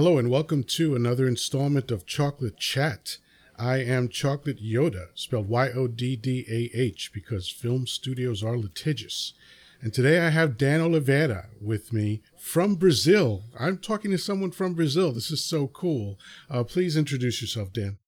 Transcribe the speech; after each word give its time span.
Hello 0.00 0.16
and 0.16 0.30
welcome 0.30 0.62
to 0.64 0.96
another 0.96 1.28
installment 1.28 1.90
of 1.90 2.06
Chocolate 2.06 2.56
Chat. 2.56 3.18
I 3.58 3.80
am 3.80 4.08
Chocolate 4.08 4.58
Yoddah, 4.58 5.08
spelled 5.12 5.50
Y 5.50 5.68
O 5.72 5.88
D 5.88 6.16
D 6.16 6.46
A 6.48 6.74
H, 6.74 7.10
because 7.12 7.50
film 7.50 7.86
studios 7.86 8.42
are 8.42 8.56
litigious. 8.56 9.34
And 9.82 9.92
today 9.92 10.18
I 10.18 10.30
have 10.30 10.56
Dan 10.56 10.80
Oliveira 10.80 11.48
with 11.60 11.92
me 11.92 12.22
from 12.38 12.76
Brazil. 12.76 13.42
I'm 13.58 13.76
talking 13.76 14.10
to 14.12 14.16
someone 14.16 14.52
from 14.52 14.72
Brazil. 14.72 15.12
This 15.12 15.30
is 15.30 15.44
so 15.44 15.66
cool. 15.66 16.18
Uh, 16.48 16.64
please 16.64 16.96
introduce 16.96 17.42
yourself, 17.42 17.70
Dan. 17.70 17.98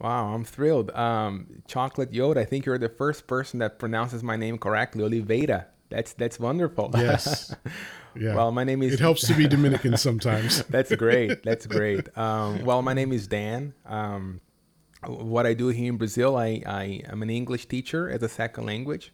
Wow, 0.00 0.32
I'm 0.32 0.46
thrilled. 0.46 0.90
Um, 0.92 1.62
Chocolate 1.68 2.12
Yoddah, 2.12 2.38
I 2.38 2.44
think 2.46 2.64
you're 2.64 2.78
the 2.78 2.88
first 2.88 3.26
person 3.26 3.58
that 3.58 3.78
pronounces 3.78 4.22
my 4.22 4.36
name 4.36 4.56
correctly, 4.56 5.04
Oliveira. 5.04 5.66
That's 5.88 6.12
that's 6.14 6.38
wonderful. 6.38 6.90
Yes. 6.94 7.54
Yeah. 8.18 8.34
Well, 8.34 8.50
my 8.50 8.64
name 8.64 8.82
is. 8.82 8.94
It 8.94 9.00
helps 9.00 9.26
to 9.26 9.34
be 9.34 9.46
Dominican 9.46 9.96
sometimes. 10.08 10.64
that's 10.70 10.94
great. 10.94 11.42
That's 11.44 11.66
great. 11.66 12.08
Um, 12.16 12.64
well, 12.64 12.80
my 12.80 12.94
name 12.94 13.12
is 13.12 13.26
Dan. 13.26 13.74
Um, 13.84 14.40
what 15.06 15.44
I 15.44 15.52
do 15.52 15.68
here 15.68 15.90
in 15.90 15.98
Brazil, 15.98 16.36
I, 16.36 16.62
I 16.64 17.02
am 17.10 17.22
an 17.22 17.28
English 17.28 17.66
teacher 17.66 18.08
as 18.08 18.22
a 18.22 18.28
second 18.28 18.64
language. 18.64 19.12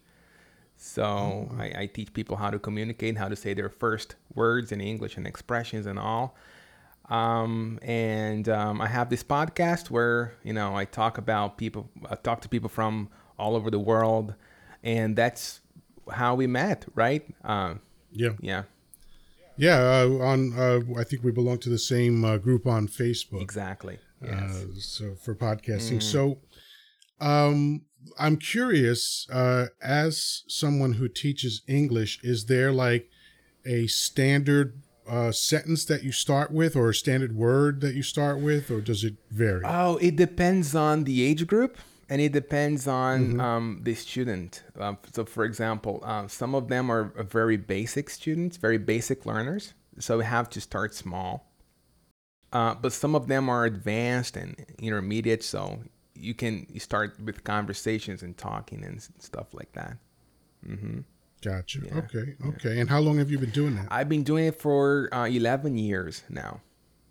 So 0.76 1.02
oh. 1.02 1.56
I, 1.58 1.72
I, 1.78 1.86
teach 1.86 2.12
people 2.12 2.36
how 2.36 2.50
to 2.50 2.58
communicate, 2.58 3.16
how 3.16 3.28
to 3.28 3.36
say 3.36 3.54
their 3.54 3.68
first 3.68 4.16
words 4.34 4.72
in 4.72 4.80
English 4.80 5.16
and 5.16 5.26
expressions 5.26 5.86
and 5.86 5.98
all. 5.98 6.36
Um, 7.08 7.78
and 7.82 8.48
um, 8.48 8.80
I 8.80 8.86
have 8.86 9.10
this 9.10 9.22
podcast 9.22 9.90
where 9.90 10.34
you 10.44 10.52
know 10.52 10.76
I 10.76 10.84
talk 10.84 11.18
about 11.18 11.58
people, 11.58 11.90
I 12.08 12.14
talk 12.14 12.40
to 12.42 12.48
people 12.48 12.68
from 12.68 13.08
all 13.38 13.56
over 13.56 13.70
the 13.70 13.78
world, 13.78 14.34
and 14.82 15.16
that's 15.16 15.60
how 16.10 16.34
we 16.34 16.46
met, 16.46 16.84
right? 16.94 17.22
Uh, 17.44 17.74
yeah, 18.12 18.30
yeah. 18.40 18.62
Yeah, 19.56 19.76
uh, 19.78 20.24
on 20.24 20.58
uh, 20.58 20.80
I 20.98 21.04
think 21.04 21.22
we 21.22 21.30
belong 21.30 21.58
to 21.58 21.68
the 21.68 21.78
same 21.78 22.24
uh, 22.24 22.38
group 22.38 22.66
on 22.66 22.88
Facebook. 22.88 23.42
Exactly. 23.42 23.98
Uh, 24.22 24.28
yes. 24.30 24.84
so 24.86 25.14
for 25.14 25.34
podcasting, 25.34 25.98
mm. 25.98 26.02
so 26.02 26.38
um, 27.20 27.82
I'm 28.18 28.36
curious. 28.36 29.26
Uh, 29.30 29.66
as 29.82 30.44
someone 30.48 30.94
who 30.94 31.08
teaches 31.08 31.62
English, 31.68 32.20
is 32.22 32.46
there 32.46 32.72
like 32.72 33.08
a 33.66 33.86
standard 33.88 34.80
uh, 35.08 35.32
sentence 35.32 35.84
that 35.86 36.02
you 36.02 36.12
start 36.12 36.50
with, 36.50 36.76
or 36.76 36.90
a 36.90 36.94
standard 36.94 37.34
word 37.36 37.80
that 37.80 37.94
you 37.94 38.02
start 38.02 38.40
with, 38.40 38.70
or 38.70 38.80
does 38.80 39.04
it 39.04 39.14
vary? 39.30 39.62
Oh, 39.64 39.96
it 39.98 40.16
depends 40.16 40.74
on 40.74 41.04
the 41.04 41.24
age 41.24 41.46
group 41.46 41.76
and 42.12 42.20
it 42.20 42.32
depends 42.32 42.86
on 42.86 43.20
mm-hmm. 43.20 43.40
um, 43.40 43.80
the 43.84 43.94
student. 43.94 44.62
Uh, 44.78 44.96
so, 45.14 45.24
for 45.24 45.46
example, 45.46 46.02
uh, 46.04 46.28
some 46.28 46.54
of 46.54 46.68
them 46.68 46.90
are 46.90 47.04
very 47.22 47.56
basic 47.56 48.10
students, 48.10 48.58
very 48.58 48.76
basic 48.76 49.24
learners. 49.24 49.72
So 49.98 50.18
we 50.18 50.24
have 50.26 50.50
to 50.50 50.60
start 50.60 50.94
small. 50.94 51.50
Uh, 52.52 52.74
but 52.74 52.92
some 52.92 53.14
of 53.14 53.28
them 53.28 53.48
are 53.48 53.64
advanced 53.64 54.36
and 54.36 54.54
intermediate. 54.78 55.42
So 55.42 55.80
you 56.14 56.34
can 56.34 56.78
start 56.78 57.18
with 57.18 57.44
conversations 57.44 58.22
and 58.22 58.36
talking 58.36 58.84
and 58.84 59.00
stuff 59.18 59.54
like 59.54 59.72
that. 59.72 59.96
Mm-hmm. 60.68 60.98
Gotcha. 61.40 61.78
Yeah. 61.82 61.96
Okay. 61.96 62.34
Okay. 62.46 62.74
Yeah. 62.74 62.80
And 62.82 62.90
how 62.90 63.00
long 63.00 63.16
have 63.20 63.30
you 63.30 63.38
been 63.38 63.52
doing 63.52 63.76
that? 63.76 63.88
I've 63.90 64.10
been 64.10 64.22
doing 64.22 64.48
it 64.48 64.60
for 64.60 65.08
uh, 65.14 65.24
11 65.24 65.78
years 65.78 66.24
now. 66.28 66.60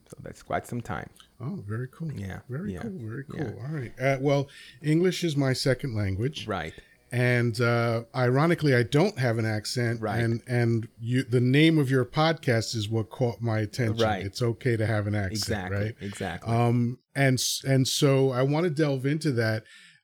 So 0.09 0.17
that's 0.22 0.44
quite 0.44 0.67
some 0.67 0.81
time. 0.81 1.09
Oh, 1.42 1.64
very 1.67 1.88
cool. 1.88 2.11
Yeah. 2.14 2.39
Very 2.50 2.73
yeah. 2.73 2.81
cool. 2.81 3.00
Very 3.02 3.23
cool. 3.23 3.39
Yeah. 3.39 3.64
All 3.66 3.73
right. 3.73 3.92
Uh, 4.00 4.17
well, 4.22 4.47
English 4.84 5.23
is 5.23 5.36
my 5.36 5.53
second 5.53 5.95
language. 5.95 6.47
Right. 6.47 6.73
And 7.11 7.59
uh, 7.59 8.03
ironically, 8.16 8.73
I 8.73 8.84
don't 8.84 9.17
have 9.20 9.38
an 9.38 9.45
accent. 9.45 10.02
Right. 10.02 10.19
And 10.19 10.42
and 10.47 10.88
you, 11.00 11.23
the 11.23 11.42
name 11.42 11.78
of 11.78 11.89
your 11.89 12.06
podcast 12.06 12.75
is 12.75 12.88
what 12.88 13.09
caught 13.09 13.41
my 13.41 13.59
attention. 13.59 14.06
Right. 14.06 14.25
It's 14.25 14.41
okay 14.41 14.78
to 14.78 14.85
have 14.85 15.07
an 15.07 15.16
accent. 15.16 15.34
Exactly. 15.34 15.78
Right. 15.78 15.96
Exactly. 16.00 16.53
Um. 16.53 17.00
And 17.16 17.41
and 17.68 17.88
so 17.88 18.31
I 18.31 18.44
want 18.44 18.63
to 18.66 18.69
delve 18.69 19.06
into 19.06 19.31
that. 19.34 19.63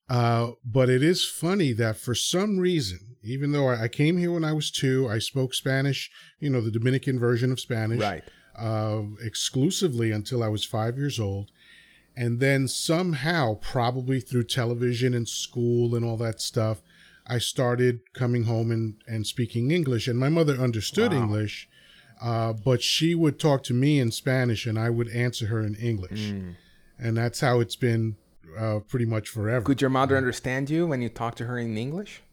Uh. 0.09 0.51
But 0.65 0.89
it 0.89 1.01
is 1.01 1.25
funny 1.25 1.71
that 1.73 1.95
for 1.97 2.13
some 2.13 2.57
reason, 2.57 3.15
even 3.23 3.53
though 3.53 3.69
I 3.69 3.87
came 3.87 4.17
here 4.17 4.33
when 4.33 4.43
I 4.43 4.51
was 4.51 4.69
two, 4.69 5.07
I 5.07 5.19
spoke 5.19 5.53
Spanish. 5.53 6.11
You 6.39 6.49
know, 6.49 6.59
the 6.59 6.71
Dominican 6.71 7.19
version 7.19 7.53
of 7.53 7.59
Spanish. 7.59 8.01
Right 8.01 8.23
uh, 8.57 9.01
exclusively 9.21 10.11
until 10.11 10.43
I 10.43 10.47
was 10.47 10.65
five 10.65 10.97
years 10.97 11.19
old. 11.19 11.51
And 12.15 12.39
then 12.39 12.67
somehow, 12.67 13.55
probably 13.55 14.19
through 14.19 14.45
television 14.45 15.13
and 15.13 15.27
school 15.27 15.93
and 15.93 16.03
all 16.03 16.17
that 16.17 16.41
stuff, 16.41 16.81
I 17.27 17.37
started 17.37 17.99
coming 18.13 18.45
home 18.45 18.71
and, 18.71 18.95
and 19.07 19.27
speaking 19.27 19.69
English. 19.71 20.07
And 20.07 20.17
my 20.17 20.29
mother 20.29 20.55
understood 20.55 21.11
wow. 21.11 21.19
English, 21.19 21.69
uh, 22.21 22.53
but 22.53 22.81
she 22.81 23.13
would 23.13 23.39
talk 23.39 23.63
to 23.63 23.73
me 23.73 23.99
in 23.99 24.11
Spanish 24.11 24.65
and 24.65 24.79
I 24.79 24.89
would 24.89 25.09
answer 25.09 25.47
her 25.47 25.61
in 25.61 25.75
English. 25.75 26.31
Mm. 26.31 26.55
And 26.97 27.17
that's 27.17 27.41
how 27.41 27.59
it's 27.59 27.75
been 27.75 28.15
uh, 28.57 28.79
pretty 28.79 29.05
much 29.05 29.29
forever. 29.29 29.63
Could 29.63 29.81
your 29.81 29.91
mother 29.91 30.17
understand 30.17 30.69
you 30.69 30.87
when 30.87 31.01
you 31.01 31.09
talk 31.09 31.35
to 31.35 31.45
her 31.45 31.59
in 31.59 31.77
English? 31.77 32.23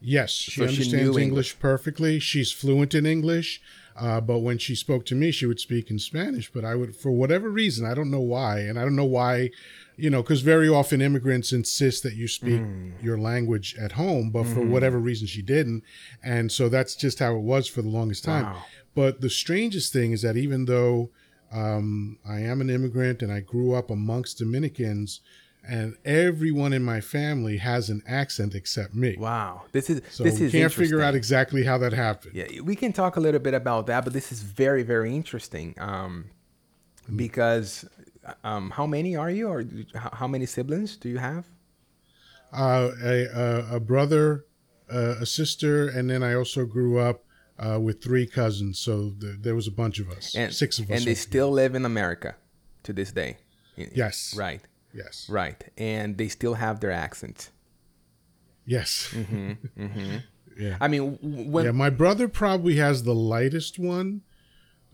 Yes, 0.00 0.30
she 0.30 0.60
so 0.60 0.66
understands 0.66 0.92
she 0.92 0.98
English. 0.98 1.22
English 1.22 1.58
perfectly. 1.58 2.18
She's 2.18 2.52
fluent 2.52 2.94
in 2.94 3.06
English. 3.06 3.62
Uh, 3.98 4.20
but 4.20 4.40
when 4.40 4.58
she 4.58 4.74
spoke 4.74 5.06
to 5.06 5.14
me, 5.14 5.30
she 5.30 5.46
would 5.46 5.60
speak 5.60 5.90
in 5.90 5.98
Spanish. 5.98 6.50
But 6.52 6.64
I 6.64 6.74
would, 6.74 6.94
for 6.94 7.10
whatever 7.10 7.48
reason, 7.48 7.86
I 7.86 7.94
don't 7.94 8.10
know 8.10 8.20
why, 8.20 8.60
and 8.60 8.78
I 8.78 8.82
don't 8.82 8.96
know 8.96 9.04
why, 9.04 9.50
you 9.96 10.10
know, 10.10 10.22
because 10.22 10.42
very 10.42 10.68
often 10.68 11.00
immigrants 11.00 11.52
insist 11.52 12.02
that 12.02 12.14
you 12.14 12.28
speak 12.28 12.60
mm. 12.60 12.92
your 13.02 13.18
language 13.18 13.74
at 13.80 13.92
home, 13.92 14.30
but 14.30 14.44
mm. 14.44 14.54
for 14.54 14.60
mm-hmm. 14.60 14.72
whatever 14.72 14.98
reason 14.98 15.26
she 15.26 15.42
didn't, 15.42 15.82
and 16.22 16.52
so 16.52 16.68
that's 16.68 16.94
just 16.94 17.18
how 17.20 17.34
it 17.36 17.42
was 17.42 17.68
for 17.68 17.80
the 17.80 17.88
longest 17.88 18.24
time. 18.24 18.44
Wow. 18.44 18.62
But 18.94 19.20
the 19.20 19.30
strangest 19.30 19.92
thing 19.92 20.12
is 20.12 20.22
that 20.22 20.36
even 20.36 20.66
though 20.66 21.10
um, 21.52 22.18
I 22.28 22.40
am 22.40 22.60
an 22.60 22.70
immigrant 22.70 23.22
and 23.22 23.32
I 23.32 23.40
grew 23.40 23.74
up 23.74 23.90
amongst 23.90 24.38
Dominicans, 24.38 25.20
and 25.68 25.96
everyone 26.04 26.72
in 26.72 26.82
my 26.82 27.00
family 27.00 27.58
has 27.58 27.90
an 27.90 28.02
accent 28.06 28.54
except 28.54 28.94
me. 28.94 29.16
Wow, 29.18 29.62
this 29.72 29.90
is 29.90 30.02
so 30.10 30.24
this 30.24 30.40
is 30.40 30.52
can't 30.52 30.72
figure 30.72 31.00
out 31.00 31.14
exactly 31.14 31.64
how 31.64 31.78
that 31.78 31.92
happened. 31.92 32.34
Yeah, 32.34 32.60
we 32.62 32.76
can 32.76 32.92
talk 32.92 33.16
a 33.16 33.20
little 33.20 33.40
bit 33.40 33.54
about 33.54 33.86
that, 33.86 34.04
but 34.04 34.12
this 34.12 34.32
is 34.32 34.42
very 34.42 34.82
very 34.82 35.14
interesting 35.14 35.74
um, 35.78 36.26
mm. 37.10 37.16
because 37.16 37.84
um, 38.44 38.70
how 38.70 38.86
many 38.86 39.16
are 39.16 39.30
you, 39.30 39.48
or 39.48 39.64
how 39.94 40.26
many 40.26 40.46
siblings 40.46 40.96
do 40.96 41.08
you 41.08 41.18
have? 41.18 41.46
Uh, 42.52 42.90
a, 43.02 43.24
a, 43.24 43.76
a, 43.76 43.80
brother, 43.80 44.46
uh, 44.92 45.16
a 45.20 45.26
sister, 45.26 45.88
and 45.88 46.08
then 46.08 46.22
I 46.22 46.34
also 46.34 46.64
grew 46.64 46.98
up 46.98 47.24
uh, 47.58 47.78
with 47.80 48.02
three 48.02 48.26
cousins. 48.26 48.78
So 48.78 49.12
th- 49.20 49.36
there 49.40 49.54
was 49.54 49.66
a 49.66 49.72
bunch 49.72 49.98
of 49.98 50.10
us, 50.10 50.34
and, 50.34 50.52
six 50.52 50.78
of 50.78 50.90
us, 50.90 50.98
and 50.98 51.06
they 51.06 51.14
still 51.14 51.50
live 51.50 51.74
in 51.74 51.84
America 51.84 52.36
to 52.84 52.92
this 52.92 53.12
day. 53.12 53.38
Yes, 53.76 54.34
right. 54.36 54.60
Yes. 54.96 55.28
Right. 55.28 55.62
And 55.76 56.16
they 56.16 56.28
still 56.28 56.54
have 56.54 56.80
their 56.80 56.90
accent. 56.90 57.50
Yes. 58.64 59.10
Mm-hmm. 59.12 59.52
Mm-hmm. 59.78 60.16
yeah. 60.58 60.76
I 60.80 60.88
mean, 60.88 61.18
when. 61.20 61.66
Yeah, 61.66 61.72
my 61.72 61.90
brother 61.90 62.28
probably 62.28 62.76
has 62.76 63.02
the 63.02 63.14
lightest 63.14 63.78
one. 63.78 64.22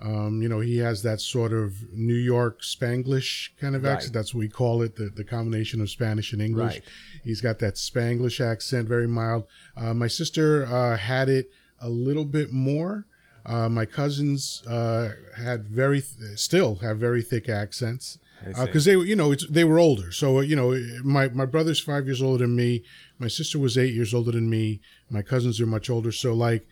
Um, 0.03 0.43
you 0.43 0.49
know, 0.49 0.59
he 0.59 0.79
has 0.79 1.05
that 1.05 1.21
sort 1.21 1.53
of 1.53 1.93
New 1.93 2.15
York 2.15 2.63
Spanglish 2.63 3.51
kind 3.61 3.77
of 3.77 3.85
accent. 3.85 4.09
Right. 4.09 4.19
That's 4.19 4.35
what 4.35 4.41
we 4.41 4.49
call 4.49 4.83
it, 4.83 4.97
the, 4.97 5.11
the 5.15 5.23
combination 5.23 5.81
of 5.81 5.91
Spanish 5.91 6.33
and 6.33 6.43
English. 6.43 6.75
Right. 6.75 6.83
He's 7.23 7.41
got 7.41 7.61
that 7.61 7.75
Spanglish 7.75 8.41
accent, 8.45 8.89
very 8.89 9.07
mild. 9.07 9.47
Uh, 9.77 9.95
my 9.95 10.09
sister 10.09 10.67
uh, 10.67 10.97
had 10.97 11.29
it 11.29 11.51
a 11.81 11.89
little 11.89 12.25
bit 12.25 12.53
more. 12.53 13.07
Uh, 13.47 13.69
my 13.69 13.87
cousins 13.87 14.65
uh, 14.67 15.11
had 15.37 15.69
very, 15.69 16.01
th- 16.01 16.37
still 16.37 16.77
have 16.77 16.99
very 16.99 17.23
thick 17.23 17.49
accents 17.49 18.19
because 18.45 18.87
uh, 18.87 18.91
they 18.91 18.97
you 19.07 19.17
know 19.17 19.35
they 19.35 19.65
were 19.65 19.79
older. 19.79 20.13
So 20.13 20.39
uh, 20.39 20.41
you 20.41 20.57
know 20.57 20.79
my 21.05 21.29
my 21.29 21.47
brother's 21.47 21.81
five 21.81 22.07
years 22.07 22.23
older 22.23 22.45
than 22.45 22.57
me. 22.57 22.85
My 23.19 23.29
sister 23.29 23.59
was 23.59 23.79
eight 23.79 23.95
years 23.95 24.13
older 24.15 24.33
than 24.33 24.49
me. 24.51 24.81
My 25.11 25.23
cousins 25.23 25.61
are 25.61 25.67
much 25.67 25.91
older. 25.91 26.13
So 26.13 26.33
like 26.33 26.67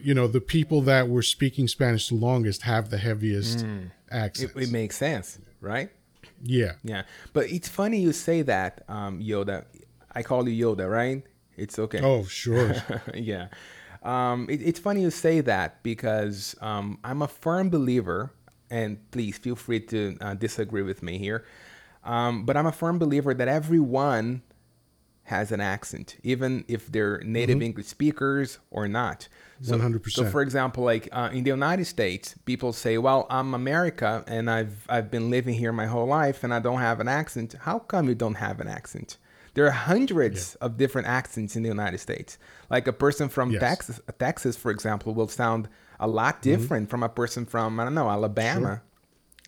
you 0.00 0.14
know 0.14 0.26
the 0.26 0.40
people 0.40 0.80
that 0.82 1.08
were 1.08 1.22
speaking 1.22 1.68
Spanish 1.68 2.08
the 2.08 2.14
longest 2.14 2.62
have 2.62 2.90
the 2.90 2.98
heaviest 2.98 3.64
mm. 3.64 3.90
accents. 4.10 4.54
It, 4.56 4.62
it, 4.64 4.72
makes 4.72 4.96
sense, 4.96 5.38
right? 5.60 5.90
Yeah, 6.42 6.72
yeah. 6.82 7.02
But 7.32 7.50
it's 7.50 7.68
funny 7.68 8.00
you 8.00 8.12
say 8.12 8.42
that, 8.42 8.84
um, 8.88 9.20
Yoddah. 9.20 9.64
I 10.14 10.22
call 10.22 10.48
you 10.48 10.66
Yoddah, 10.66 10.90
right? 10.90 11.22
It's 11.56 11.78
okay. 11.78 12.00
Oh, 12.02 12.24
sure. 12.24 12.74
yeah. 13.14 13.48
Um, 14.02 14.48
it, 14.50 14.60
it's 14.62 14.80
funny 14.80 15.02
you 15.02 15.10
say 15.10 15.40
that 15.42 15.82
because 15.82 16.56
um, 16.60 16.98
I'm 17.04 17.22
a 17.22 17.28
firm 17.28 17.70
believer 17.70 18.32
and 18.72 18.98
please 19.10 19.38
feel 19.38 19.54
free 19.54 19.80
to 19.80 20.16
uh, 20.20 20.34
disagree 20.34 20.82
with 20.82 21.02
me 21.02 21.18
here. 21.18 21.44
Um, 22.02 22.44
but 22.44 22.56
I'm 22.56 22.66
a 22.66 22.72
firm 22.72 22.98
believer 22.98 23.34
that 23.34 23.46
everyone 23.46 24.42
has 25.24 25.52
an 25.52 25.60
accent, 25.60 26.16
even 26.24 26.64
if 26.66 26.90
they're 26.90 27.20
native 27.20 27.56
mm-hmm. 27.56 27.66
English 27.66 27.86
speakers 27.86 28.58
or 28.70 28.88
not. 28.88 29.28
So, 29.60 29.78
100%. 29.78 30.10
So, 30.10 30.28
for 30.28 30.42
example, 30.42 30.82
like 30.82 31.08
uh, 31.12 31.30
in 31.32 31.44
the 31.44 31.50
United 31.50 31.84
States, 31.84 32.34
people 32.44 32.72
say, 32.72 32.98
"Well, 32.98 33.26
I'm 33.30 33.54
America, 33.54 34.24
and 34.26 34.50
I've 34.50 34.84
I've 34.88 35.10
been 35.10 35.30
living 35.30 35.54
here 35.54 35.72
my 35.72 35.86
whole 35.86 36.06
life, 36.06 36.42
and 36.42 36.52
I 36.52 36.58
don't 36.58 36.80
have 36.80 36.98
an 36.98 37.06
accent." 37.06 37.54
How 37.60 37.78
come 37.78 38.08
you 38.08 38.16
don't 38.16 38.34
have 38.34 38.58
an 38.60 38.66
accent? 38.66 39.18
There 39.54 39.66
are 39.66 39.70
hundreds 39.70 40.56
yeah. 40.58 40.66
of 40.66 40.76
different 40.76 41.06
accents 41.06 41.54
in 41.54 41.62
the 41.62 41.68
United 41.68 41.98
States. 41.98 42.38
Like 42.70 42.88
a 42.88 42.92
person 42.92 43.28
from 43.28 43.52
yes. 43.52 43.60
Texas, 43.60 44.00
Texas, 44.18 44.56
for 44.56 44.70
example, 44.72 45.14
will 45.14 45.28
sound 45.28 45.68
a 46.02 46.06
lot 46.06 46.34
mm-hmm. 46.34 46.50
different 46.50 46.84
mm-hmm. 46.84 46.90
from 46.90 47.02
a 47.02 47.08
person 47.08 47.46
from 47.46 47.80
I 47.80 47.84
don't 47.84 47.94
know 47.94 48.10
Alabama. 48.10 48.82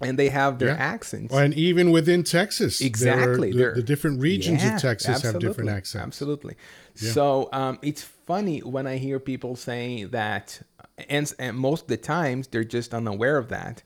and 0.00 0.18
they 0.18 0.28
have 0.28 0.58
their 0.58 0.68
yeah. 0.68 0.74
accents. 0.76 1.32
and 1.32 1.54
even 1.54 1.90
within 1.90 2.24
Texas, 2.24 2.80
exactly, 2.80 3.52
the, 3.52 3.72
the, 3.76 3.82
different 3.82 4.20
regions 4.20 4.62
yeah, 4.62 4.74
of 4.74 4.82
Texas 4.82 5.22
have 5.22 5.38
different 5.38 5.70
accents. 5.70 6.04
Absolutely. 6.04 6.56
Yeah. 6.96 7.12
So 7.12 7.48
um, 7.52 7.78
it's 7.80 8.02
funny 8.02 8.60
when 8.60 8.86
I 8.86 8.96
hear 8.96 9.20
people 9.20 9.54
saying 9.54 10.08
that, 10.08 10.60
and, 11.08 11.32
and, 11.38 11.56
most 11.56 11.82
of 11.82 11.88
the 11.88 11.96
times 11.96 12.48
they're 12.48 12.64
just 12.64 12.92
unaware 12.92 13.36
of 13.36 13.48
that. 13.50 13.82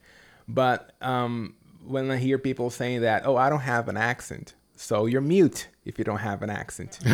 But 0.48 0.92
um, 1.02 1.54
when 1.86 2.10
I 2.10 2.16
hear 2.16 2.38
people 2.38 2.70
saying 2.70 3.02
that, 3.02 3.26
oh, 3.26 3.36
I 3.36 3.50
don't 3.50 3.60
have 3.60 3.88
an 3.88 3.98
accent, 3.98 4.54
so 4.76 5.06
you're 5.06 5.20
mute 5.20 5.68
if 5.84 5.98
you 5.98 6.04
don't 6.04 6.18
have 6.18 6.42
an 6.42 6.50
accent. 6.50 6.98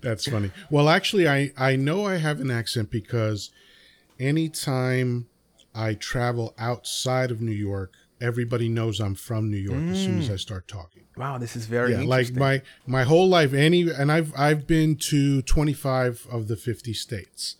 That's 0.00 0.26
funny. 0.26 0.52
Well, 0.70 0.88
actually, 0.88 1.28
I 1.28 1.52
I 1.56 1.76
know 1.76 2.06
I 2.06 2.16
have 2.16 2.40
an 2.40 2.50
accent 2.50 2.90
because 2.90 3.50
anytime 4.18 5.28
I 5.74 5.94
travel 5.94 6.54
outside 6.58 7.30
of 7.30 7.40
New 7.40 7.52
York, 7.52 7.94
everybody 8.20 8.68
knows 8.68 9.00
I'm 9.00 9.14
from 9.14 9.50
New 9.50 9.58
York 9.58 9.78
mm. 9.78 9.92
as 9.92 10.02
soon 10.02 10.18
as 10.18 10.30
I 10.30 10.34
mm. 10.34 10.40
start 10.40 10.68
talking. 10.68 11.04
Wow, 11.16 11.38
this 11.38 11.54
is 11.54 11.66
very 11.66 11.92
yeah, 11.92 12.02
like 12.02 12.32
my 12.34 12.62
my 12.86 13.04
whole 13.04 13.28
life. 13.28 13.52
Any 13.52 13.90
and 13.90 14.10
I've 14.10 14.32
I've 14.36 14.66
been 14.66 14.96
to 14.96 15.42
25 15.42 16.26
of 16.30 16.48
the 16.48 16.56
50 16.56 16.92
states. 16.92 17.56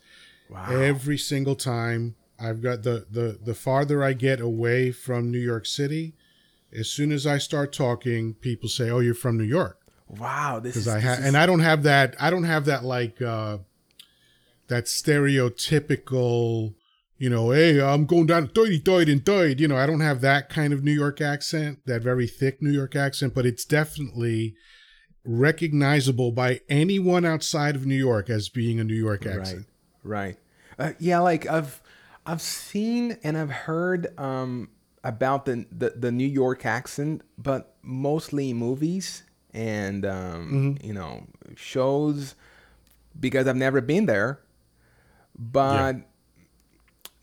Wow. 0.50 0.70
Every 0.70 1.18
single 1.18 1.54
time 1.54 2.16
I've 2.38 2.62
got 2.62 2.82
the 2.82 3.06
the 3.10 3.38
the 3.42 3.54
farther 3.54 4.02
I 4.02 4.12
get 4.12 4.40
away 4.40 4.90
from 4.90 5.30
New 5.30 5.38
York 5.38 5.66
City, 5.66 6.14
as 6.72 6.88
soon 6.88 7.12
as 7.12 7.26
I 7.26 7.38
start 7.38 7.72
talking, 7.72 8.34
people 8.34 8.68
say, 8.68 8.90
"Oh, 8.90 8.98
you're 8.98 9.14
from 9.14 9.38
New 9.38 9.44
York." 9.44 9.78
Wow, 10.08 10.60
this 10.60 10.76
is 10.76 10.88
I 10.88 11.00
ha- 11.00 11.12
is... 11.12 11.24
and 11.24 11.36
I 11.36 11.46
don't 11.46 11.60
have 11.60 11.84
that. 11.84 12.16
I 12.18 12.30
don't 12.30 12.44
have 12.44 12.64
that 12.66 12.84
like 12.84 13.22
uh 13.22 13.58
that 14.68 14.84
stereotypical 14.84 16.74
you 17.16 17.30
know, 17.30 17.52
hey, 17.52 17.80
I'm 17.80 18.06
going 18.06 18.26
down 18.26 18.48
30, 18.48 18.78
30, 18.78 19.12
and 19.12 19.24
30. 19.24 19.62
You 19.62 19.68
know, 19.68 19.76
I 19.76 19.86
don't 19.86 20.00
have 20.00 20.20
that 20.22 20.48
kind 20.48 20.72
of 20.72 20.82
New 20.82 20.92
York 20.92 21.20
accent, 21.20 21.78
that 21.86 22.02
very 22.02 22.26
thick 22.26 22.60
New 22.60 22.72
York 22.72 22.96
accent, 22.96 23.34
but 23.34 23.46
it's 23.46 23.64
definitely 23.64 24.56
recognizable 25.24 26.32
by 26.32 26.60
anyone 26.68 27.24
outside 27.24 27.76
of 27.76 27.86
New 27.86 27.94
York 27.94 28.28
as 28.28 28.48
being 28.48 28.80
a 28.80 28.84
New 28.84 28.94
York 28.94 29.26
accent. 29.26 29.66
Right. 30.02 30.36
Right. 30.78 30.90
Uh, 30.90 30.92
yeah, 30.98 31.20
like 31.20 31.46
I've 31.46 31.80
I've 32.26 32.42
seen 32.42 33.16
and 33.22 33.38
I've 33.38 33.50
heard 33.50 34.18
um, 34.18 34.68
about 35.02 35.44
the, 35.44 35.66
the, 35.70 35.90
the 35.90 36.12
New 36.12 36.26
York 36.26 36.66
accent, 36.66 37.22
but 37.38 37.76
mostly 37.82 38.52
movies 38.52 39.22
and 39.52 40.04
um, 40.04 40.76
mm-hmm. 40.76 40.86
you 40.86 40.92
know 40.92 41.26
shows 41.54 42.34
because 43.18 43.46
I've 43.46 43.56
never 43.56 43.80
been 43.80 44.06
there. 44.06 44.40
But 45.36 45.96
yeah 45.96 46.02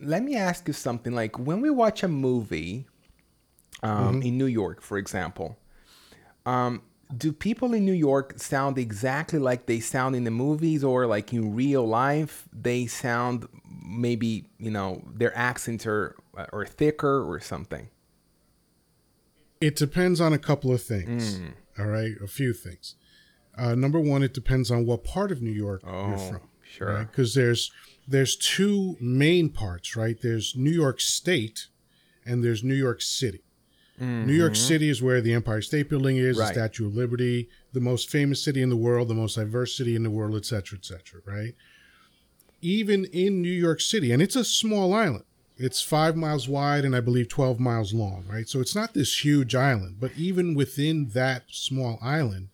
let 0.01 0.23
me 0.23 0.35
ask 0.35 0.67
you 0.67 0.73
something. 0.73 1.13
Like 1.13 1.37
when 1.39 1.61
we 1.61 1.69
watch 1.69 2.03
a 2.03 2.07
movie 2.07 2.87
um, 3.83 4.15
mm-hmm. 4.15 4.21
in 4.23 4.37
New 4.37 4.45
York, 4.45 4.81
for 4.81 4.97
example, 4.97 5.57
um, 6.45 6.81
do 7.15 7.31
people 7.31 7.73
in 7.73 7.85
New 7.85 7.93
York 7.93 8.39
sound 8.39 8.77
exactly 8.77 9.37
like 9.37 9.65
they 9.65 9.79
sound 9.79 10.15
in 10.15 10.23
the 10.23 10.31
movies, 10.31 10.83
or 10.83 11.05
like 11.05 11.33
in 11.33 11.55
real 11.55 11.85
life, 11.85 12.47
they 12.53 12.87
sound 12.87 13.47
maybe 13.85 14.45
you 14.57 14.71
know 14.71 15.03
their 15.13 15.35
accents 15.37 15.85
are 15.85 16.15
or 16.51 16.65
thicker 16.65 17.29
or 17.29 17.39
something? 17.39 17.89
It 19.59 19.75
depends 19.75 20.19
on 20.19 20.33
a 20.33 20.39
couple 20.39 20.73
of 20.73 20.81
things. 20.81 21.37
Mm. 21.37 21.51
All 21.77 21.85
right, 21.85 22.13
a 22.23 22.27
few 22.27 22.53
things. 22.53 22.95
Uh, 23.57 23.75
number 23.75 23.99
one, 23.99 24.23
it 24.23 24.33
depends 24.33 24.71
on 24.71 24.85
what 24.85 25.03
part 25.03 25.31
of 25.31 25.41
New 25.41 25.51
York 25.51 25.81
oh, 25.85 26.09
you're 26.09 26.17
from. 26.17 26.41
Sure. 26.71 26.99
Because 26.99 27.35
right? 27.35 27.43
there's 27.43 27.71
there's 28.07 28.35
two 28.35 28.97
main 28.99 29.49
parts, 29.49 29.95
right? 29.95 30.17
There's 30.21 30.55
New 30.55 30.71
York 30.71 30.99
State 30.99 31.67
and 32.25 32.43
there's 32.43 32.63
New 32.63 32.75
York 32.75 33.01
City. 33.01 33.43
Mm-hmm. 33.99 34.25
New 34.25 34.33
York 34.33 34.53
mm-hmm. 34.53 34.67
City 34.67 34.89
is 34.89 35.01
where 35.01 35.21
the 35.21 35.33
Empire 35.33 35.61
State 35.61 35.89
Building 35.89 36.17
is, 36.17 36.37
right. 36.37 36.47
the 36.47 36.53
Statue 36.53 36.87
of 36.87 36.95
Liberty, 36.95 37.49
the 37.73 37.79
most 37.79 38.09
famous 38.09 38.43
city 38.43 38.61
in 38.61 38.69
the 38.69 38.77
world, 38.77 39.07
the 39.07 39.13
most 39.13 39.35
diverse 39.35 39.77
city 39.77 39.95
in 39.95 40.03
the 40.03 40.09
world, 40.09 40.35
et 40.35 40.45
cetera, 40.45 40.77
et 40.77 40.85
cetera, 40.85 41.21
right? 41.25 41.53
Even 42.61 43.05
in 43.05 43.41
New 43.41 43.49
York 43.49 43.79
City, 43.79 44.11
and 44.11 44.21
it's 44.21 44.35
a 44.35 44.43
small 44.43 44.93
island. 44.93 45.25
It's 45.57 45.81
five 45.81 46.15
miles 46.15 46.49
wide 46.49 46.85
and 46.85 46.95
I 46.95 47.01
believe 47.01 47.29
12 47.29 47.59
miles 47.59 47.93
long, 47.93 48.25
right? 48.27 48.49
So 48.49 48.59
it's 48.59 48.75
not 48.75 48.95
this 48.95 49.23
huge 49.23 49.53
island, 49.53 49.97
but 49.99 50.11
even 50.17 50.55
within 50.55 51.09
that 51.09 51.43
small 51.51 51.99
island, 52.01 52.49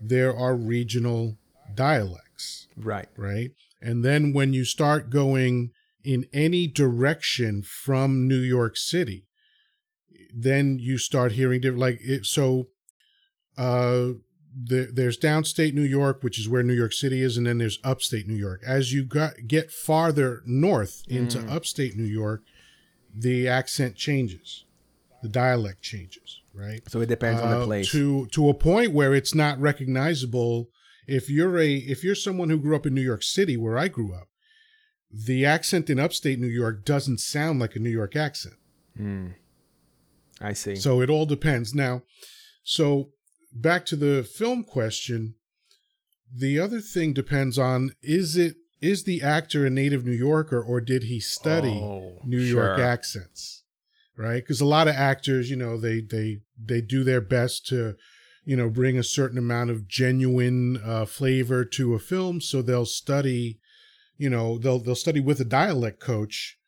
there 0.00 0.36
are 0.36 0.56
regional 0.56 1.36
dialects. 1.76 2.31
Right. 2.76 3.08
Right. 3.16 3.50
And 3.80 4.04
then 4.04 4.32
when 4.32 4.52
you 4.52 4.64
start 4.64 5.10
going 5.10 5.70
in 6.04 6.26
any 6.32 6.66
direction 6.66 7.62
from 7.62 8.26
New 8.28 8.40
York 8.40 8.76
City, 8.76 9.26
then 10.34 10.78
you 10.78 10.98
start 10.98 11.32
hearing 11.32 11.60
different, 11.60 11.80
like 11.80 11.98
it. 12.00 12.26
So, 12.26 12.68
uh, 13.58 14.12
the, 14.54 14.90
there's 14.92 15.18
downstate 15.18 15.74
New 15.74 15.82
York, 15.82 16.22
which 16.22 16.38
is 16.38 16.48
where 16.48 16.62
New 16.62 16.74
York 16.74 16.92
City 16.92 17.22
is, 17.22 17.36
and 17.36 17.46
then 17.46 17.58
there's 17.58 17.78
upstate 17.82 18.28
New 18.28 18.36
York. 18.36 18.60
As 18.66 18.92
you 18.92 19.04
got, 19.04 19.32
get 19.46 19.70
farther 19.70 20.42
north 20.44 21.02
into 21.08 21.38
mm. 21.38 21.50
upstate 21.50 21.96
New 21.96 22.04
York, 22.04 22.42
the 23.14 23.48
accent 23.48 23.96
changes, 23.96 24.64
the 25.22 25.28
dialect 25.28 25.82
changes, 25.82 26.40
right? 26.54 26.82
So 26.88 27.00
it 27.00 27.08
depends 27.08 27.40
uh, 27.40 27.44
on 27.44 27.50
the 27.50 27.60
uh, 27.60 27.64
place. 27.64 27.90
To 27.92 28.26
to 28.26 28.48
a 28.48 28.54
point 28.54 28.92
where 28.92 29.14
it's 29.14 29.34
not 29.34 29.60
recognizable 29.60 30.68
if 31.06 31.28
you're 31.28 31.58
a 31.58 31.74
if 31.74 32.04
you're 32.04 32.14
someone 32.14 32.50
who 32.50 32.58
grew 32.58 32.76
up 32.76 32.86
in 32.86 32.94
New 32.94 33.02
York 33.02 33.22
City 33.22 33.56
where 33.56 33.78
I 33.78 33.88
grew 33.88 34.14
up, 34.14 34.28
the 35.10 35.44
accent 35.44 35.90
in 35.90 35.98
upstate 35.98 36.38
New 36.38 36.46
York 36.46 36.84
doesn't 36.84 37.18
sound 37.18 37.60
like 37.60 37.76
a 37.76 37.80
New 37.80 37.90
York 37.90 38.16
accent. 38.16 38.56
Mm. 38.98 39.34
I 40.40 40.52
see. 40.52 40.76
So 40.76 41.00
it 41.00 41.10
all 41.10 41.26
depends. 41.26 41.74
Now, 41.74 42.02
so 42.64 43.10
back 43.52 43.84
to 43.86 43.96
the 43.96 44.22
film 44.22 44.64
question, 44.64 45.34
the 46.34 46.58
other 46.58 46.80
thing 46.80 47.12
depends 47.12 47.58
on 47.58 47.92
is 48.02 48.36
it 48.36 48.56
is 48.80 49.04
the 49.04 49.22
actor 49.22 49.64
a 49.64 49.70
native 49.70 50.04
New 50.04 50.12
Yorker 50.12 50.60
or 50.60 50.80
did 50.80 51.04
he 51.04 51.20
study 51.20 51.80
oh, 51.82 52.18
New 52.24 52.44
sure. 52.44 52.64
York 52.64 52.80
accents? 52.80 53.62
Right? 54.16 54.42
Because 54.42 54.60
a 54.60 54.66
lot 54.66 54.88
of 54.88 54.94
actors, 54.94 55.50
you 55.50 55.56
know, 55.56 55.78
they 55.78 56.00
they 56.00 56.40
they 56.62 56.80
do 56.80 57.02
their 57.02 57.20
best 57.20 57.66
to 57.68 57.96
you 58.44 58.56
know 58.56 58.68
bring 58.68 58.98
a 58.98 59.04
certain 59.04 59.38
amount 59.38 59.70
of 59.70 59.88
genuine 59.88 60.80
uh, 60.84 61.04
flavor 61.04 61.64
to 61.64 61.94
a 61.94 61.98
film 61.98 62.40
so 62.40 62.62
they'll 62.62 62.86
study 62.86 63.58
you 64.18 64.28
know 64.28 64.58
they'll 64.58 64.78
they'll 64.78 64.94
study 64.94 65.20
with 65.20 65.40
a 65.40 65.44
dialect 65.44 66.00
coach 66.00 66.58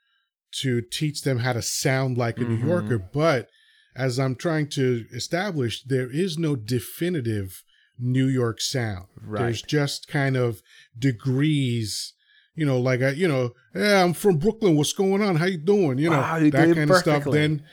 to 0.53 0.81
teach 0.81 1.23
them 1.23 1.39
how 1.39 1.53
to 1.53 1.63
sound 1.63 2.17
like 2.17 2.39
a 2.39 2.43
mm-hmm. 2.43 2.63
new 2.63 2.67
yorker 2.67 2.99
but 2.99 3.49
as 3.97 4.19
i'm 4.19 4.35
trying 4.35 4.69
to 4.69 5.05
establish 5.13 5.83
there 5.85 6.11
is 6.11 6.39
no 6.39 6.57
definitive 6.57 7.63
new 7.99 8.27
york 8.27 8.61
sound 8.61 9.07
right. 9.21 9.41
there's 9.43 9.63
just 9.63 10.09
kind 10.09 10.37
of 10.37 10.63
degrees 10.99 12.15
you 12.55 12.65
know 12.65 12.79
like 12.79 13.03
I, 13.03 13.11
you 13.11 13.29
know 13.29 13.51
yeah 13.75 14.03
i'm 14.03 14.13
from 14.13 14.39
brooklyn 14.39 14.77
what's 14.77 14.93
going 14.93 15.23
on 15.23 15.37
how 15.37 15.47
you 15.47 15.59
doing 15.59 15.99
you 15.99 16.11
know 16.11 16.19
wow, 16.19 16.37
you 16.37 16.51
that 16.51 16.75
kind 16.75 16.89
perfectly. 16.89 16.95
of 16.95 17.23
stuff 17.23 17.33
then 17.33 17.65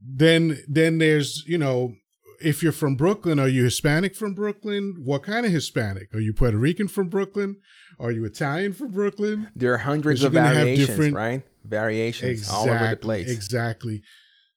then 0.00 0.58
then 0.68 0.98
there's 0.98 1.44
you 1.46 1.58
know 1.58 1.94
if 2.40 2.62
you're 2.62 2.72
from 2.72 2.96
Brooklyn, 2.96 3.38
are 3.38 3.48
you 3.48 3.64
Hispanic 3.64 4.14
from 4.14 4.34
Brooklyn? 4.34 4.96
What 5.04 5.22
kind 5.22 5.46
of 5.46 5.52
Hispanic? 5.52 6.14
Are 6.14 6.20
you 6.20 6.32
Puerto 6.32 6.56
Rican 6.56 6.88
from 6.88 7.08
Brooklyn? 7.08 7.56
Are 7.98 8.10
you 8.10 8.24
Italian 8.24 8.72
from 8.72 8.92
Brooklyn? 8.92 9.48
There 9.54 9.74
are 9.74 9.78
hundreds 9.78 10.22
of 10.22 10.32
variations, 10.32 10.86
different... 10.88 11.14
right? 11.14 11.42
Variations 11.64 12.30
exactly, 12.30 12.70
all 12.70 12.74
over 12.74 12.90
the 12.90 12.96
place. 12.96 13.30
Exactly. 13.30 14.02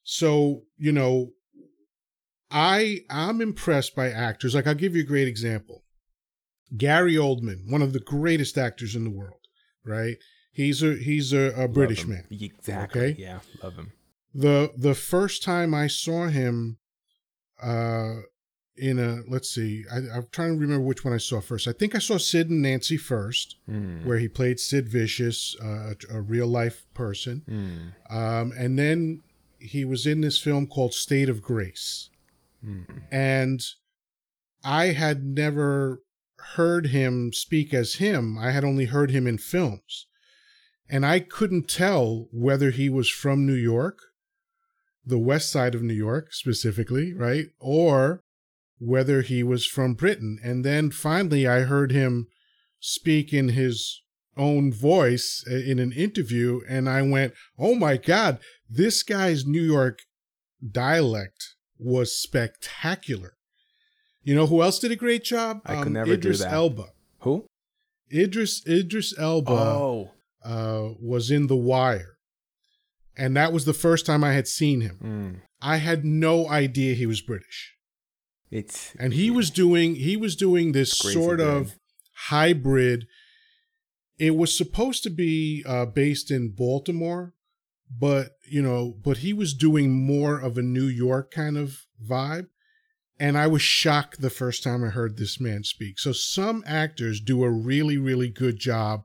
So, 0.04 0.64
you 0.78 0.92
know, 0.92 1.32
I 2.52 3.02
I'm 3.10 3.42
impressed 3.42 3.96
by 3.96 4.10
actors. 4.10 4.56
Like 4.56 4.68
I'll 4.68 4.76
give 4.76 4.96
you 4.96 5.04
a 5.04 5.06
great 5.06 5.28
example. 5.28 5.84
Gary 6.76 7.16
Oldman, 7.16 7.70
one 7.70 7.82
of 7.82 7.94
the 7.94 8.00
greatest 8.00 8.58
actors 8.58 8.96
in 8.96 9.04
the 9.04 9.10
world, 9.10 9.48
right? 9.86 10.18
He's 10.52 10.84
a 10.84 10.96
he's 10.96 11.32
a, 11.32 11.54
a 11.56 11.68
British 11.68 12.06
man. 12.06 12.26
Exactly. 12.30 13.02
Okay? 13.02 13.16
Yeah, 13.22 13.40
love 13.64 13.76
him. 13.76 13.94
The 14.34 14.72
the 14.76 14.96
first 14.96 15.44
time 15.44 15.74
I 15.74 15.88
saw 15.88 16.28
him 16.28 16.79
uh, 17.62 18.22
in 18.80 18.98
a 18.98 19.22
let's 19.28 19.50
see, 19.50 19.84
I, 19.92 20.18
am 20.18 20.28
trying 20.32 20.56
to 20.56 20.60
remember 20.60 20.86
which 20.86 21.04
one 21.04 21.14
I 21.14 21.18
saw 21.18 21.42
first. 21.42 21.68
I 21.68 21.74
think 21.74 21.96
I 21.96 22.00
saw 22.00 22.18
Sid 22.18 22.50
and 22.50 22.62
Nancy 22.62 22.98
first, 22.98 23.58
mm. 23.70 24.06
where 24.06 24.18
he 24.18 24.28
played 24.28 24.60
Sid 24.60 24.88
Vicious, 24.88 25.56
uh, 25.62 25.94
a, 26.10 26.18
a, 26.18 26.22
real 26.22 26.48
life 26.48 26.86
person, 26.94 27.44
mm. 27.50 28.16
um, 28.16 28.54
and 28.58 28.80
then 28.80 29.22
he 29.60 29.84
was 29.84 30.06
in 30.06 30.22
this 30.22 30.40
film 30.40 30.66
called 30.66 30.94
State 30.94 31.30
of 31.30 31.42
Grace, 31.42 32.10
mm. 32.66 32.86
and 33.12 33.62
I 34.64 34.88
had 34.88 35.24
never 35.26 36.02
heard 36.56 36.88
him 36.88 37.34
speak 37.34 37.74
as 37.74 37.96
him. 37.96 38.38
I 38.38 38.52
had 38.52 38.64
only 38.64 38.86
heard 38.86 39.12
him 39.12 39.28
in 39.28 39.38
films, 39.38 40.08
and 40.90 41.06
I 41.06 41.20
couldn't 41.20 41.68
tell 41.68 42.28
whether 42.32 42.72
he 42.72 42.90
was 42.90 43.10
from 43.10 43.46
New 43.46 43.54
York 43.54 44.09
the 45.10 45.20
west 45.20 45.52
side 45.52 45.76
of 45.76 45.82
New 45.82 45.94
York 45.94 46.34
specifically, 46.34 47.14
right? 47.14 47.48
Or 47.60 48.22
whether 48.80 49.22
he 49.22 49.44
was 49.44 49.66
from 49.66 49.94
Britain. 49.94 50.40
And 50.44 50.64
then 50.64 50.92
finally, 50.92 51.48
I 51.48 51.62
heard 51.62 51.92
him 51.92 52.28
speak 52.80 53.34
in 53.34 53.50
his 53.50 54.02
own 54.38 54.72
voice 54.72 55.44
in 55.46 55.80
an 55.80 55.92
interview, 55.92 56.62
and 56.68 56.90
I 56.90 57.02
went, 57.02 57.34
Oh 57.58 57.76
my 57.76 57.98
God, 57.98 58.40
this 58.70 59.04
guy's 59.04 59.46
New 59.46 59.62
York 59.62 60.00
dialect 60.66 61.56
was 61.78 62.16
spectacular. 62.16 63.34
You 64.24 64.36
know 64.36 64.48
who 64.48 64.62
else 64.62 64.80
did 64.80 64.92
a 64.92 64.96
great 64.96 65.24
job? 65.24 65.62
I 65.66 65.76
could 65.76 65.88
um, 65.88 65.94
never 65.94 66.14
Idris 66.14 66.38
do 66.38 66.44
that. 66.44 66.50
Idris 66.50 66.54
Elba. 66.54 66.86
Who? 67.22 67.46
Idris 68.14 68.68
Idris 68.68 69.18
Elba 69.18 69.52
oh. 69.52 70.12
uh, 70.44 70.90
was 71.02 71.32
in 71.32 71.48
The 71.48 71.56
Wire, 71.56 72.18
and 73.20 73.36
that 73.36 73.52
was 73.52 73.66
the 73.66 73.74
first 73.74 74.06
time 74.06 74.24
I 74.24 74.32
had 74.32 74.48
seen 74.48 74.80
him. 74.80 74.98
Mm. 75.04 75.42
I 75.62 75.78
had 75.78 76.06
no 76.06 76.48
idea 76.48 76.96
he 76.96 77.06
was 77.06 77.22
British. 77.22 77.76
It's 78.50 78.96
and 78.98 79.14
he 79.14 79.30
was 79.30 79.52
doing 79.52 79.96
he 79.96 80.18
was 80.18 80.36
doing 80.36 80.72
this 80.72 80.92
sort 80.92 81.42
of 81.42 81.76
hybrid. 82.30 83.06
It 84.18 84.36
was 84.36 84.58
supposed 84.58 85.04
to 85.04 85.10
be 85.10 85.64
uh, 85.68 85.86
based 85.86 86.32
in 86.32 86.56
Baltimore, 86.56 87.34
but 87.92 88.32
you 88.50 88.62
know, 88.62 88.96
but 89.04 89.18
he 89.18 89.34
was 89.34 89.54
doing 89.54 89.92
more 89.92 90.40
of 90.40 90.58
a 90.58 90.64
New 90.64 90.88
York 90.88 91.30
kind 91.30 91.58
of 91.58 91.82
vibe. 92.04 92.48
And 93.20 93.38
I 93.38 93.48
was 93.48 93.62
shocked 93.62 94.22
the 94.22 94.30
first 94.30 94.64
time 94.64 94.82
I 94.82 94.88
heard 94.88 95.18
this 95.18 95.42
man 95.42 95.66
speak. 95.66 96.00
So 96.00 96.14
some 96.14 96.64
actors 96.66 97.20
do 97.20 97.44
a 97.44 97.52
really, 97.52 97.98
really 97.98 98.30
good 98.30 98.58
job 98.58 99.02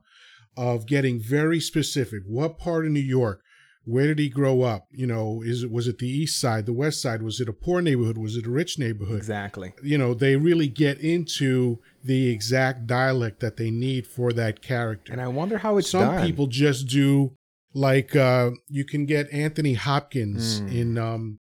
of 0.55 0.87
getting 0.87 1.21
very 1.21 1.59
specific. 1.59 2.21
What 2.25 2.57
part 2.57 2.85
of 2.85 2.93
New 2.93 3.01
York? 3.01 3.41
Where 3.85 4.07
did 4.07 4.19
he 4.19 4.29
grow 4.29 4.63
up? 4.63 4.87
You 4.91 5.05
know, 5.05 5.41
is 5.45 5.63
it 5.63 5.71
was 5.71 5.87
it 5.87 5.99
the 5.99 6.09
east 6.09 6.39
side, 6.39 6.65
the 6.65 6.73
west 6.73 7.01
side? 7.01 7.21
Was 7.21 7.39
it 7.39 7.47
a 7.47 7.53
poor 7.53 7.81
neighborhood? 7.81 8.17
Was 8.17 8.35
it 8.35 8.47
a 8.47 8.49
rich 8.49 8.79
neighborhood? 8.79 9.17
Exactly. 9.17 9.73
You 9.83 9.97
know, 9.97 10.13
they 10.13 10.35
really 10.35 10.67
get 10.67 10.99
into 10.99 11.79
the 12.03 12.29
exact 12.29 12.87
dialect 12.87 13.39
that 13.41 13.57
they 13.57 13.69
need 13.69 14.07
for 14.07 14.33
that 14.33 14.61
character. 14.61 15.11
And 15.11 15.21
I 15.21 15.27
wonder 15.27 15.59
how 15.59 15.77
it's 15.77 15.91
Some 15.91 16.15
done. 16.15 16.25
people 16.25 16.47
just 16.47 16.87
do 16.87 17.35
like 17.73 18.15
uh 18.15 18.51
you 18.67 18.85
can 18.85 19.05
get 19.05 19.31
Anthony 19.31 19.73
Hopkins 19.73 20.61
mm. 20.61 20.73
in 20.73 20.97
um 20.97 21.39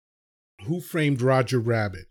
Who 0.65 0.79
Framed 0.79 1.21
Roger 1.21 1.59
Rabbit 1.59 2.05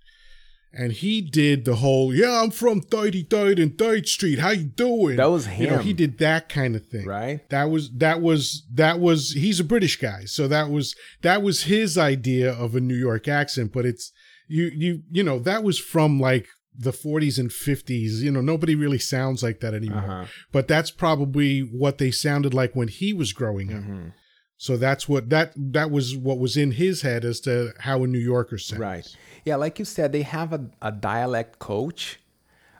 and 0.76 0.92
he 0.92 1.20
did 1.20 1.64
the 1.64 1.76
whole 1.76 2.14
yeah 2.14 2.40
i'm 2.42 2.50
from 2.50 2.80
33rd 2.80 3.62
and 3.62 3.72
3rd 3.72 4.06
street. 4.06 4.38
How 4.38 4.50
you 4.50 4.64
doing? 4.64 5.16
That 5.16 5.30
was 5.30 5.46
him 5.46 5.64
you 5.64 5.70
know 5.70 5.78
he 5.78 5.92
did 5.92 6.18
that 6.18 6.48
kind 6.48 6.76
of 6.76 6.86
thing. 6.86 7.06
Right. 7.06 7.48
That 7.50 7.70
was 7.70 7.90
that 7.96 8.20
was 8.20 8.64
that 8.72 8.98
was 8.98 9.32
he's 9.32 9.60
a 9.60 9.64
british 9.64 9.96
guy. 9.96 10.24
So 10.26 10.48
that 10.48 10.70
was 10.70 10.94
that 11.22 11.42
was 11.42 11.64
his 11.64 11.96
idea 11.96 12.52
of 12.52 12.74
a 12.74 12.80
new 12.80 12.94
york 12.94 13.28
accent. 13.28 13.72
But 13.72 13.86
it's 13.86 14.12
you 14.48 14.70
you 14.74 15.02
you 15.10 15.22
know 15.22 15.38
that 15.40 15.64
was 15.64 15.78
from 15.78 16.20
like 16.20 16.46
the 16.78 16.92
40s 16.92 17.38
and 17.38 17.48
50s 17.48 18.20
you 18.20 18.30
know 18.30 18.42
nobody 18.42 18.74
really 18.74 18.98
sounds 18.98 19.42
like 19.42 19.60
that 19.60 19.74
anymore. 19.74 19.98
Uh-huh. 19.98 20.26
but 20.52 20.68
that's 20.68 20.90
probably 20.90 21.60
what 21.60 21.98
they 21.98 22.10
sounded 22.10 22.52
like 22.52 22.76
when 22.76 22.88
he 22.88 23.12
was 23.12 23.32
growing 23.32 23.72
up. 23.72 23.82
Mm-hmm. 23.82 24.08
So 24.58 24.76
that's 24.76 25.08
what 25.08 25.28
that 25.30 25.52
that 25.56 25.90
was 25.90 26.16
what 26.16 26.38
was 26.38 26.56
in 26.56 26.72
his 26.72 27.02
head 27.02 27.24
as 27.24 27.40
to 27.40 27.72
how 27.80 28.02
a 28.02 28.06
new 28.06 28.18
yorker 28.18 28.58
sounds 28.58 28.80
right 28.80 29.16
yeah, 29.46 29.54
like 29.54 29.78
you 29.78 29.84
said, 29.84 30.10
they 30.10 30.22
have 30.22 30.52
a, 30.52 30.68
a 30.82 30.90
dialect 30.90 31.60
coach. 31.60 32.18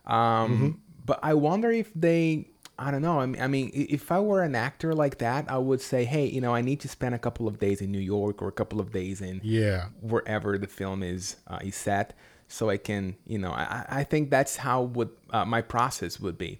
Um, 0.04 0.18
mm-hmm. 0.18 0.70
But 1.04 1.20
I 1.22 1.32
wonder 1.34 1.70
if 1.70 1.94
they, 1.94 2.48
I 2.76 2.90
don't 2.90 3.02
know. 3.02 3.20
I 3.20 3.26
mean, 3.26 3.40
I 3.40 3.46
mean, 3.46 3.70
if 3.72 4.10
I 4.10 4.18
were 4.18 4.42
an 4.42 4.56
actor 4.56 4.92
like 4.92 5.18
that, 5.18 5.48
I 5.48 5.58
would 5.58 5.80
say, 5.80 6.04
hey, 6.04 6.26
you 6.26 6.40
know, 6.40 6.52
I 6.52 6.62
need 6.62 6.80
to 6.80 6.88
spend 6.88 7.14
a 7.14 7.20
couple 7.20 7.46
of 7.46 7.60
days 7.60 7.80
in 7.80 7.92
New 7.92 8.00
York 8.00 8.42
or 8.42 8.48
a 8.48 8.52
couple 8.52 8.80
of 8.80 8.92
days 8.92 9.20
in 9.22 9.40
yeah 9.44 9.86
wherever 10.00 10.58
the 10.58 10.66
film 10.66 11.04
is 11.04 11.36
uh, 11.46 11.60
is 11.62 11.76
set, 11.76 12.14
so 12.48 12.68
I 12.68 12.78
can, 12.78 13.14
you 13.24 13.38
know, 13.38 13.52
I, 13.52 13.86
I 13.88 14.04
think 14.04 14.30
that's 14.30 14.56
how 14.56 14.82
would 14.82 15.10
uh, 15.30 15.44
my 15.44 15.62
process 15.62 16.18
would 16.18 16.36
be. 16.36 16.58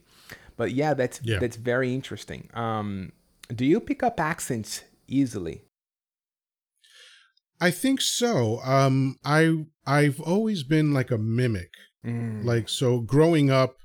But 0.57 0.71
yeah, 0.71 0.95
that's 0.95 1.21
yeah. 1.25 1.41
that's 1.41 1.57
very 1.57 1.93
interesting. 1.93 2.49
Um, 2.55 3.11
do 3.53 3.65
you 3.65 3.81
pick 3.81 4.05
up 4.05 4.21
accents 4.21 4.85
easily? 5.09 5.63
I 7.61 7.71
think 7.71 8.01
so. 8.01 8.61
Um, 8.63 9.17
I 9.25 9.67
I've 9.87 10.21
always 10.21 10.63
been 10.63 10.93
like 10.93 11.11
a 11.11 11.19
mimic. 11.19 11.71
Mm. 12.05 12.45
Like 12.45 12.69
so, 12.69 13.01
growing 13.01 13.51
up, 13.51 13.77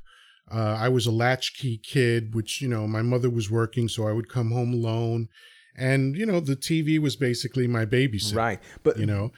uh, 0.51 0.77
I 0.79 0.89
was 0.89 1.05
a 1.05 1.11
latchkey 1.11 1.77
kid, 1.77 2.35
which 2.35 2.61
you 2.61 2.67
know 2.67 2.87
my 2.87 3.01
mother 3.01 3.29
was 3.29 3.49
working, 3.49 3.87
so 3.87 4.07
I 4.07 4.11
would 4.11 4.29
come 4.29 4.51
home 4.51 4.73
alone, 4.73 5.29
and 5.77 6.15
you 6.15 6.25
know 6.25 6.39
the 6.39 6.55
TV 6.55 6.99
was 6.99 7.15
basically 7.15 7.67
my 7.67 7.85
babysitter. 7.85 8.35
Right, 8.35 8.59
but 8.83 8.99
you 8.99 9.05
know, 9.05 9.31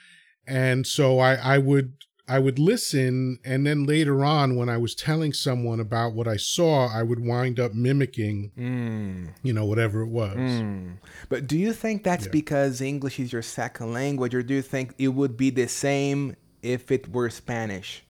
and 0.47 0.87
so 0.87 1.19
I 1.19 1.35
I 1.35 1.57
would 1.59 1.93
I 2.33 2.39
would 2.39 2.57
listen, 2.57 3.37
and 3.45 3.63
then 3.63 3.85
later 3.85 4.25
on, 4.25 4.55
when 4.55 4.67
I 4.67 4.77
was 4.77 4.95
telling 4.95 5.33
someone 5.33 5.79
about 5.79 6.13
what 6.13 6.27
I 6.27 6.35
saw, 6.35 6.87
I 6.87 7.03
would 7.03 7.19
wind 7.19 7.59
up 7.59 7.75
mimicking, 7.75 8.51
mm. 8.57 9.29
you 9.43 9.53
know, 9.53 9.65
whatever 9.65 10.01
it 10.01 10.07
was. 10.07 10.35
Mm. 10.35 10.97
But 11.29 11.45
do 11.45 11.55
you 11.55 11.73
think 11.73 12.03
that's 12.03 12.25
yeah. 12.25 12.31
because 12.31 12.81
English 12.81 13.19
is 13.19 13.31
your 13.31 13.43
second 13.43 13.93
language, 13.93 14.33
or 14.33 14.41
do 14.41 14.55
you 14.55 14.63
think 14.63 14.95
it 14.97 15.09
would 15.09 15.37
be 15.37 15.51
the 15.51 15.67
same 15.67 16.35
if 16.63 16.91
it 16.91 17.07
were 17.07 17.29
Spanish? 17.29 18.03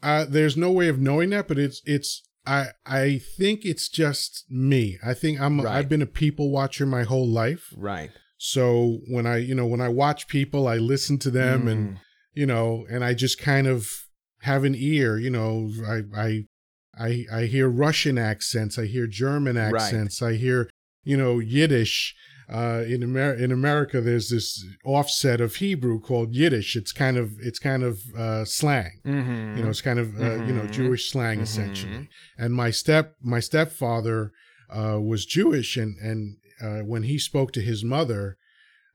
Uh, 0.00 0.24
there's 0.28 0.56
no 0.56 0.70
way 0.70 0.86
of 0.86 1.00
knowing 1.00 1.30
that, 1.30 1.48
but 1.48 1.58
it's 1.58 1.82
it's 1.84 2.22
I 2.46 2.66
I 2.86 3.18
think 3.36 3.64
it's 3.64 3.88
just 3.88 4.44
me. 4.48 4.96
I 5.04 5.14
think 5.14 5.40
I'm 5.40 5.60
right. 5.60 5.74
I've 5.74 5.88
been 5.88 6.02
a 6.02 6.06
people 6.06 6.52
watcher 6.52 6.86
my 6.86 7.02
whole 7.02 7.26
life. 7.26 7.74
Right. 7.76 8.12
So 8.38 9.00
when 9.08 9.26
I 9.26 9.38
you 9.38 9.56
know 9.56 9.66
when 9.66 9.80
I 9.80 9.88
watch 9.88 10.28
people, 10.28 10.68
I 10.68 10.76
listen 10.76 11.18
to 11.18 11.32
them 11.32 11.64
mm. 11.64 11.72
and 11.72 11.98
you 12.34 12.46
know, 12.46 12.86
and 12.90 13.04
I 13.04 13.14
just 13.14 13.38
kind 13.38 13.66
of 13.66 13.88
have 14.42 14.64
an 14.64 14.74
ear, 14.76 15.18
you 15.18 15.30
know, 15.30 15.70
I 15.86 16.02
I 16.16 16.44
I 16.98 17.24
I 17.32 17.44
hear 17.44 17.68
Russian 17.68 18.18
accents, 18.18 18.78
I 18.78 18.86
hear 18.86 19.06
German 19.06 19.56
accents, 19.56 20.20
right. 20.20 20.30
I 20.30 20.34
hear, 20.34 20.70
you 21.04 21.16
know, 21.16 21.38
Yiddish. 21.38 22.14
Uh, 22.52 22.82
in 22.88 23.04
Amer- 23.04 23.34
in 23.34 23.52
America, 23.52 24.00
there's 24.00 24.30
this 24.30 24.66
offset 24.84 25.40
of 25.40 25.54
Hebrew 25.54 26.00
called 26.00 26.34
Yiddish. 26.34 26.74
It's 26.74 26.90
kind 26.90 27.16
of 27.16 27.30
it's 27.38 27.60
kind 27.60 27.84
of 27.84 28.00
uh, 28.18 28.44
slang. 28.44 29.00
Mm-hmm. 29.06 29.56
You 29.56 29.62
know, 29.62 29.70
it's 29.70 29.80
kind 29.80 30.00
of 30.00 30.16
uh, 30.16 30.24
mm-hmm. 30.24 30.48
you 30.48 30.54
know 30.54 30.62
mm-hmm. 30.62 30.72
Jewish 30.72 31.12
slang 31.12 31.36
mm-hmm. 31.36 31.44
essentially. 31.44 32.08
And 32.36 32.52
my 32.52 32.72
step 32.72 33.14
my 33.22 33.38
stepfather 33.38 34.32
uh, 34.68 34.98
was 35.00 35.26
Jewish, 35.26 35.76
and 35.76 35.96
and 35.98 36.38
uh, 36.60 36.80
when 36.80 37.04
he 37.04 37.18
spoke 37.18 37.52
to 37.52 37.60
his 37.60 37.84
mother, 37.84 38.36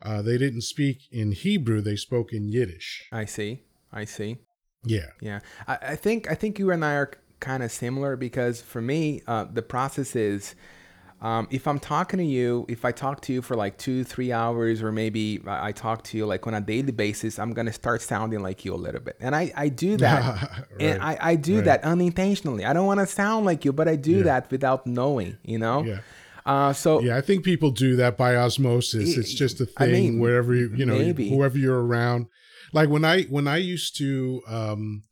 uh, 0.01 0.21
they 0.21 0.37
didn't 0.37 0.61
speak 0.61 1.03
in 1.11 1.31
Hebrew; 1.31 1.81
they 1.81 1.95
spoke 1.95 2.33
in 2.33 2.49
Yiddish. 2.49 3.07
I 3.11 3.25
see. 3.25 3.63
I 3.91 4.05
see. 4.05 4.37
Yeah. 4.85 5.07
Yeah. 5.21 5.39
I, 5.67 5.77
I 5.81 5.95
think 5.95 6.29
I 6.29 6.35
think 6.35 6.59
you 6.59 6.71
and 6.71 6.83
I 6.85 6.93
are 6.93 7.11
kind 7.39 7.63
of 7.63 7.71
similar 7.71 8.15
because 8.15 8.61
for 8.61 8.81
me, 8.81 9.21
uh, 9.27 9.45
the 9.51 9.61
process 9.61 10.15
is. 10.15 10.55
Um, 11.21 11.47
if 11.49 11.65
I'm 11.65 11.79
talking 11.79 12.19
to 12.19 12.25
you, 12.25 12.65
if 12.67 12.83
I 12.83 12.91
talk 12.91 13.21
to 13.21 13.33
you 13.33 13.41
for 13.41 13.55
like 13.55 13.77
two, 13.77 14.03
three 14.03 14.33
hours, 14.33 14.83
or 14.83 14.91
maybe 14.91 15.41
I 15.47 15.71
talk 15.71 16.03
to 16.03 16.17
you 16.17 16.25
like 16.25 16.45
on 16.45 16.53
a 16.53 16.61
daily 16.61 16.91
basis, 16.91 17.39
I'm 17.39 17.53
gonna 17.53 17.71
start 17.71 18.01
sounding 18.01 18.41
like 18.41 18.65
you 18.65 18.73
a 18.73 18.75
little 18.75 18.99
bit, 18.99 19.15
and 19.21 19.33
I, 19.33 19.51
I 19.55 19.69
do 19.69 19.95
that, 20.05 20.41
right. 20.51 20.65
and 20.77 21.01
I, 21.01 21.17
I 21.19 21.35
do 21.35 21.55
right. 21.55 21.65
that 21.65 21.83
unintentionally. 21.85 22.65
I 22.65 22.73
don't 22.73 22.85
want 22.85 22.99
to 22.99 23.07
sound 23.07 23.45
like 23.45 23.63
you, 23.63 23.71
but 23.71 23.87
I 23.87 23.95
do 23.95 24.17
yeah. 24.17 24.23
that 24.23 24.51
without 24.51 24.85
knowing, 24.85 25.37
you 25.43 25.57
know. 25.57 25.83
Yeah. 25.83 25.99
Uh, 26.45 26.71
so 26.73 27.01
yeah, 27.01 27.17
I 27.17 27.21
think 27.21 27.43
people 27.43 27.71
do 27.71 27.95
that 27.95 28.17
by 28.17 28.35
osmosis. 28.35 29.17
It's 29.17 29.33
just 29.33 29.59
a 29.61 29.65
thing 29.65 29.89
I 29.89 29.91
mean, 29.91 30.19
wherever 30.19 30.53
you 30.53 30.71
you 30.75 30.85
know 30.85 30.97
maybe. 30.97 31.29
whoever 31.29 31.57
you're 31.57 31.83
around. 31.83 32.27
Like 32.71 32.89
when 32.89 33.03
I 33.03 33.23
when 33.23 33.47
I 33.47 33.57
used 33.57 33.97
to 33.97 34.41
um, 34.47 35.03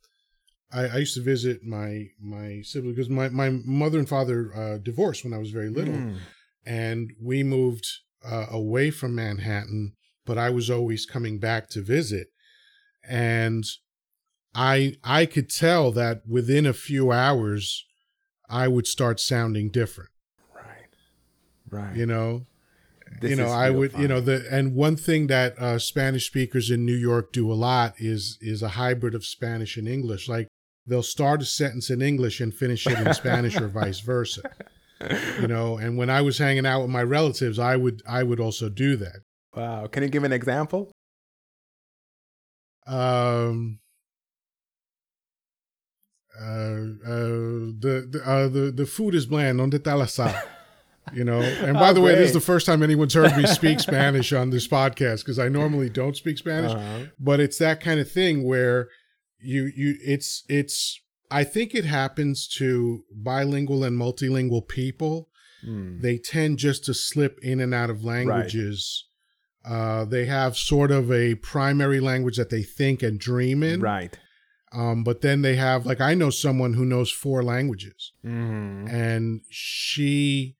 I, 0.72 0.86
I 0.86 0.96
used 0.98 1.14
to 1.14 1.22
visit 1.22 1.64
my 1.64 2.06
my 2.20 2.62
sibling 2.62 2.94
because 2.94 3.10
my 3.10 3.28
my 3.30 3.50
mother 3.64 3.98
and 3.98 4.08
father 4.08 4.50
uh, 4.54 4.78
divorced 4.78 5.24
when 5.24 5.32
I 5.32 5.38
was 5.38 5.50
very 5.50 5.70
little, 5.70 5.94
mm. 5.94 6.18
and 6.64 7.12
we 7.20 7.42
moved 7.42 7.86
uh, 8.24 8.46
away 8.50 8.90
from 8.90 9.14
Manhattan. 9.14 9.94
But 10.26 10.38
I 10.38 10.50
was 10.50 10.70
always 10.70 11.04
coming 11.04 11.38
back 11.38 11.68
to 11.70 11.82
visit, 11.82 12.28
and 13.08 13.64
I 14.54 14.96
I 15.02 15.26
could 15.26 15.50
tell 15.50 15.90
that 15.92 16.22
within 16.28 16.64
a 16.64 16.72
few 16.72 17.12
hours, 17.12 17.84
I 18.48 18.68
would 18.68 18.86
start 18.86 19.20
sounding 19.20 19.70
different. 19.70 20.10
Right. 21.74 21.96
You 21.96 22.06
know, 22.06 22.46
this 23.20 23.30
you 23.30 23.36
know, 23.36 23.48
I 23.48 23.68
would, 23.70 23.92
fun. 23.92 24.02
you 24.02 24.06
know, 24.06 24.20
the 24.20 24.46
and 24.48 24.76
one 24.76 24.94
thing 24.94 25.26
that 25.26 25.58
uh, 25.58 25.80
Spanish 25.80 26.26
speakers 26.26 26.70
in 26.70 26.86
New 26.86 26.94
York 26.94 27.32
do 27.32 27.52
a 27.52 27.54
lot 27.54 27.94
is 27.98 28.38
is 28.40 28.62
a 28.62 28.68
hybrid 28.68 29.14
of 29.14 29.24
Spanish 29.24 29.76
and 29.76 29.88
English. 29.88 30.28
Like 30.28 30.46
they'll 30.86 31.02
start 31.02 31.42
a 31.42 31.44
sentence 31.44 31.90
in 31.90 32.00
English 32.00 32.40
and 32.40 32.54
finish 32.54 32.86
it 32.86 32.96
in 32.96 33.12
Spanish 33.12 33.60
or 33.60 33.66
vice 33.66 33.98
versa. 33.98 34.42
You 35.40 35.48
know, 35.48 35.76
and 35.76 35.98
when 35.98 36.10
I 36.10 36.22
was 36.22 36.38
hanging 36.38 36.64
out 36.64 36.82
with 36.82 36.90
my 36.90 37.02
relatives, 37.02 37.58
I 37.58 37.74
would 37.76 38.02
I 38.08 38.22
would 38.22 38.38
also 38.38 38.68
do 38.68 38.94
that. 38.96 39.16
Wow. 39.56 39.88
Can 39.88 40.04
you 40.04 40.08
give 40.08 40.22
an 40.22 40.32
example? 40.32 40.92
Um 42.86 43.80
uh, 46.40 46.44
uh, 46.44 47.28
the 47.78 48.08
the, 48.10 48.22
uh, 48.24 48.48
the 48.48 48.72
the 48.72 48.86
food 48.86 49.14
is 49.14 49.26
bland. 49.26 49.58
Donde 49.58 49.74
está 49.74 49.98
la 49.98 50.06
sal? 50.06 50.34
you 51.12 51.24
know 51.24 51.40
and 51.66 51.74
by 51.74 51.90
oh, 51.90 51.92
the 51.92 52.00
way 52.00 52.14
this 52.14 52.28
is 52.28 52.32
the 52.32 52.40
first 52.40 52.66
time 52.66 52.82
anyone's 52.82 53.14
heard 53.14 53.36
me 53.36 53.46
speak 53.46 53.80
spanish 53.90 54.32
on 54.32 54.50
this 54.50 54.66
podcast 54.66 55.18
because 55.18 55.38
i 55.38 55.48
normally 55.48 55.90
don't 55.90 56.16
speak 56.16 56.38
spanish 56.38 56.72
uh-huh. 56.72 57.04
but 57.18 57.40
it's 57.40 57.58
that 57.58 57.80
kind 57.80 58.00
of 58.00 58.10
thing 58.10 58.44
where 58.46 58.88
you 59.40 59.70
you 59.76 59.96
it's 60.00 60.44
it's 60.48 60.98
i 61.30 61.44
think 61.44 61.74
it 61.74 61.84
happens 61.84 62.48
to 62.48 63.02
bilingual 63.12 63.84
and 63.84 63.98
multilingual 63.98 64.66
people 64.66 65.28
mm. 65.66 66.00
they 66.00 66.16
tend 66.16 66.58
just 66.58 66.84
to 66.84 66.94
slip 66.94 67.38
in 67.42 67.60
and 67.60 67.74
out 67.74 67.90
of 67.90 68.04
languages 68.04 69.04
Uh, 69.66 70.04
they 70.04 70.26
have 70.26 70.56
sort 70.58 70.90
of 70.90 71.10
a 71.10 71.36
primary 71.36 71.98
language 71.98 72.36
that 72.36 72.50
they 72.50 72.62
think 72.62 73.02
and 73.02 73.18
dream 73.18 73.62
in. 73.62 73.80
Right. 73.80 74.14
Um, 74.74 75.02
but 75.04 75.22
then 75.22 75.40
they 75.40 75.56
have 75.56 75.86
like 75.86 76.02
I 76.02 76.14
know 76.14 76.28
someone 76.28 76.74
who 76.74 76.84
knows 76.84 77.10
four 77.10 77.42
languages, 77.42 78.12
Mm-hmm. 78.22 78.88
and 78.88 79.40
she 79.48 80.56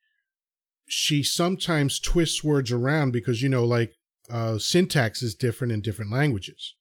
she 0.87 1.23
sometimes 1.23 1.99
twists 1.99 2.45
words 2.45 2.71
around 2.71 3.12
because 3.12 3.43
you 3.43 3.49
know 3.49 3.64
like 3.64 3.93
uh, 4.31 4.59
syntax 4.59 5.23
is 5.23 5.35
different 5.35 5.73
in 5.73 5.81
different 5.81 6.11
languages, 6.11 6.75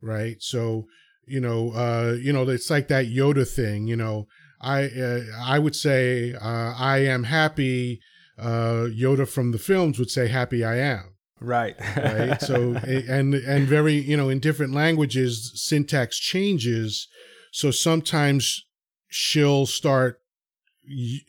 right? 0.00 0.36
So 0.40 0.86
you 1.26 1.40
know 1.40 1.70
uh, 1.72 2.16
you 2.20 2.32
know 2.32 2.48
it's 2.48 2.70
like 2.70 2.88
that 2.88 3.06
Yoda 3.06 3.48
thing. 3.48 3.86
You 3.86 3.96
know 3.96 4.26
I 4.60 4.84
uh, 4.84 5.20
I 5.42 5.58
would 5.58 5.76
say 5.76 6.34
uh, 6.34 6.74
I 6.76 6.98
am 6.98 7.24
happy. 7.24 8.00
Uh, 8.38 8.88
Yoda 8.90 9.28
from 9.28 9.52
the 9.52 9.58
films 9.58 9.98
would 9.98 10.10
say 10.10 10.26
happy 10.26 10.64
I 10.64 10.78
am 10.78 11.16
Right. 11.38 11.76
right 11.96 12.40
so 12.40 12.72
and 12.86 13.34
and 13.34 13.68
very 13.68 13.94
you 13.94 14.16
know 14.16 14.30
in 14.30 14.38
different 14.38 14.72
languages 14.72 15.52
syntax 15.54 16.18
changes 16.18 17.08
so 17.52 17.70
sometimes 17.70 18.64
she'll 19.08 19.66
start 19.66 20.21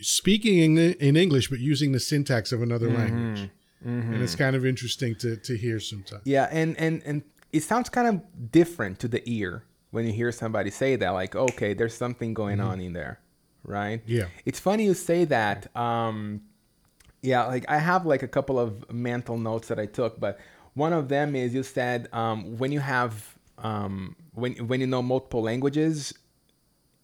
speaking 0.02 0.78
in, 0.78 0.94
in 0.94 1.16
english 1.16 1.50
but 1.50 1.60
using 1.60 1.92
the 1.92 2.00
syntax 2.00 2.52
of 2.52 2.62
another 2.62 2.90
language 2.90 3.50
Mhm. 3.86 4.14
and 4.14 4.24
it's 4.24 4.36
kind 4.36 4.56
of 4.56 4.66
interesting 4.66 5.14
to 5.16 5.36
to 5.38 5.58
hear 5.58 5.80
sometimes 5.80 6.22
Yeah, 6.26 6.48
and 6.52 6.78
and 6.80 7.02
and 7.06 7.22
it 7.52 7.64
sounds 7.64 7.90
kind 7.90 8.08
of 8.08 8.52
different 8.52 8.98
to 9.00 9.08
the 9.10 9.22
ear 9.30 9.64
when 9.92 10.06
you 10.08 10.14
hear 10.14 10.32
somebody 10.32 10.72
say 10.72 10.96
that. 10.96 11.10
Like, 11.10 11.36
okay, 11.36 11.74
there's 11.76 11.94
something 11.94 12.34
going 12.34 12.60
on 12.62 12.80
in 12.82 12.94
there, 12.94 13.20
right? 13.64 14.00
Mm-hmm. 14.02 14.12
Yeah. 14.20 14.28
It's 14.46 14.60
funny 14.60 14.86
you 14.86 14.94
say 14.96 15.26
that. 15.26 15.68
Um, 15.76 16.42
yeah, 17.22 17.44
like 17.46 17.66
I 17.70 17.78
have 17.78 18.06
like 18.06 18.24
a 18.24 18.28
couple 18.28 18.58
of 18.58 18.90
mental 18.92 19.38
notes 19.38 19.68
that 19.68 19.80
I 19.80 19.86
took, 19.86 20.18
but 20.20 20.40
one 20.76 20.94
of 20.94 21.10
them 21.10 21.36
is 21.36 21.54
you 21.54 21.62
said 21.64 22.08
um, 22.14 22.58
when 22.58 22.72
you 22.72 22.80
have 22.80 23.38
um, 23.58 24.16
when 24.34 24.54
when 24.70 24.80
you 24.80 24.88
know 24.88 25.02
multiple 25.04 25.42
languages, 25.44 26.14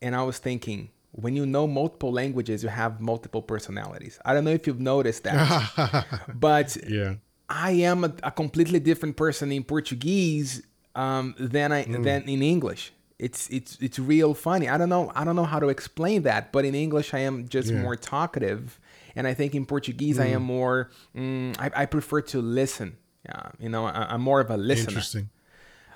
and 0.01 0.15
I 0.15 0.23
was 0.23 0.39
thinking 0.39 0.89
when 1.11 1.35
you 1.35 1.45
know 1.45 1.67
multiple 1.67 2.11
languages, 2.11 2.63
you 2.63 2.69
have 2.69 3.01
multiple 3.01 3.41
personalities. 3.41 4.19
I 4.25 4.33
don't 4.33 4.43
know 4.43 4.51
if 4.51 4.67
you've 4.67 4.79
noticed 4.79 5.23
that, 5.23 6.19
but 6.35 6.77
yeah 6.87 7.15
I 7.49 7.71
am 7.71 8.03
a, 8.03 8.13
a 8.23 8.31
completely 8.31 8.79
different 8.79 9.15
person 9.17 9.51
in 9.51 9.63
Portuguese 9.63 10.61
um, 10.95 11.35
than 11.39 11.71
I 11.71 11.83
than 11.85 12.23
in 12.29 12.41
English. 12.43 12.93
It's 13.17 13.49
it's 13.49 13.77
it's 13.81 13.99
real 13.99 14.33
funny. 14.33 14.69
I 14.69 14.77
don't 14.77 14.89
know 14.89 15.11
I 15.15 15.23
don't 15.25 15.35
know 15.35 15.45
how 15.45 15.59
to 15.59 15.67
explain 15.69 16.23
that, 16.23 16.51
but 16.51 16.63
in 16.63 16.75
English 16.75 17.13
I 17.13 17.19
am 17.19 17.47
just 17.49 17.69
Yeah. 17.71 17.81
more 17.81 17.95
talkative, 17.95 18.79
and 19.15 19.27
I 19.27 19.33
think 19.33 19.55
in 19.55 19.65
Portuguese 19.65 20.19
I 20.19 20.27
am 20.27 20.43
more. 20.43 20.89
Mm, 21.15 21.55
I, 21.59 21.71
I 21.81 21.85
prefer 21.85 22.21
to 22.33 22.41
listen. 22.41 22.97
Yeah, 23.25 23.49
you 23.59 23.67
know, 23.69 23.85
I, 23.85 24.13
I'm 24.13 24.21
more 24.21 24.39
of 24.39 24.49
a 24.49 24.57
listener. 24.57 24.89
interesting 24.89 25.29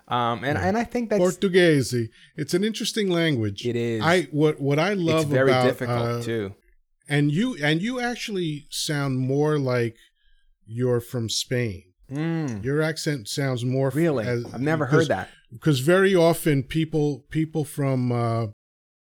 Um, 0.08 0.44
and 0.44 0.58
and 0.58 0.78
I 0.78 0.84
think 0.84 1.10
that's 1.10 1.20
portuguese 1.20 1.94
it's 2.36 2.54
an 2.54 2.64
interesting 2.64 3.10
language 3.10 3.66
It 3.66 3.76
is. 3.78 4.02
i 4.04 4.24
what 4.32 4.60
what 4.60 4.78
i 4.80 4.94
love 4.94 5.22
it's 5.22 5.30
very 5.32 5.50
about 5.52 5.64
difficult 5.66 5.98
uh, 6.00 6.22
too. 6.22 6.54
and 7.08 7.32
you 7.32 7.56
and 7.64 7.82
you 7.82 8.00
actually 8.02 8.68
sound 8.70 9.18
more 9.20 9.58
like 9.58 9.96
you're 10.66 11.00
from 11.02 11.30
spain 11.30 11.84
Mm, 12.12 12.64
your 12.64 12.82
accent 12.82 13.28
sounds 13.30 13.64
more 13.64 13.90
really, 13.90 14.28
as- 14.28 14.46
I've 14.54 14.62
never 14.62 14.86
heard 14.88 15.08
that. 15.08 15.30
because 15.52 15.80
very 15.80 16.14
often 16.14 16.62
people 16.64 17.24
people 17.32 17.64
from 17.64 18.12
uh, 18.12 18.48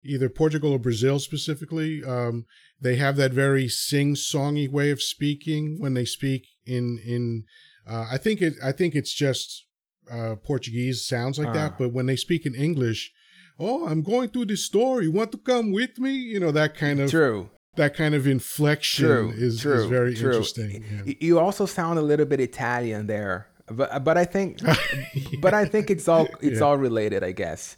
either 0.03 0.29
Portugal 0.29 0.74
or 0.74 0.79
Brazil 0.79 1.18
specifically, 1.18 2.03
um, 2.03 2.46
they 2.79 2.98
have 2.98 3.15
that 3.15 3.32
very 3.32 3.68
sing 3.70 4.15
songy 4.15 4.70
way 4.70 4.92
of 4.92 5.01
speaking 5.01 5.77
when 5.79 5.94
they 5.96 6.05
speak 6.05 6.44
in 6.66 7.00
in. 7.03 7.46
Uh, 7.90 8.05
I 8.12 8.18
think 8.18 8.42
it. 8.42 8.53
I 8.64 8.74
think 8.74 8.94
it's 8.96 9.14
just 9.14 9.66
uh, 10.11 10.35
Portuguese 10.37 11.05
sounds 11.05 11.37
like 11.39 11.50
Ah. 11.50 11.53
that, 11.53 11.77
but 11.77 11.93
when 11.93 12.05
they 12.05 12.15
speak 12.15 12.45
in 12.45 12.55
English, 12.55 13.11
oh, 13.59 13.87
I'm 13.87 14.01
going 14.01 14.29
through 14.29 14.45
this 14.45 14.65
store. 14.65 15.01
You 15.01 15.11
want 15.11 15.31
to 15.33 15.37
come 15.37 15.72
with 15.72 16.00
me? 16.00 16.11
You 16.13 16.39
know 16.39 16.51
that 16.51 16.75
kind 16.75 17.00
of 17.00 17.09
True. 17.09 17.50
that 17.75 17.95
kind 17.95 18.15
of 18.15 18.25
inflection 18.27 19.05
True, 19.05 19.33
is, 19.35 19.61
true, 19.61 19.74
is 19.83 19.85
very 19.85 20.15
true. 20.15 20.29
interesting. 20.31 20.83
Yeah. 21.05 21.13
You 21.19 21.39
also 21.39 21.65
sound 21.65 22.00
a 22.00 22.01
little 22.01 22.25
bit 22.25 22.39
Italian 22.39 23.07
there, 23.07 23.48
but 23.69 24.03
but 24.03 24.17
I 24.17 24.25
think 24.25 24.59
but 25.41 25.53
I 25.53 25.65
think 25.65 25.89
it's 25.89 26.07
all 26.07 26.27
it's 26.41 26.59
Yeah. 26.59 26.65
all 26.65 26.77
related, 26.77 27.24
I 27.24 27.31
guess. 27.33 27.75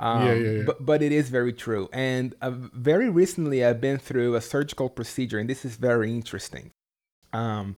Um, 0.00 0.26
Yeah, 0.26 0.34
yeah, 0.34 0.50
yeah. 0.50 0.62
But 0.66 0.84
but 0.84 1.02
it 1.02 1.12
is 1.12 1.28
very 1.30 1.52
true. 1.52 1.88
And 1.92 2.34
uh, 2.42 2.50
very 2.90 3.08
recently, 3.08 3.64
I've 3.64 3.80
been 3.80 3.98
through 3.98 4.34
a 4.34 4.40
surgical 4.40 4.88
procedure, 4.88 5.38
and 5.38 5.48
this 5.48 5.64
is 5.64 5.76
very 5.76 6.10
interesting. 6.10 6.70
Um, 7.32 7.76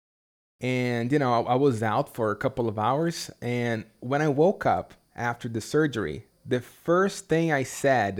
and 0.64 1.12
you 1.12 1.18
know, 1.22 1.32
I, 1.38 1.40
I 1.54 1.56
was 1.66 1.76
out 1.82 2.06
for 2.16 2.26
a 2.36 2.38
couple 2.44 2.66
of 2.72 2.76
hours, 2.88 3.16
and 3.42 3.76
when 4.10 4.20
I 4.26 4.28
woke 4.44 4.64
up 4.78 4.88
after 5.30 5.46
the 5.56 5.60
surgery, 5.74 6.18
the 6.54 6.60
first 6.60 7.18
thing 7.30 7.46
I 7.60 7.64
said 7.82 8.14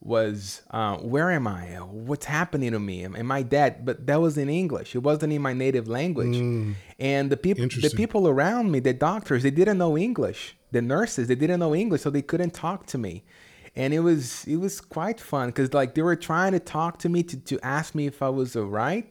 was, 0.00 0.62
uh, 0.70 0.96
"Where 1.14 1.30
am 1.38 1.46
I? 1.46 1.62
What's 2.08 2.26
happening 2.40 2.72
to 2.72 2.78
me? 2.90 3.04
Am, 3.04 3.14
am 3.16 3.30
I 3.38 3.42
dead?" 3.42 3.84
But 3.88 4.06
that 4.08 4.20
was 4.26 4.34
in 4.38 4.48
English. 4.48 4.94
It 4.94 5.02
wasn't 5.10 5.32
in 5.32 5.42
my 5.42 5.52
native 5.52 5.86
language. 5.88 6.36
Mm, 6.36 6.74
And 6.98 7.30
the 7.30 7.36
people, 7.36 7.62
the 7.90 7.96
people 8.02 8.22
around 8.28 8.70
me, 8.72 8.78
the 8.80 8.94
doctors, 9.10 9.42
they 9.42 9.50
didn't 9.60 9.78
know 9.78 9.98
English. 9.98 10.40
The 10.70 10.82
nurses, 10.82 11.28
they 11.28 11.34
didn't 11.42 11.60
know 11.60 11.74
English, 11.74 12.02
so 12.02 12.10
they 12.10 12.22
couldn't 12.22 12.54
talk 12.54 12.80
to 12.92 12.98
me. 12.98 13.24
And 13.76 13.92
it 13.98 14.00
was 14.00 14.44
it 14.46 14.56
was 14.56 14.80
quite 14.80 15.18
fun 15.20 15.44
because 15.50 15.68
like 15.80 15.90
they 15.94 16.02
were 16.02 16.16
trying 16.16 16.52
to 16.52 16.60
talk 16.60 16.92
to 17.00 17.08
me 17.14 17.20
to, 17.30 17.36
to 17.50 17.54
ask 17.76 17.94
me 17.94 18.06
if 18.06 18.22
I 18.22 18.30
was 18.40 18.56
alright, 18.56 19.06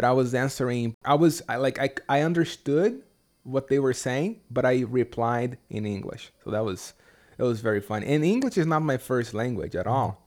but 0.00 0.06
I 0.06 0.12
was 0.12 0.34
answering. 0.34 0.96
I 1.04 1.14
was 1.14 1.42
I, 1.46 1.56
like 1.56 1.78
I 1.78 1.90
I 2.08 2.22
understood 2.22 3.02
what 3.42 3.68
they 3.68 3.78
were 3.78 3.92
saying, 3.92 4.40
but 4.50 4.64
I 4.64 4.80
replied 4.80 5.58
in 5.68 5.84
English. 5.84 6.32
So 6.42 6.50
that 6.52 6.64
was 6.64 6.94
that 7.36 7.44
was 7.44 7.60
very 7.60 7.82
fun. 7.82 8.02
And 8.04 8.24
English 8.24 8.56
is 8.56 8.66
not 8.66 8.80
my 8.80 8.96
first 8.96 9.34
language 9.34 9.76
at 9.76 9.86
all. 9.86 10.26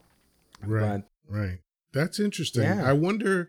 right. 0.62 1.02
But 1.02 1.36
Right. 1.36 1.58
That's 1.92 2.20
interesting. 2.20 2.62
Yeah. 2.62 2.88
I 2.88 2.92
wonder 2.92 3.48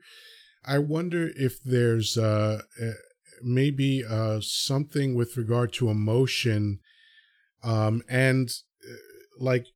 I 0.65 0.79
wonder 0.79 1.29
if 1.35 1.61
there's 1.63 2.17
uh, 2.17 2.61
uh 2.81 2.91
maybe 3.43 4.03
uh 4.03 4.39
something 4.41 5.13
with 5.13 5.38
regard 5.38 5.73
to 5.73 5.89
emotion 5.89 6.79
um 7.63 8.01
and 8.09 8.49
uh, 8.83 8.95
like 9.38 9.67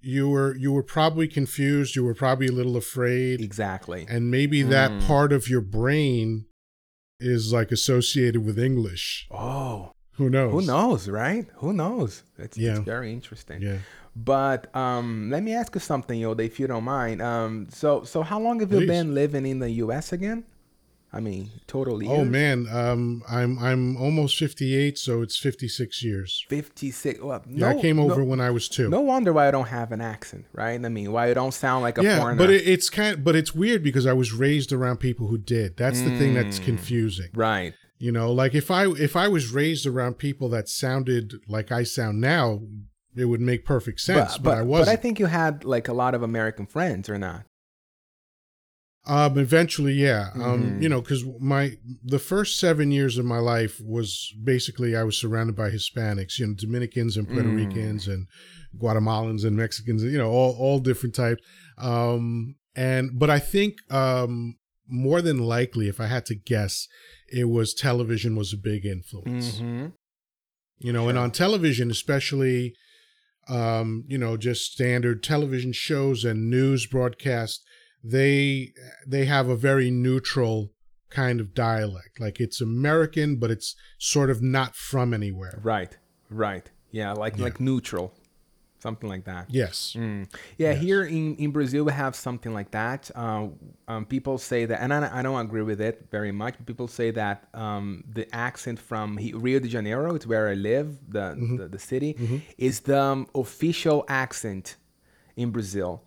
you 0.00 0.28
were 0.28 0.54
you 0.56 0.72
were 0.72 0.82
probably 0.82 1.26
confused, 1.28 1.96
you 1.96 2.04
were 2.04 2.14
probably 2.14 2.46
a 2.46 2.52
little 2.52 2.76
afraid 2.76 3.40
exactly. 3.40 4.06
and 4.08 4.30
maybe 4.30 4.62
that 4.62 4.90
Mm. 4.90 5.06
part 5.06 5.32
of 5.32 5.48
your 5.48 5.60
brain 5.60 6.46
is 7.20 7.52
like 7.52 7.72
associated 7.72 8.44
with 8.44 8.58
English. 8.58 9.26
Oh, 9.30 9.90
Who 10.12 10.30
knows? 10.30 10.52
who 10.52 10.62
knows, 10.62 11.08
right? 11.08 11.46
Who 11.56 11.72
knows? 11.72 12.22
It's, 12.38 12.56
Yeah. 12.56 12.76
it's 12.76 12.80
very 12.80 13.12
interesting. 13.12 13.60
Yeah. 13.62 13.78
But 14.14 14.74
um, 14.74 15.30
let 15.30 15.42
me 15.42 15.52
ask 15.54 15.74
you 15.74 15.80
something, 15.80 16.18
Yoddah, 16.20 16.44
if 16.44 16.58
you 16.60 16.66
don't 16.66 16.84
mind. 16.84 17.20
Um, 17.22 17.68
so 17.70 18.02
so 18.04 18.22
how 18.22 18.40
long 18.40 18.60
have 18.60 18.72
you 18.72 18.78
Please. 18.80 18.86
been 18.88 19.14
living 19.14 19.46
in 19.46 19.58
the 19.60 19.70
U.S. 19.84 20.12
again? 20.12 20.44
I 21.10 21.20
mean, 21.20 21.50
total 21.66 22.02
years. 22.02 22.12
Oh 22.18 22.24
man, 22.24 22.66
um 22.70 23.22
I'm 23.28 23.58
I'm 23.58 23.96
almost 23.96 24.36
58 24.38 24.98
so 24.98 25.22
it's 25.22 25.38
56 25.38 26.04
years. 26.04 26.44
fifty 26.48 26.90
six. 26.90 27.18
Well, 27.20 27.42
Yeah, 27.48 27.72
no, 27.72 27.78
I 27.78 27.80
came 27.80 27.98
over 27.98 28.18
No, 28.20 28.24
when 28.24 28.40
I 28.40 28.50
was 28.50 28.68
2. 28.68 28.90
no 28.90 29.00
wonder 29.00 29.32
why 29.32 29.48
I 29.48 29.50
don't 29.50 29.68
have 29.68 29.90
an 29.92 30.00
accent, 30.02 30.44
right? 30.52 30.74
I 30.84 30.88
mean, 30.90 31.10
why 31.12 31.30
I 31.30 31.34
don't 31.34 31.54
sound 31.54 31.82
like 31.82 31.96
a 31.98 32.02
yeah, 32.02 32.18
foreigner. 32.18 32.38
but 32.38 32.50
it, 32.50 32.68
it's 32.68 32.90
kind 32.90 33.14
of, 33.14 33.24
but 33.24 33.34
it's 33.36 33.54
weird 33.54 33.82
because 33.82 34.06
I 34.06 34.12
was 34.12 34.32
raised 34.32 34.70
around 34.72 34.98
people 34.98 35.28
who 35.28 35.38
did. 35.38 35.76
That's 35.78 36.02
the 36.02 36.16
thing 36.18 36.34
that's 36.34 36.58
Mm. 36.60 36.64
confusing. 36.64 37.30
right. 37.34 37.72
You 38.00 38.12
know, 38.12 38.30
like 38.30 38.54
if 38.54 38.70
I 38.70 38.86
if 38.86 39.16
I 39.16 39.26
was 39.28 39.50
raised 39.50 39.84
around 39.86 40.18
people 40.18 40.48
that 40.50 40.68
sounded 40.68 41.34
like 41.48 41.72
I 41.72 41.82
sound 41.82 42.20
now, 42.20 42.60
it 43.16 43.24
would 43.24 43.40
make 43.40 43.64
perfect 43.64 44.00
sense. 44.00 44.34
But, 44.38 44.42
but, 44.44 44.58
I 44.58 44.62
wasn't. 44.62 44.96
I 44.96 45.00
think 45.02 45.18
you 45.18 45.26
had 45.26 45.64
like 45.64 45.88
a 45.88 45.92
lot 45.92 46.14
of 46.14 46.22
American 46.22 46.66
friends, 46.66 47.08
or 47.08 47.18
not? 47.18 47.42
Um, 49.08 49.38
eventually, 49.38 49.94
yeah. 49.94 50.28
Um, 50.34 50.40
Mhm. 50.76 50.82
you 50.82 50.88
know, 50.88 51.00
because 51.00 51.24
my 51.40 51.76
the 52.04 52.18
first 52.18 52.58
seven 52.60 52.90
years 52.92 53.16
of 53.18 53.24
my 53.24 53.38
life 53.38 53.80
was 53.80 54.32
basically 54.44 54.94
I 54.94 55.02
was 55.02 55.16
surrounded 55.16 55.56
by 55.56 55.70
Hispanics, 55.70 56.38
you 56.38 56.46
know, 56.46 56.54
Dominicans 56.54 57.16
and 57.16 57.26
Puerto 57.26 57.48
Mm. 57.48 57.56
Ricans 57.56 58.06
and 58.06 58.26
Guatemalans 58.78 59.44
and 59.44 59.56
Mexicans, 59.56 60.02
you 60.04 60.18
know, 60.18 60.30
all 60.30 60.54
all 60.58 60.78
different 60.78 61.14
types. 61.14 61.42
Um, 61.78 62.56
and 62.76 63.18
but 63.18 63.30
I 63.30 63.38
think 63.38 63.72
um 63.92 64.56
more 64.90 65.20
than 65.22 65.38
likely, 65.38 65.88
if 65.88 66.00
I 66.00 66.06
had 66.06 66.24
to 66.26 66.34
guess, 66.34 66.86
it 67.30 67.44
was 67.44 67.74
television 67.74 68.36
was 68.36 68.52
a 68.52 68.56
big 68.56 68.84
influence. 68.86 69.56
Mm-hmm. 69.60 69.86
you 70.80 70.92
know 70.92 71.08
and 71.08 71.18
on 71.18 71.30
television 71.32 71.90
especially 71.90 72.72
um 73.48 74.04
you 74.06 74.16
know 74.18 74.36
just 74.36 74.72
standard 74.72 75.22
television 75.22 75.72
shows 75.72 76.24
and 76.24 76.48
news 76.50 76.86
broadcasts 76.86 77.64
they 78.02 78.72
they 79.06 79.24
have 79.24 79.48
a 79.48 79.56
very 79.56 79.90
neutral 79.90 80.70
kind 81.10 81.40
of 81.40 81.54
dialect 81.54 82.20
like 82.20 82.38
it's 82.38 82.60
american 82.60 83.36
but 83.36 83.50
it's 83.50 83.74
sort 83.98 84.28
of 84.30 84.42
not 84.42 84.76
from 84.76 85.14
anywhere 85.14 85.58
Right. 85.62 85.96
Right. 86.30 86.70
Yeah, 86.90 87.12
like 87.12 87.36
Yeah. 87.36 87.44
like 87.44 87.60
neutral. 87.60 88.14
something 88.80 89.08
like 89.08 89.24
that. 89.24 89.46
Yes. 89.50 89.96
Mm. 89.98 90.28
Yeah, 90.56 90.70
yes. 90.70 90.80
here 90.80 91.02
in, 91.02 91.34
in 91.34 91.50
Brazil 91.50 91.82
we 91.84 91.92
have 91.92 92.14
something 92.14 92.54
like 92.54 92.70
that. 92.70 93.10
Uh, 93.12 93.48
um, 93.88 94.04
people 94.04 94.38
say 94.38 94.66
that, 94.66 94.80
and 94.80 94.94
I, 94.94 95.18
I, 95.18 95.22
don't 95.22 95.40
agree 95.40 95.62
with 95.62 95.80
it 95.80 96.06
very 96.12 96.30
much. 96.30 96.54
But 96.56 96.64
people 96.66 96.86
say 96.86 97.10
that 97.10 97.48
um, 97.54 98.04
the 98.08 98.32
accent 98.32 98.78
from 98.78 99.18
Rio 99.34 99.58
de 99.58 99.66
Janeiro, 99.66 100.14
it's 100.14 100.28
where 100.28 100.48
I 100.48 100.54
live, 100.54 100.96
the 101.08 101.34
mm-hmm. 101.34 101.56
the, 101.56 101.66
the, 101.66 101.78
city, 101.80 102.14
mm-hmm. 102.14 102.36
is 102.56 102.78
the 102.78 103.02
um, 103.02 103.26
official 103.34 104.04
accent 104.06 104.76
in 105.34 105.50
Brazil. 105.50 106.04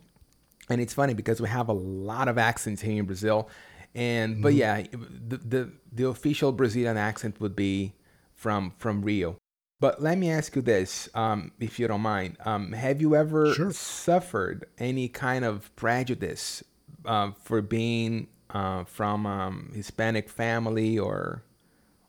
And 0.72 0.80
it's 0.80 0.94
funny 0.94 1.12
because 1.12 1.38
we 1.38 1.48
have 1.48 1.68
a 1.68 1.74
lot 1.74 2.28
of 2.28 2.38
accents 2.38 2.80
here 2.80 2.98
in 2.98 3.04
Brazil, 3.04 3.50
and 3.94 4.34
mm-hmm. 4.34 4.42
but 4.42 4.54
yeah, 4.54 4.82
the, 4.90 5.36
the 5.36 5.72
the 5.92 6.08
official 6.08 6.50
Brazilian 6.50 6.96
accent 6.96 7.40
would 7.40 7.54
be 7.54 7.92
from 8.34 8.72
from 8.78 9.02
Rio. 9.02 9.36
But 9.80 10.00
let 10.00 10.16
me 10.16 10.30
ask 10.30 10.56
you 10.56 10.62
this, 10.62 11.08
um, 11.14 11.52
if 11.58 11.78
you 11.78 11.88
don't 11.88 12.00
mind. 12.00 12.38
Um, 12.44 12.72
have 12.72 13.00
you 13.00 13.16
ever 13.16 13.52
sure. 13.52 13.72
suffered 13.72 14.64
any 14.78 15.08
kind 15.08 15.44
of 15.44 15.74
prejudice 15.76 16.62
uh, 17.04 17.32
for 17.42 17.60
being 17.60 18.28
uh, 18.50 18.84
from 18.84 19.26
um, 19.26 19.72
Hispanic 19.74 20.30
family 20.30 20.98
or 20.98 21.42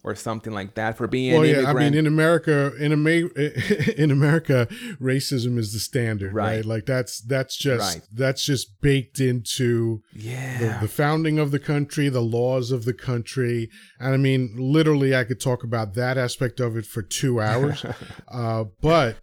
or 0.05 0.15
something 0.15 0.51
like 0.51 0.75
that 0.75 0.97
for 0.97 1.07
being 1.07 1.33
well, 1.33 1.45
yeah, 1.45 1.69
I 1.69 1.73
mean, 1.73 1.93
in 1.93 2.05
America, 2.05 2.73
in 2.75 2.91
in 3.97 4.11
America, 4.11 4.67
racism 5.01 5.57
is 5.57 5.71
the 5.71 5.79
standard, 5.79 6.33
right? 6.33 6.57
right? 6.57 6.65
Like 6.65 6.85
that's 6.85 7.21
that's 7.21 7.55
just 7.57 7.95
right. 7.95 8.07
that's 8.11 8.45
just 8.45 8.81
baked 8.81 9.21
into 9.21 10.01
yeah 10.13 10.57
the, 10.59 10.77
the, 10.81 10.87
founding 10.89 11.39
of 11.39 11.51
the 11.51 11.59
country, 11.59 12.09
the 12.09 12.21
laws 12.21 12.71
of 12.71 12.83
the 12.83 12.93
country, 12.93 13.69
and 13.97 14.13
I 14.13 14.17
mean, 14.17 14.53
literally, 14.57 15.15
I 15.15 15.23
could 15.23 15.39
talk 15.39 15.63
about 15.63 15.93
that 15.93 16.17
aspect 16.17 16.59
of 16.59 16.75
it 16.75 16.85
for 16.85 17.01
two 17.01 17.39
hours. 17.39 17.85
uh, 18.27 18.65
but 18.81 19.17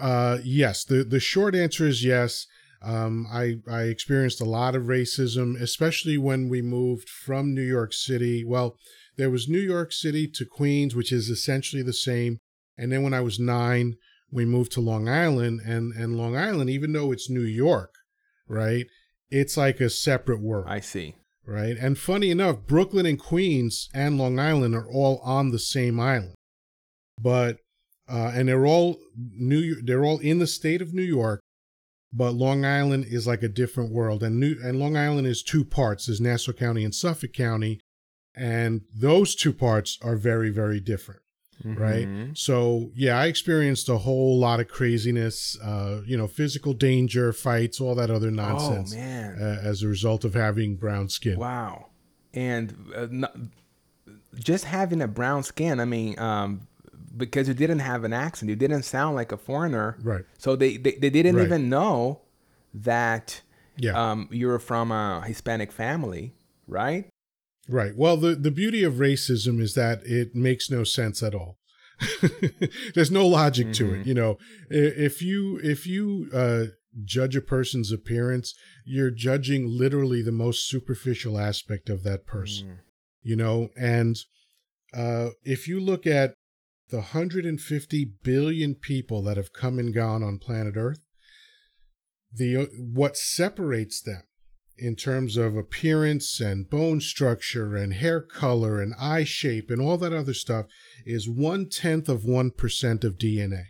uh, 0.00 0.38
yes, 0.42 0.84
the 0.84 1.04
the 1.04 1.20
short 1.20 1.54
answer 1.54 1.86
is 1.86 2.02
yes. 2.02 2.46
Um, 2.82 3.26
I 3.32 3.56
I 3.70 3.82
experienced 3.82 4.40
a 4.40 4.46
lot 4.46 4.74
of 4.74 4.84
racism, 4.84 5.60
especially 5.60 6.16
when 6.16 6.48
we 6.48 6.62
moved 6.62 7.10
from 7.10 7.54
New 7.54 7.62
York 7.62 7.92
City. 7.92 8.42
Well 8.42 8.76
there 9.16 9.30
was 9.30 9.48
New 9.48 9.60
York 9.60 9.92
City 9.92 10.26
to 10.28 10.44
Queens, 10.44 10.94
which 10.94 11.12
is 11.12 11.28
essentially 11.28 11.82
the 11.82 11.92
same. 11.92 12.38
And 12.76 12.90
then 12.90 13.02
when 13.02 13.14
I 13.14 13.20
was 13.20 13.38
nine, 13.38 13.96
we 14.30 14.44
moved 14.44 14.72
to 14.72 14.80
Long 14.80 15.08
Island. 15.08 15.60
And, 15.64 15.92
and 15.92 16.16
Long 16.16 16.36
Island, 16.36 16.70
even 16.70 16.92
though 16.92 17.12
it's 17.12 17.30
New 17.30 17.42
York, 17.42 17.94
right, 18.48 18.86
it's 19.30 19.56
like 19.56 19.80
a 19.80 19.90
separate 19.90 20.40
world. 20.40 20.66
I 20.68 20.80
see. 20.80 21.14
Right. 21.46 21.76
And 21.78 21.98
funny 21.98 22.30
enough, 22.30 22.66
Brooklyn 22.66 23.04
and 23.04 23.18
Queens 23.18 23.90
and 23.92 24.16
Long 24.16 24.38
Island 24.38 24.74
are 24.74 24.88
all 24.90 25.20
on 25.22 25.50
the 25.50 25.58
same 25.58 26.00
island. 26.00 26.34
But, 27.20 27.58
uh, 28.08 28.32
and 28.34 28.48
they're 28.48 28.66
all 28.66 28.98
New, 29.16 29.82
they're 29.82 30.04
all 30.04 30.18
in 30.18 30.38
the 30.38 30.46
state 30.46 30.80
of 30.80 30.94
New 30.94 31.02
York, 31.02 31.40
but 32.12 32.34
Long 32.34 32.64
Island 32.64 33.04
is 33.08 33.26
like 33.26 33.42
a 33.42 33.48
different 33.48 33.92
world. 33.92 34.22
And 34.22 34.40
New, 34.40 34.56
and 34.64 34.78
Long 34.78 34.96
Island 34.96 35.26
is 35.26 35.42
two 35.42 35.64
parts. 35.64 36.06
There's 36.06 36.20
Nassau 36.20 36.52
County 36.52 36.82
and 36.82 36.94
Suffolk 36.94 37.34
County 37.34 37.78
and 38.36 38.82
those 38.94 39.34
two 39.34 39.52
parts 39.52 39.98
are 40.02 40.16
very 40.16 40.50
very 40.50 40.80
different 40.80 41.20
mm-hmm. 41.64 41.80
right 41.80 42.36
so 42.36 42.90
yeah 42.94 43.18
i 43.18 43.26
experienced 43.26 43.88
a 43.88 43.98
whole 43.98 44.38
lot 44.38 44.60
of 44.60 44.68
craziness 44.68 45.58
uh 45.62 46.00
you 46.06 46.16
know 46.16 46.26
physical 46.26 46.72
danger 46.72 47.32
fights 47.32 47.80
all 47.80 47.94
that 47.94 48.10
other 48.10 48.30
nonsense 48.30 48.92
oh, 48.94 48.98
man. 48.98 49.38
Uh, 49.40 49.60
as 49.62 49.82
a 49.82 49.88
result 49.88 50.24
of 50.24 50.34
having 50.34 50.76
brown 50.76 51.08
skin 51.08 51.38
wow 51.38 51.86
and 52.32 52.76
uh, 52.96 53.06
not, 53.10 53.36
just 54.34 54.64
having 54.64 55.00
a 55.00 55.08
brown 55.08 55.42
skin 55.42 55.80
i 55.80 55.84
mean 55.84 56.18
um 56.18 56.66
because 57.16 57.46
you 57.46 57.54
didn't 57.54 57.78
have 57.78 58.02
an 58.02 58.12
accent 58.12 58.48
you 58.48 58.56
didn't 58.56 58.82
sound 58.82 59.14
like 59.14 59.30
a 59.30 59.36
foreigner 59.36 59.96
right 60.02 60.24
so 60.38 60.56
they 60.56 60.76
they, 60.76 60.92
they 60.92 61.10
didn't 61.10 61.36
right. 61.36 61.44
even 61.44 61.68
know 61.68 62.20
that 62.72 63.40
yeah. 63.76 63.92
um 63.92 64.28
you're 64.32 64.58
from 64.58 64.90
a 64.90 65.22
hispanic 65.24 65.70
family 65.70 66.34
right 66.66 67.06
Right. 67.68 67.96
Well, 67.96 68.16
the, 68.16 68.34
the 68.34 68.50
beauty 68.50 68.82
of 68.82 68.94
racism 68.94 69.60
is 69.60 69.74
that 69.74 70.02
it 70.04 70.34
makes 70.34 70.70
no 70.70 70.84
sense 70.84 71.22
at 71.22 71.34
all. 71.34 71.58
There's 72.94 73.10
no 73.10 73.26
logic 73.26 73.68
mm-hmm. 73.68 73.72
to 73.72 73.94
it. 73.94 73.98
Mm-hmm. 73.98 74.08
You 74.08 74.14
know, 74.14 74.38
if 74.68 75.22
you 75.22 75.60
if 75.62 75.86
you 75.86 76.28
uh, 76.34 76.64
judge 77.04 77.36
a 77.36 77.40
person's 77.40 77.92
appearance, 77.92 78.54
you're 78.84 79.10
judging 79.10 79.66
literally 79.68 80.22
the 80.22 80.32
most 80.32 80.68
superficial 80.68 81.38
aspect 81.38 81.88
of 81.88 82.02
that 82.02 82.26
person. 82.26 82.66
Mm. 82.66 82.78
You 83.22 83.36
know, 83.36 83.68
and 83.76 84.16
uh, 84.92 85.30
if 85.44 85.66
you 85.66 85.80
look 85.80 86.06
at 86.06 86.34
the 86.90 86.98
150 86.98 88.12
billion 88.22 88.74
people 88.74 89.22
that 89.22 89.36
have 89.36 89.52
come 89.52 89.78
and 89.78 89.94
gone 89.94 90.22
on 90.22 90.38
planet 90.38 90.74
Earth, 90.76 91.06
the 92.32 92.68
what 92.76 93.16
separates 93.16 94.02
them 94.02 94.24
in 94.76 94.96
terms 94.96 95.36
of 95.36 95.56
appearance 95.56 96.40
and 96.40 96.68
bone 96.68 97.00
structure 97.00 97.76
and 97.76 97.94
hair 97.94 98.20
color 98.20 98.80
and 98.80 98.94
eye 98.98 99.24
shape 99.24 99.70
and 99.70 99.80
all 99.80 99.96
that 99.96 100.12
other 100.12 100.34
stuff 100.34 100.66
is 101.06 101.28
one 101.28 101.68
tenth 101.68 102.08
of 102.08 102.22
1% 102.22 103.04
of 103.04 103.18
DNA. 103.18 103.64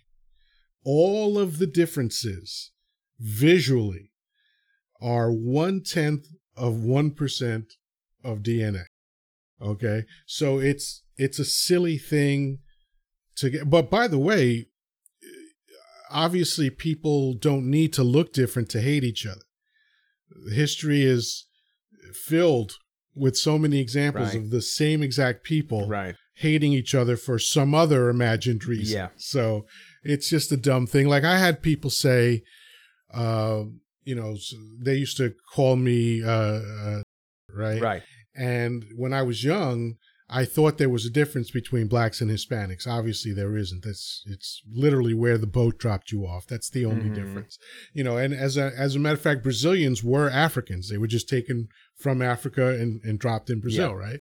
All 0.84 1.38
of 1.38 1.58
the 1.58 1.66
differences 1.66 2.72
visually 3.18 4.12
are 5.00 5.30
one 5.30 5.82
tenth 5.82 6.26
of 6.56 6.74
1% 6.74 7.64
of 8.22 8.38
DNA. 8.38 8.84
Okay. 9.60 10.04
So 10.26 10.58
it's, 10.58 11.02
it's 11.16 11.38
a 11.38 11.44
silly 11.44 11.98
thing 11.98 12.58
to 13.36 13.50
get, 13.50 13.68
but 13.68 13.90
by 13.90 14.08
the 14.08 14.18
way, 14.18 14.68
obviously 16.10 16.70
people 16.70 17.34
don't 17.34 17.68
need 17.68 17.92
to 17.92 18.02
look 18.02 18.32
different 18.32 18.70
to 18.70 18.80
hate 18.80 19.04
each 19.04 19.26
other 19.26 19.43
history 20.52 21.02
is 21.02 21.46
filled 22.12 22.72
with 23.14 23.36
so 23.36 23.58
many 23.58 23.80
examples 23.80 24.34
right. 24.34 24.42
of 24.42 24.50
the 24.50 24.62
same 24.62 25.02
exact 25.02 25.44
people 25.44 25.88
right. 25.88 26.16
hating 26.34 26.72
each 26.72 26.94
other 26.94 27.16
for 27.16 27.38
some 27.38 27.74
other 27.74 28.08
imagined 28.08 28.64
reason. 28.64 28.96
Yeah. 28.96 29.08
So 29.16 29.66
it's 30.02 30.28
just 30.28 30.50
a 30.52 30.56
dumb 30.56 30.86
thing. 30.86 31.08
Like 31.08 31.24
I 31.24 31.38
had 31.38 31.62
people 31.62 31.90
say, 31.90 32.42
uh, 33.12 33.64
you 34.04 34.14
know, 34.14 34.36
they 34.82 34.96
used 34.96 35.16
to 35.18 35.32
call 35.52 35.76
me, 35.76 36.22
uh, 36.22 36.28
uh, 36.28 37.02
right? 37.50 37.80
Right. 37.80 38.02
And 38.34 38.84
when 38.96 39.12
I 39.12 39.22
was 39.22 39.44
young, 39.44 39.94
I 40.28 40.44
thought 40.46 40.78
there 40.78 40.88
was 40.88 41.04
a 41.04 41.10
difference 41.10 41.50
between 41.50 41.86
blacks 41.86 42.20
and 42.20 42.30
Hispanics. 42.30 42.86
Obviously, 42.86 43.32
there 43.32 43.56
isn't. 43.56 43.84
That's 43.84 44.22
it's 44.26 44.62
literally 44.70 45.12
where 45.12 45.36
the 45.36 45.46
boat 45.46 45.78
dropped 45.78 46.12
you 46.12 46.26
off. 46.26 46.46
That's 46.46 46.70
the 46.70 46.86
only 46.86 47.06
mm-hmm. 47.06 47.14
difference, 47.14 47.58
you 47.92 48.02
know. 48.02 48.16
And 48.16 48.32
as 48.32 48.56
a 48.56 48.72
as 48.76 48.96
a 48.96 48.98
matter 48.98 49.16
of 49.16 49.20
fact, 49.20 49.42
Brazilians 49.42 50.02
were 50.02 50.30
Africans. 50.30 50.88
They 50.88 50.98
were 50.98 51.06
just 51.06 51.28
taken 51.28 51.68
from 51.96 52.22
Africa 52.22 52.68
and, 52.68 53.02
and 53.04 53.18
dropped 53.18 53.50
in 53.50 53.60
Brazil, 53.60 53.90
yeah. 53.90 53.96
right? 53.96 54.20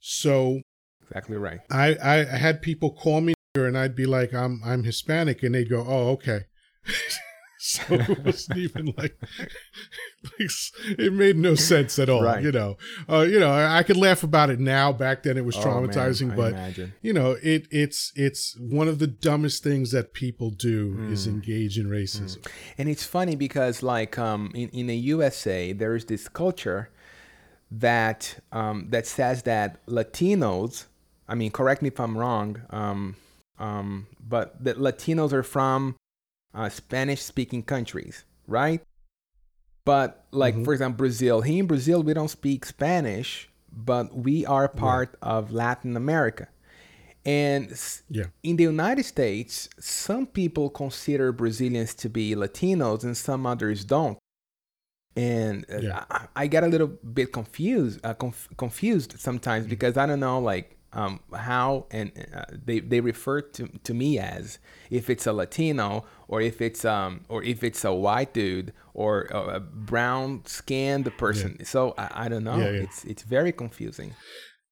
So 0.00 0.60
exactly 1.02 1.36
right. 1.36 1.60
I, 1.70 1.96
I 2.02 2.16
had 2.24 2.60
people 2.60 2.92
call 2.92 3.20
me 3.20 3.34
and 3.54 3.78
I'd 3.78 3.96
be 3.96 4.06
like, 4.06 4.34
I'm 4.34 4.60
I'm 4.64 4.84
Hispanic, 4.84 5.42
and 5.42 5.54
they'd 5.54 5.70
go, 5.70 5.84
Oh, 5.86 6.10
okay. 6.10 6.42
so 7.60 7.82
it 7.90 8.24
wasn't 8.24 8.56
even 8.56 8.94
like, 8.96 9.18
like, 9.20 10.50
it 10.96 11.12
made 11.12 11.36
no 11.36 11.56
sense 11.56 11.98
at 11.98 12.08
all. 12.08 12.22
Right. 12.22 12.40
You 12.40 12.52
know, 12.52 12.76
uh, 13.10 13.22
you 13.22 13.40
know, 13.40 13.50
I, 13.50 13.78
I, 13.78 13.82
could 13.82 13.96
laugh 13.96 14.22
about 14.22 14.48
it 14.48 14.60
now. 14.60 14.92
Back 14.92 15.24
then, 15.24 15.36
it 15.36 15.44
was 15.44 15.56
traumatizing, 15.56 16.34
oh, 16.34 16.36
but 16.36 16.52
imagine. 16.52 16.92
you 17.02 17.12
know, 17.12 17.36
it 17.42 17.66
it's 17.72 18.12
it's 18.14 18.56
one 18.60 18.86
of 18.86 19.00
the 19.00 19.08
dumbest 19.08 19.64
things 19.64 19.90
that 19.90 20.12
people 20.12 20.50
do 20.50 20.94
mm. 20.94 21.10
is 21.10 21.26
engage 21.26 21.78
in 21.78 21.86
racism. 21.86 22.38
Mm. 22.38 22.52
And 22.78 22.88
it's 22.88 23.04
funny 23.04 23.34
because, 23.34 23.82
like, 23.82 24.16
um, 24.20 24.52
in 24.54 24.68
in 24.68 24.86
the 24.86 24.96
USA, 24.96 25.72
there 25.72 25.96
is 25.96 26.04
this 26.04 26.28
culture 26.28 26.90
that 27.72 28.38
um, 28.52 28.86
that 28.90 29.04
says 29.04 29.42
that 29.42 29.84
Latinos. 29.86 30.86
I 31.26 31.34
mean, 31.34 31.50
correct 31.50 31.82
me 31.82 31.88
if 31.88 31.98
I'm 31.98 32.16
wrong. 32.16 32.62
Um, 32.70 33.16
um, 33.58 34.06
but 34.20 34.62
that 34.62 34.78
Latinos 34.78 35.32
are 35.32 35.42
from 35.42 35.96
uh, 36.58 36.68
Spanish 36.68 37.22
speaking 37.22 37.62
countries, 37.62 38.24
right? 38.46 38.82
But 39.84 40.26
like 40.32 40.54
mm-hmm. 40.54 40.64
for 40.64 40.72
example, 40.72 40.98
Brazil. 40.98 41.40
Here 41.40 41.60
in 41.60 41.66
Brazil, 41.66 42.02
we 42.02 42.12
don't 42.12 42.28
speak 42.28 42.66
Spanish, 42.66 43.48
but 43.72 44.14
we 44.14 44.44
are 44.44 44.68
part 44.68 45.16
yeah. 45.22 45.28
of 45.28 45.52
Latin 45.52 45.96
America. 45.96 46.48
And 47.24 47.78
yeah. 48.08 48.24
in 48.42 48.56
the 48.56 48.64
United 48.64 49.04
States, 49.04 49.68
some 49.78 50.26
people 50.26 50.70
consider 50.70 51.30
Brazilians 51.30 51.94
to 51.96 52.08
be 52.08 52.34
Latinos 52.34 53.04
and 53.04 53.16
some 53.16 53.46
others 53.46 53.84
don't. 53.84 54.18
And 55.14 55.66
uh, 55.70 55.78
yeah. 55.78 56.04
I, 56.10 56.26
I, 56.36 56.46
get 56.46 56.64
a 56.64 56.68
little 56.68 56.86
bit 56.86 57.32
confused, 57.32 58.00
uh, 58.04 58.14
conf- 58.14 58.48
confused 58.56 59.18
sometimes 59.18 59.64
mm-hmm. 59.64 59.70
because 59.70 59.96
I 59.96 60.06
don't 60.06 60.20
know, 60.20 60.38
like, 60.38 60.77
um, 60.92 61.20
how 61.34 61.86
and 61.90 62.12
uh, 62.34 62.44
they, 62.64 62.80
they 62.80 63.00
refer 63.00 63.42
to, 63.42 63.68
to 63.84 63.94
me 63.94 64.18
as 64.18 64.58
if 64.90 65.10
it's 65.10 65.26
a 65.26 65.32
Latino 65.32 66.04
or 66.28 66.40
if 66.40 66.60
it's 66.62 66.84
um 66.84 67.24
or 67.28 67.42
if 67.42 67.62
it's 67.62 67.84
a 67.84 67.92
white 67.92 68.32
dude 68.32 68.72
or 68.94 69.22
a 69.30 69.60
brown 69.60 70.42
skinned 70.46 71.14
person. 71.18 71.56
Yeah. 71.58 71.66
So 71.66 71.94
I, 71.98 72.24
I, 72.24 72.28
don't 72.28 72.44
know. 72.44 72.56
Yeah, 72.58 72.70
yeah. 72.70 72.82
It's 72.82 73.04
it's 73.04 73.22
very 73.22 73.52
confusing. 73.52 74.14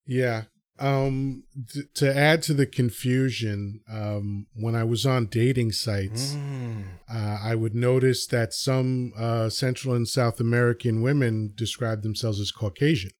Yeah. 0.07 0.45
um, 0.79 1.45
th- 1.73 1.87
to 1.95 2.15
add 2.15 2.43
to 2.43 2.55
the 2.55 2.67
confusion, 2.67 3.81
um, 3.91 4.47
when 4.55 4.75
I 4.75 4.85
was 4.85 5.07
on 5.07 5.27
dating 5.27 5.73
sites, 5.73 6.35
mm. 6.35 6.85
uh, 7.13 7.39
I 7.43 7.55
would 7.55 7.75
notice 7.75 8.27
that 8.27 8.53
some 8.53 9.13
uh, 9.17 9.49
Central 9.49 9.95
and 9.95 10.07
South 10.07 10.39
American 10.39 11.03
women 11.03 11.53
describe 11.55 12.03
themselves 12.03 12.41
as 12.41 12.53
Caucasian. 12.53 13.13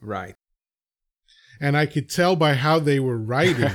Right. 0.00 0.34
And 1.60 1.76
I 1.76 1.86
could 1.86 2.08
tell 2.08 2.36
by 2.36 2.54
how 2.54 2.78
they 2.78 2.98
were 2.98 3.18
writing 3.18 3.70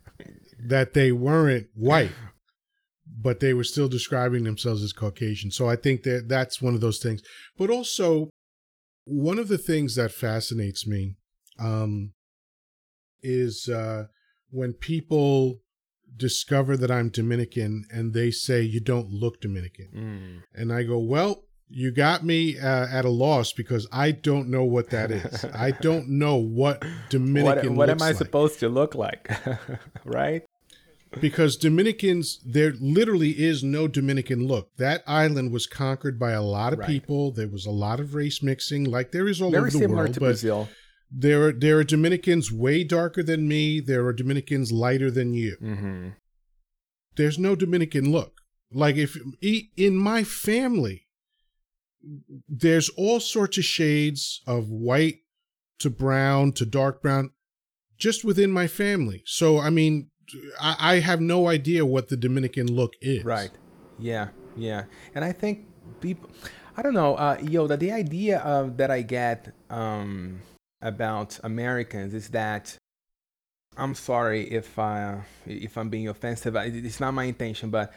that 0.64 0.94
they 0.94 1.10
weren't 1.10 1.66
white, 1.74 2.12
but 3.06 3.40
they 3.40 3.52
were 3.52 3.64
still 3.64 3.88
describing 3.88 4.44
themselves 4.44 4.82
as 4.82 4.92
Caucasian. 4.92 5.50
So 5.50 5.68
I 5.68 5.76
think 5.76 6.04
that 6.04 6.28
that's 6.28 6.62
one 6.62 6.74
of 6.74 6.80
those 6.80 7.00
things. 7.00 7.22
But 7.58 7.70
also, 7.70 8.30
one 9.04 9.38
of 9.38 9.48
the 9.48 9.58
things 9.58 9.96
that 9.96 10.12
fascinates 10.12 10.86
me 10.86 11.16
um, 11.58 12.12
is 13.22 13.68
uh, 13.68 14.04
when 14.50 14.72
people 14.72 15.60
discover 16.16 16.76
that 16.76 16.90
I'm 16.90 17.08
Dominican 17.08 17.84
and 17.90 18.12
they 18.12 18.30
say 18.30 18.62
you 18.62 18.80
don't 18.80 19.10
look 19.10 19.40
Dominican, 19.40 19.88
mm. 19.94 20.60
and 20.60 20.72
I 20.72 20.84
go, 20.84 20.98
well. 20.98 21.44
You 21.72 21.92
got 21.92 22.24
me 22.24 22.58
uh, 22.58 22.88
at 22.90 23.04
a 23.04 23.10
loss 23.10 23.52
because 23.52 23.86
I 23.92 24.10
don't 24.10 24.48
know 24.48 24.64
what 24.64 24.90
that 24.90 25.10
is. 25.10 25.44
I 25.54 25.70
don't 25.80 26.08
know 26.08 26.36
what 26.36 26.84
Dominican. 27.10 27.76
What, 27.76 27.88
what 27.88 27.90
am 27.90 28.02
I 28.02 28.08
like. 28.08 28.16
supposed 28.16 28.58
to 28.60 28.68
look 28.68 28.94
like? 28.94 29.30
right? 30.04 30.42
because 31.18 31.56
Dominicans, 31.56 32.40
there 32.44 32.72
literally 32.80 33.30
is 33.30 33.64
no 33.64 33.88
Dominican 33.88 34.46
look. 34.46 34.74
That 34.76 35.02
island 35.06 35.52
was 35.52 35.66
conquered 35.66 36.18
by 36.18 36.32
a 36.32 36.42
lot 36.42 36.72
of 36.72 36.80
right. 36.80 36.88
people. 36.88 37.32
There 37.32 37.48
was 37.48 37.66
a 37.66 37.70
lot 37.70 38.00
of 38.00 38.14
race 38.14 38.42
mixing, 38.42 38.84
like 38.84 39.10
there 39.10 39.26
is 39.26 39.42
all 39.42 39.50
Very 39.50 39.68
over 39.68 39.78
the 39.78 39.88
world. 39.88 40.12
but 40.12 40.20
Brazil. 40.20 40.68
There 41.10 41.48
are 41.48 41.52
there 41.52 41.78
are 41.78 41.84
Dominicans 41.84 42.52
way 42.52 42.84
darker 42.84 43.22
than 43.22 43.48
me. 43.48 43.80
There 43.80 44.06
are 44.06 44.12
Dominicans 44.12 44.70
lighter 44.70 45.10
than 45.10 45.34
you. 45.34 45.56
Mm-hmm. 45.60 46.08
There's 47.16 47.38
no 47.38 47.56
Dominican 47.56 48.12
look. 48.12 48.40
Like 48.72 48.96
if 48.96 49.18
in 49.76 49.96
my 49.96 50.22
family, 50.22 51.08
there's 52.48 52.88
all 52.90 53.20
sorts 53.20 53.58
of 53.58 53.64
shades 53.64 54.42
of 54.46 54.70
white 54.70 55.18
to 55.80 55.90
brown 55.90 56.52
to 56.52 56.66
dark 56.66 57.02
brown, 57.02 57.30
just 57.98 58.24
within 58.24 58.50
my 58.50 58.66
family. 58.66 59.22
So 59.26 59.58
I 59.58 59.70
mean, 59.70 60.10
I, 60.60 60.76
I 60.78 60.94
have 61.00 61.20
no 61.20 61.48
idea 61.48 61.84
what 61.84 62.08
the 62.08 62.16
Dominican 62.16 62.72
look 62.72 62.94
is. 63.00 63.24
Right. 63.24 63.50
Yeah. 63.98 64.28
Yeah. 64.56 64.84
And 65.14 65.24
I 65.24 65.32
think 65.32 65.66
people, 66.00 66.30
I 66.76 66.82
don't 66.82 66.94
know, 66.94 67.14
uh, 67.14 67.38
yo, 67.42 67.66
the 67.66 67.92
idea 67.92 68.38
of 68.40 68.76
that 68.78 68.90
I 68.90 69.02
get 69.02 69.54
um, 69.68 70.40
about 70.82 71.38
Americans 71.42 72.14
is 72.14 72.28
that 72.30 72.76
I'm 73.76 73.94
sorry 73.94 74.50
if 74.50 74.78
I 74.78 75.22
if 75.46 75.78
I'm 75.78 75.88
being 75.88 76.08
offensive. 76.08 76.56
It's 76.56 77.00
not 77.00 77.14
my 77.14 77.24
intention, 77.24 77.70
but 77.70 77.92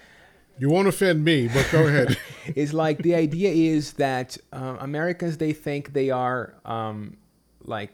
you 0.57 0.69
won't 0.69 0.87
offend 0.87 1.23
me. 1.23 1.47
But 1.47 1.67
go 1.71 1.87
ahead. 1.87 2.17
it's 2.55 2.73
like 2.73 2.99
the 2.99 3.15
idea 3.15 3.51
is 3.51 3.93
that 3.93 4.37
uh, 4.51 4.77
Americans 4.79 5.37
they 5.37 5.53
think 5.53 5.93
they 5.93 6.09
are 6.09 6.55
um, 6.65 7.17
like 7.63 7.91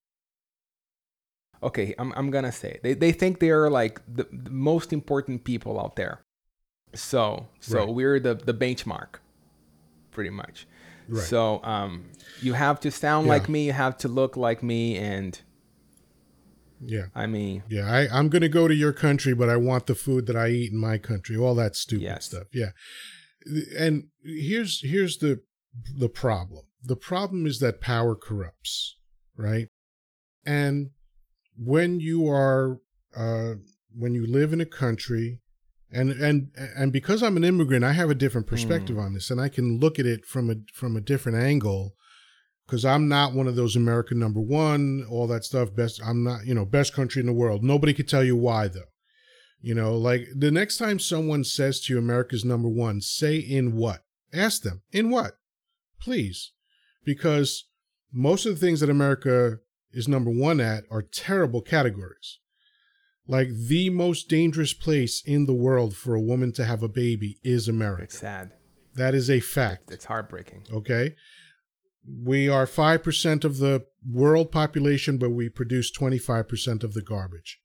okay. 1.63 1.95
I'm 1.97 2.13
I'm 2.15 2.31
gonna 2.31 2.51
say 2.51 2.79
they 2.83 2.93
they 2.93 3.11
think 3.11 3.39
they 3.39 3.49
are 3.49 3.69
like 3.69 4.01
the, 4.07 4.27
the 4.31 4.49
most 4.51 4.93
important 4.93 5.43
people 5.43 5.79
out 5.79 5.95
there. 5.95 6.21
So 6.93 7.47
so 7.59 7.79
right. 7.79 7.87
we're 7.87 8.19
the 8.19 8.35
the 8.35 8.53
benchmark, 8.53 9.19
pretty 10.11 10.31
much. 10.31 10.67
Right. 11.07 11.23
So 11.23 11.61
um, 11.63 12.05
you 12.41 12.53
have 12.53 12.79
to 12.81 12.91
sound 12.91 13.25
yeah. 13.25 13.33
like 13.33 13.49
me, 13.49 13.65
you 13.65 13.73
have 13.73 13.97
to 13.99 14.07
look 14.07 14.37
like 14.37 14.61
me, 14.61 14.97
and 14.97 15.39
yeah, 16.81 17.05
I 17.13 17.25
mean, 17.25 17.63
yeah, 17.69 17.91
I, 17.91 18.07
I'm 18.11 18.29
going 18.29 18.41
to 18.41 18.49
go 18.49 18.67
to 18.67 18.75
your 18.75 18.93
country, 18.93 19.33
but 19.33 19.49
I 19.49 19.57
want 19.57 19.87
the 19.87 19.95
food 19.95 20.25
that 20.27 20.35
I 20.35 20.49
eat 20.49 20.71
in 20.71 20.77
my 20.77 20.97
country. 20.97 21.35
All 21.37 21.55
that 21.55 21.75
stupid 21.75 22.03
yes. 22.03 22.25
stuff. 22.25 22.47
Yeah, 22.53 22.71
and 23.77 24.07
here's 24.23 24.81
here's 24.81 25.17
the 25.17 25.41
the 25.97 26.09
problem. 26.09 26.65
The 26.83 26.95
problem 26.95 27.45
is 27.45 27.59
that 27.59 27.81
power 27.81 28.15
corrupts, 28.15 28.95
right? 29.35 29.67
And 30.45 30.91
when 31.57 31.99
you 31.99 32.27
are 32.29 32.79
uh, 33.15 33.55
when 33.95 34.13
you 34.13 34.25
live 34.25 34.53
in 34.53 34.61
a 34.61 34.65
country 34.65 35.41
and 35.91 36.11
and 36.11 36.51
and 36.55 36.93
because 36.93 37.23
I'm 37.23 37.37
an 37.37 37.43
immigrant, 37.43 37.83
I 37.83 37.93
have 37.93 38.09
a 38.09 38.15
different 38.15 38.47
perspective 38.47 38.95
mm. 38.95 39.03
on 39.03 39.13
this, 39.13 39.31
and 39.31 39.41
I 39.41 39.49
can 39.49 39.79
look 39.79 39.99
at 39.99 40.05
it 40.05 40.25
from 40.25 40.49
a 40.49 40.55
from 40.73 40.95
a 40.95 41.01
different 41.01 41.37
angle. 41.39 41.95
Because 42.69 42.85
I'm 42.85 43.07
not 43.07 43.33
one 43.33 43.47
of 43.47 43.55
those 43.55 43.75
American 43.75 44.19
number 44.19 44.39
one, 44.39 45.03
all 45.09 45.25
that 45.27 45.43
stuff. 45.43 45.73
Best, 45.73 45.99
I'm 46.05 46.23
not, 46.23 46.45
you 46.45 46.53
know, 46.53 46.65
best 46.65 46.93
country 46.93 47.19
in 47.19 47.25
the 47.25 47.33
world. 47.33 47.63
Nobody 47.63 47.93
could 47.93 48.07
tell 48.07 48.23
you 48.23 48.35
why, 48.35 48.67
though. 48.67 48.91
You 49.59 49.73
know, 49.73 49.97
like 49.97 50.27
the 50.35 50.51
next 50.51 50.77
time 50.77 50.99
someone 50.99 51.43
says 51.43 51.81
to 51.81 51.93
you, 51.93 51.99
America's 51.99 52.45
number 52.45 52.69
one, 52.69 53.01
say 53.01 53.37
in 53.37 53.75
what? 53.75 54.03
Ask 54.31 54.61
them, 54.61 54.83
in 54.91 55.09
what? 55.09 55.37
Please. 55.99 56.51
Because 57.03 57.65
most 58.13 58.45
of 58.45 58.53
the 58.53 58.65
things 58.65 58.81
that 58.81 58.89
America 58.89 59.57
is 59.91 60.07
number 60.07 60.29
one 60.29 60.61
at 60.61 60.83
are 60.91 61.01
terrible 61.01 61.61
categories 61.61 62.37
like 63.29 63.49
the 63.67 63.91
most 63.91 64.27
dangerous 64.27 64.73
place 64.73 65.21
in 65.23 65.45
the 65.45 65.53
world 65.53 65.95
for 65.95 66.15
a 66.15 66.21
woman 66.21 66.51
to 66.51 66.65
have 66.65 66.81
a 66.81 66.89
baby 66.89 67.37
is 67.43 67.67
America. 67.67 68.03
It's 68.03 68.17
sad. 68.17 68.51
That 68.95 69.13
is 69.13 69.29
a 69.29 69.39
fact. 69.39 69.91
It's 69.91 70.05
heartbreaking. 70.05 70.65
Okay. 70.73 71.15
We 72.07 72.49
are 72.49 72.65
5% 72.65 73.43
of 73.43 73.57
the 73.57 73.85
world 74.09 74.51
population, 74.51 75.17
but 75.17 75.31
we 75.31 75.49
produce 75.49 75.91
25% 75.91 76.83
of 76.83 76.93
the 76.93 77.01
garbage. 77.01 77.59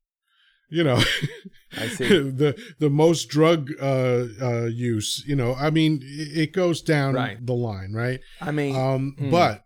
You 0.70 0.84
know, 0.84 1.02
I 1.76 1.88
see. 1.88 2.08
the 2.08 2.58
the 2.78 2.90
most 2.90 3.28
drug 3.28 3.70
uh, 3.80 4.24
uh, 4.40 4.64
use, 4.64 5.22
you 5.26 5.36
know, 5.36 5.54
I 5.54 5.70
mean, 5.70 6.00
it 6.02 6.52
goes 6.52 6.82
down 6.82 7.14
right. 7.14 7.44
the 7.44 7.52
line, 7.52 7.92
right? 7.92 8.20
I 8.40 8.50
mean, 8.50 8.74
um, 8.74 9.14
hmm. 9.18 9.30
but 9.30 9.62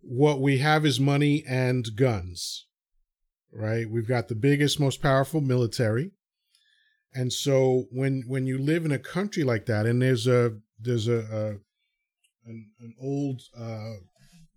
what 0.00 0.40
we 0.40 0.58
have 0.58 0.84
is 0.84 1.00
money 1.00 1.42
and 1.48 1.86
guns 1.96 2.66
right? 3.54 3.88
We've 3.88 4.08
got 4.08 4.28
the 4.28 4.34
biggest, 4.34 4.80
most 4.80 5.00
powerful 5.00 5.40
military. 5.40 6.10
And 7.14 7.32
so 7.32 7.84
when 7.90 8.24
when 8.26 8.46
you 8.46 8.58
live 8.58 8.84
in 8.84 8.92
a 8.92 8.98
country 8.98 9.44
like 9.44 9.66
that, 9.66 9.86
and 9.86 10.02
there's 10.02 10.26
a 10.26 10.56
there's 10.80 11.06
a, 11.06 11.18
a 11.18 11.54
an, 12.46 12.70
an, 12.80 12.94
old 13.00 13.42
uh, 13.58 13.94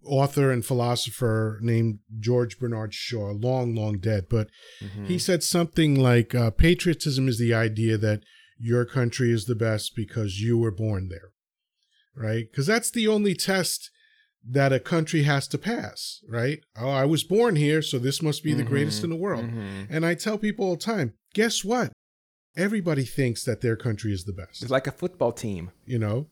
author 0.06 0.52
and 0.52 0.66
philosopher 0.66 1.60
named 1.62 2.00
George 2.20 2.60
Bernard 2.60 2.94
Shaw, 2.94 3.32
long, 3.32 3.76
long 3.76 4.00
dead, 4.00 4.26
but 4.30 4.50
mm-hmm. 4.82 5.06
he 5.06 5.20
said 5.20 5.44
something 5.44 6.00
like 6.00 6.34
uh, 6.34 6.52
patriotism 6.52 7.28
is 7.28 7.40
the 7.40 7.54
idea 7.54 7.98
that 7.98 8.24
your 8.60 8.86
country 8.86 9.32
is 9.32 9.46
the 9.46 9.56
best 9.56 9.96
because 9.96 10.40
you 10.40 10.58
were 10.58 10.72
born 10.72 11.10
there, 11.10 11.32
right? 12.16 12.46
Because 12.50 12.68
that's 12.68 12.92
the 12.92 13.08
only 13.08 13.36
test 13.36 13.92
that 14.50 14.72
a 14.72 14.80
country 14.80 15.24
has 15.24 15.48
to 15.50 15.58
pass, 15.58 16.22
right? 16.28 16.60
Oh, 16.80 16.90
I 16.90 17.06
was 17.06 17.24
born 17.24 17.56
here, 17.56 17.82
so 17.82 18.00
this 18.00 18.22
must 18.22 18.44
be 18.44 18.52
mm-hmm. 18.52 18.60
the 18.60 18.66
greatest 18.66 19.04
in 19.04 19.10
the 19.10 19.16
world. 19.16 19.46
Mm-hmm. 19.46 19.84
And 19.94 20.06
I 20.06 20.16
tell 20.16 20.38
people 20.38 20.66
all 20.66 20.76
the 20.76 20.84
time, 20.84 21.14
guess 21.34 21.66
what? 21.66 21.92
Everybody 22.56 23.04
thinks 23.04 23.44
that 23.44 23.62
their 23.62 23.76
country 23.76 24.12
is 24.12 24.24
the 24.24 24.34
best. 24.34 24.64
It's 24.64 24.72
like 24.72 24.88
a 24.88 24.92
football 24.92 25.32
team. 25.32 25.72
You 25.86 26.00
know? 26.00 26.28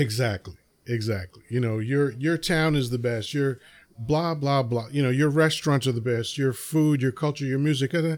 Exactly. 0.00 0.54
Exactly. 0.86 1.42
You 1.48 1.60
know, 1.60 1.78
your 1.78 2.12
your 2.12 2.38
town 2.38 2.76
is 2.76 2.90
the 2.90 2.98
best. 2.98 3.34
Your 3.34 3.58
blah 3.98 4.34
blah 4.34 4.62
blah. 4.62 4.86
You 4.90 5.02
know, 5.02 5.10
your 5.10 5.30
restaurants 5.30 5.86
are 5.86 5.92
the 5.92 6.00
best. 6.00 6.38
Your 6.38 6.52
food, 6.52 7.02
your 7.02 7.12
culture, 7.12 7.44
your 7.44 7.58
music. 7.58 7.94
Uh, 7.94 8.16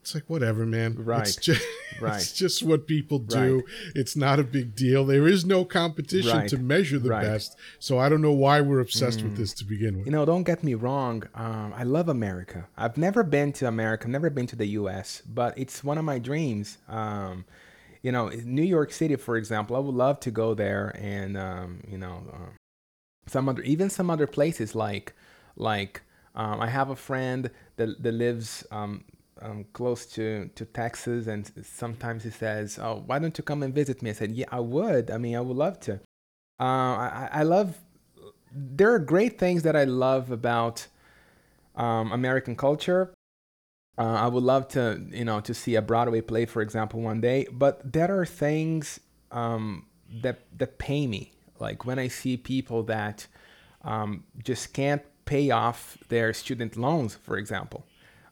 it's 0.00 0.14
like 0.14 0.24
whatever, 0.28 0.64
man. 0.64 0.94
Right. 0.96 1.18
It's 1.28 1.36
just, 1.36 1.66
right. 2.00 2.16
It's 2.16 2.32
just 2.32 2.62
what 2.62 2.86
people 2.86 3.18
do. 3.18 3.56
Right. 3.56 3.64
It's 3.94 4.16
not 4.16 4.38
a 4.38 4.44
big 4.44 4.74
deal. 4.74 5.04
There 5.04 5.28
is 5.28 5.44
no 5.44 5.64
competition 5.64 6.36
right. 6.36 6.48
to 6.48 6.56
measure 6.56 6.98
the 6.98 7.10
right. 7.10 7.22
best. 7.22 7.56
So 7.78 7.98
I 7.98 8.08
don't 8.08 8.22
know 8.22 8.32
why 8.32 8.60
we're 8.62 8.80
obsessed 8.80 9.20
mm. 9.20 9.24
with 9.24 9.36
this 9.36 9.52
to 9.54 9.64
begin 9.64 9.98
with. 9.98 10.06
You 10.06 10.12
know, 10.12 10.24
don't 10.24 10.44
get 10.44 10.64
me 10.64 10.74
wrong. 10.74 11.24
Um, 11.34 11.74
I 11.76 11.82
love 11.82 12.08
America. 12.08 12.66
I've 12.76 12.96
never 12.96 13.22
been 13.22 13.52
to 13.54 13.66
America. 13.66 14.04
I've 14.04 14.10
never 14.10 14.30
been 14.30 14.46
to 14.46 14.56
the 14.56 14.66
U.S., 14.80 15.22
but 15.26 15.58
it's 15.58 15.84
one 15.84 15.98
of 15.98 16.04
my 16.04 16.18
dreams. 16.18 16.78
Um, 16.88 17.44
you 18.02 18.12
know, 18.12 18.28
New 18.28 18.62
York 18.62 18.92
City, 18.92 19.16
for 19.16 19.36
example, 19.36 19.76
I 19.76 19.80
would 19.80 19.94
love 19.94 20.20
to 20.20 20.30
go 20.30 20.54
there, 20.54 20.94
and 20.98 21.36
um, 21.36 21.80
you 21.86 21.98
know, 21.98 22.22
um, 22.32 22.52
some 23.26 23.48
other, 23.48 23.62
even 23.62 23.90
some 23.90 24.10
other 24.10 24.26
places 24.26 24.74
like, 24.74 25.14
like 25.56 26.02
um, 26.34 26.60
I 26.60 26.68
have 26.68 26.90
a 26.90 26.96
friend 26.96 27.50
that 27.76 28.02
that 28.02 28.12
lives 28.12 28.64
um, 28.70 29.04
um, 29.42 29.64
close 29.72 30.06
to, 30.06 30.50
to 30.54 30.64
Texas, 30.64 31.26
and 31.26 31.50
sometimes 31.62 32.24
he 32.24 32.30
says, 32.30 32.78
"Oh, 32.80 33.02
why 33.06 33.18
don't 33.18 33.36
you 33.36 33.44
come 33.44 33.62
and 33.62 33.74
visit 33.74 34.02
me?" 34.02 34.10
I 34.10 34.14
said, 34.14 34.32
"Yeah, 34.32 34.46
I 34.50 34.60
would. 34.60 35.10
I 35.10 35.18
mean, 35.18 35.36
I 35.36 35.40
would 35.40 35.56
love 35.56 35.80
to. 35.80 35.94
Uh, 36.60 36.62
I, 36.62 37.28
I 37.32 37.42
love. 37.42 37.78
There 38.52 38.92
are 38.92 38.98
great 38.98 39.38
things 39.38 39.62
that 39.64 39.76
I 39.76 39.84
love 39.84 40.30
about 40.30 40.86
um, 41.76 42.12
American 42.12 42.56
culture. 42.56 43.12
Uh, 43.98 44.02
I 44.14 44.28
would 44.28 44.44
love 44.44 44.68
to, 44.68 45.02
you 45.10 45.24
know, 45.24 45.40
to 45.40 45.52
see 45.52 45.74
a 45.74 45.82
Broadway 45.82 46.20
play, 46.20 46.46
for 46.46 46.62
example, 46.62 47.00
one 47.00 47.20
day. 47.20 47.48
But 47.50 47.92
there 47.92 48.16
are 48.18 48.26
things 48.26 49.00
um, 49.32 49.86
that 50.22 50.40
that 50.56 50.78
pay 50.78 51.06
me. 51.06 51.32
Like 51.58 51.84
when 51.84 51.98
I 51.98 52.08
see 52.08 52.36
people 52.36 52.84
that 52.84 53.26
um, 53.82 54.24
just 54.44 54.72
can't 54.72 55.02
pay 55.24 55.50
off 55.50 55.98
their 56.08 56.32
student 56.32 56.76
loans, 56.76 57.16
for 57.16 57.36
example. 57.36 57.84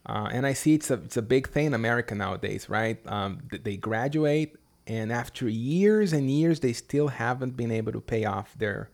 Uh, 0.05 0.29
and 0.31 0.47
I 0.47 0.53
see 0.53 0.73
it's 0.73 0.89
a, 0.89 0.95
it's 0.95 1.17
a 1.17 1.21
big 1.21 1.49
thing 1.49 1.67
in 1.67 1.73
America 1.73 2.15
nowadays, 2.15 2.69
right? 2.69 2.97
Um, 3.05 3.41
they 3.51 3.75
graduate, 3.75 4.55
and 4.87 5.11
after 5.11 5.49
years 5.49 6.13
and 6.13 6.31
years, 6.31 6.61
they 6.61 6.71
still 6.71 7.09
haven't 7.09 7.57
been 7.57 7.71
able 7.71 7.91
to 7.91 7.99
pay 7.99 8.23
off 8.23 8.55
their 8.57 8.89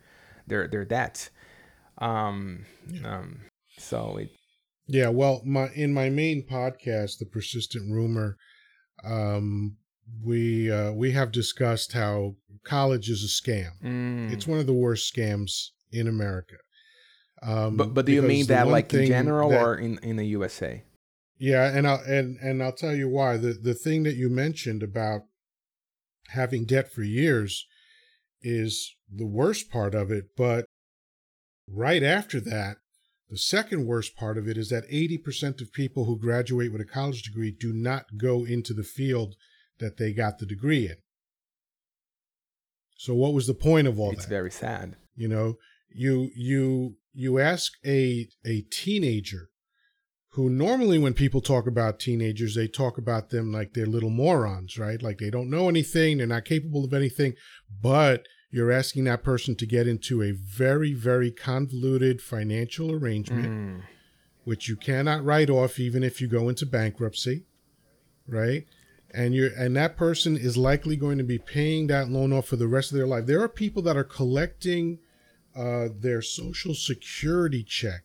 their 0.47 0.67
their 0.67 0.85
debts. 0.85 1.29
Um, 1.99 2.65
um, 3.05 3.41
so 3.77 4.17
it. 4.17 4.31
Yeah, 4.87 5.09
well, 5.09 5.41
my 5.45 5.69
in 5.73 5.93
my 5.93 6.09
main 6.09 6.45
podcast, 6.45 7.19
the 7.19 7.25
persistent 7.25 7.91
rumor, 7.91 8.37
um, 9.03 9.77
we 10.23 10.71
uh, 10.71 10.91
we 10.91 11.11
have 11.11 11.31
discussed 11.31 11.93
how 11.93 12.35
college 12.63 13.09
is 13.09 13.23
a 13.23 13.27
scam. 13.27 13.71
Mm. 13.83 14.31
It's 14.31 14.47
one 14.47 14.59
of 14.59 14.67
the 14.67 14.73
worst 14.73 15.13
scams 15.13 15.69
in 15.91 16.07
America. 16.07 16.55
Um, 17.41 17.77
but 17.77 17.93
but 17.93 18.05
do 18.05 18.11
you 18.11 18.21
mean 18.21 18.45
that 18.47 18.67
like 18.67 18.93
in 18.93 19.05
general 19.05 19.49
that, 19.49 19.61
or 19.61 19.75
in 19.75 19.99
in 19.99 20.15
the 20.17 20.25
USA? 20.27 20.83
Yeah, 21.37 21.65
and 21.75 21.87
I'll 21.87 22.01
and 22.05 22.37
and 22.37 22.63
I'll 22.63 22.73
tell 22.73 22.95
you 22.95 23.09
why. 23.09 23.37
The 23.37 23.53
the 23.53 23.73
thing 23.73 24.03
that 24.03 24.15
you 24.15 24.29
mentioned 24.29 24.83
about 24.83 25.21
having 26.29 26.65
debt 26.65 26.91
for 26.91 27.03
years 27.03 27.67
is 28.41 28.95
the 29.13 29.25
worst 29.27 29.69
part 29.69 29.93
of 29.93 30.11
it, 30.11 30.35
but 30.35 30.65
right 31.67 32.03
after 32.03 32.39
that, 32.41 32.77
the 33.33 33.39
second 33.39 33.87
worst 33.87 34.15
part 34.15 34.37
of 34.37 34.47
it 34.47 34.59
is 34.59 34.69
that 34.69 34.87
80% 34.91 35.59
of 35.59 35.73
people 35.73 36.05
who 36.05 36.19
graduate 36.19 36.71
with 36.71 36.81
a 36.81 36.85
college 36.85 37.23
degree 37.23 37.49
do 37.49 37.73
not 37.73 38.05
go 38.15 38.45
into 38.45 38.75
the 38.75 38.83
field 38.83 39.33
that 39.79 39.97
they 39.97 40.13
got 40.13 40.37
the 40.37 40.45
degree 40.45 40.85
in. 40.85 40.97
So 42.95 43.15
what 43.15 43.33
was 43.33 43.47
the 43.47 43.55
point 43.55 43.87
of 43.87 43.99
all 43.99 44.11
it's 44.11 44.17
that? 44.17 44.23
It's 44.25 44.29
very 44.29 44.51
sad. 44.51 44.97
You 45.15 45.29
know, 45.29 45.55
you 45.89 46.29
you 46.35 46.97
you 47.11 47.39
ask 47.39 47.73
a 47.83 48.27
a 48.45 48.65
teenager 48.71 49.49
who 50.33 50.47
normally 50.51 50.99
when 50.99 51.15
people 51.15 51.41
talk 51.41 51.65
about 51.65 51.99
teenagers 51.99 52.53
they 52.53 52.67
talk 52.67 52.99
about 52.99 53.31
them 53.31 53.51
like 53.51 53.73
they're 53.73 53.87
little 53.87 54.11
morons, 54.11 54.77
right? 54.77 55.01
Like 55.01 55.17
they 55.17 55.31
don't 55.31 55.49
know 55.49 55.69
anything, 55.69 56.19
they're 56.19 56.27
not 56.27 56.45
capable 56.45 56.85
of 56.85 56.93
anything, 56.93 57.33
but 57.81 58.27
you're 58.53 58.71
asking 58.71 59.03
that 59.03 59.23
person 59.23 59.55
to 59.55 59.65
get 59.65 59.87
into 59.87 60.21
a 60.21 60.31
very 60.31 60.93
very 60.93 61.31
convoluted 61.31 62.21
financial 62.21 62.91
arrangement 62.91 63.49
mm. 63.49 63.81
which 64.45 64.69
you 64.69 64.75
cannot 64.75 65.23
write 65.25 65.49
off 65.49 65.79
even 65.79 66.03
if 66.03 66.21
you 66.21 66.27
go 66.27 66.47
into 66.47 66.65
bankruptcy, 66.65 67.43
right? 68.27 68.65
and 69.13 69.35
you're 69.35 69.51
and 69.55 69.75
that 69.75 69.95
person 69.95 70.35
is 70.35 70.57
likely 70.57 70.95
going 70.95 71.17
to 71.17 71.23
be 71.23 71.37
paying 71.37 71.87
that 71.87 72.09
loan 72.09 72.33
off 72.33 72.47
for 72.47 72.55
the 72.55 72.67
rest 72.67 72.91
of 72.91 72.97
their 72.97 73.07
life. 73.07 73.25
There 73.25 73.41
are 73.41 73.49
people 73.49 73.81
that 73.83 73.95
are 73.95 74.03
collecting 74.03 74.99
uh, 75.55 75.89
their 75.95 76.21
social 76.21 76.73
security 76.73 77.63
check 77.63 78.03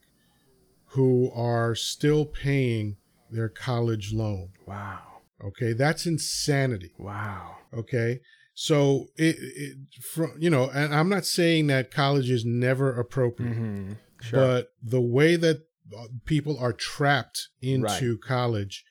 who 0.93 1.31
are 1.35 1.75
still 1.75 2.27
paying 2.27 2.97
their 3.31 3.49
college 3.49 4.13
loan. 4.13 4.51
Wow. 4.67 5.01
Okay, 5.43 5.73
that's 5.73 6.07
insanity. 6.07 6.93
Wow. 6.99 7.57
Okay. 7.73 8.21
So 8.61 9.07
it, 9.15 9.37
it 9.39 10.03
from 10.03 10.33
you 10.41 10.51
know, 10.51 10.69
and 10.69 10.93
I'm 10.93 11.09
not 11.09 11.25
saying 11.25 11.69
that 11.69 11.93
college 11.93 12.29
is 12.29 12.45
never 12.45 12.93
appropriate, 12.93 13.53
mm-hmm. 13.53 13.93
sure. 14.21 14.41
but 14.41 14.73
the 14.83 15.01
way 15.01 15.37
that 15.37 15.59
uh, 15.97 16.07
people 16.25 16.59
are 16.59 16.73
trapped 16.73 17.51
into 17.63 18.15
right. 18.15 18.21
college 18.21 18.85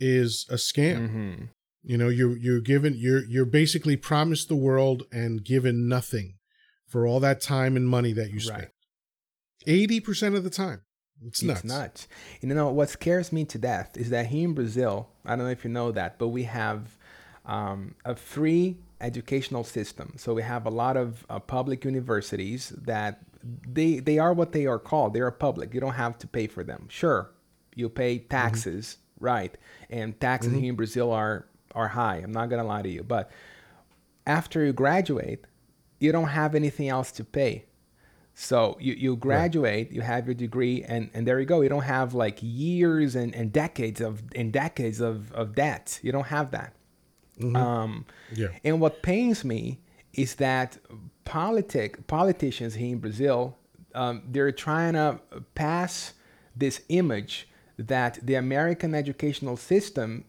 is 0.00 0.46
a 0.50 0.54
scam. 0.54 0.98
Mm-hmm. 0.98 1.44
You 1.84 1.96
know, 1.96 2.08
you're 2.08 2.36
you're 2.36 2.60
given 2.60 2.94
you're 2.96 3.24
you're 3.26 3.44
basically 3.44 3.96
promised 3.96 4.48
the 4.48 4.56
world 4.56 5.04
and 5.12 5.44
given 5.44 5.86
nothing 5.86 6.34
for 6.84 7.06
all 7.06 7.20
that 7.20 7.40
time 7.40 7.76
and 7.76 7.88
money 7.88 8.12
that 8.14 8.32
you 8.32 8.40
spent. 8.40 8.70
Eighty 9.68 10.00
percent 10.00 10.34
of 10.34 10.42
the 10.42 10.50
time. 10.50 10.80
It's 11.24 11.40
nuts. 11.40 11.60
It's 11.60 11.68
nuts. 11.68 12.08
You 12.40 12.48
know 12.48 12.70
what 12.70 12.90
scares 12.90 13.30
me 13.30 13.44
to 13.44 13.58
death 13.58 13.96
is 13.96 14.10
that 14.10 14.26
here 14.26 14.48
in 14.48 14.54
Brazil, 14.54 15.08
I 15.24 15.36
don't 15.36 15.44
know 15.44 15.52
if 15.52 15.62
you 15.62 15.70
know 15.70 15.92
that, 15.92 16.18
but 16.18 16.28
we 16.28 16.42
have 16.44 16.96
um, 17.46 17.94
a 18.04 18.16
free 18.16 18.76
educational 19.00 19.64
system. 19.64 20.14
So 20.16 20.34
we 20.34 20.42
have 20.42 20.66
a 20.66 20.70
lot 20.70 20.96
of 20.96 21.24
uh, 21.28 21.38
public 21.38 21.84
universities 21.84 22.70
that 22.70 23.20
they 23.66 24.00
they 24.00 24.18
are 24.18 24.32
what 24.32 24.52
they 24.52 24.66
are 24.66 24.78
called. 24.78 25.14
They 25.14 25.20
are 25.20 25.30
public. 25.30 25.74
You 25.74 25.80
don't 25.80 25.94
have 25.94 26.18
to 26.18 26.26
pay 26.26 26.46
for 26.46 26.64
them. 26.64 26.86
Sure, 26.88 27.30
you 27.74 27.88
pay 27.88 28.18
mm-hmm. 28.18 28.28
taxes. 28.28 28.86
Mm-hmm 28.86 29.02
right? 29.20 29.56
And 29.90 30.18
taxes 30.20 30.52
mm-hmm. 30.52 30.60
here 30.60 30.70
in 30.70 30.76
Brazil 30.76 31.12
are 31.12 31.46
are 31.74 31.88
high. 31.88 32.16
I'm 32.16 32.32
not 32.32 32.48
gonna 32.48 32.64
lie 32.64 32.82
to 32.82 32.88
you, 32.88 33.02
but 33.02 33.30
after 34.26 34.64
you 34.64 34.72
graduate, 34.72 35.44
you 35.98 36.12
don't 36.12 36.28
have 36.28 36.54
anything 36.54 36.88
else 36.88 37.12
to 37.12 37.24
pay. 37.24 37.64
So 38.34 38.76
you, 38.80 38.94
you 38.94 39.16
graduate, 39.16 39.88
right. 39.88 39.92
you 39.92 40.00
have 40.00 40.26
your 40.26 40.34
degree, 40.34 40.84
and, 40.84 41.10
and 41.12 41.26
there 41.26 41.40
you 41.40 41.46
go. 41.46 41.60
You 41.60 41.68
don't 41.68 41.82
have 41.82 42.14
like 42.14 42.38
years 42.40 43.16
and, 43.16 43.34
and 43.34 43.52
decades 43.52 44.00
of 44.00 44.22
and 44.34 44.52
decades 44.52 45.00
of, 45.00 45.32
of 45.32 45.54
debt. 45.54 45.98
You 46.02 46.12
don't 46.12 46.28
have 46.28 46.52
that. 46.52 46.74
Mm-hmm. 47.38 47.56
Um, 47.56 48.06
yeah. 48.34 48.48
And 48.64 48.80
what 48.80 49.02
pains 49.02 49.44
me 49.44 49.80
is 50.12 50.36
that 50.36 50.78
politic 51.24 52.06
politicians 52.06 52.74
here 52.74 52.92
in 52.92 52.98
Brazil, 52.98 53.56
um, 53.94 54.22
they're 54.28 54.52
trying 54.52 54.94
to 54.94 55.20
pass 55.54 56.14
this 56.56 56.82
image 56.88 57.48
that 57.78 58.18
the 58.22 58.34
American 58.34 58.94
educational 58.94 59.56
system 59.56 60.24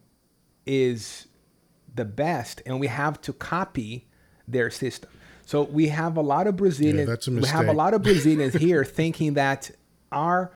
is 0.65 1.27
the 1.95 2.05
best 2.05 2.61
and 2.65 2.79
we 2.79 2.87
have 2.87 3.19
to 3.21 3.33
copy 3.33 4.07
their 4.47 4.69
system. 4.69 5.09
So 5.45 5.63
we 5.63 5.87
have 5.87 6.15
a 6.17 6.21
lot 6.21 6.45
of 6.45 6.57
Brazilians 6.57 7.27
yeah, 7.27 7.39
we 7.39 7.47
have 7.47 7.67
a 7.67 7.73
lot 7.73 7.95
of 7.95 8.03
Brazilians 8.03 8.53
here 8.53 8.85
thinking 8.85 9.33
that 9.33 9.71
our 10.11 10.51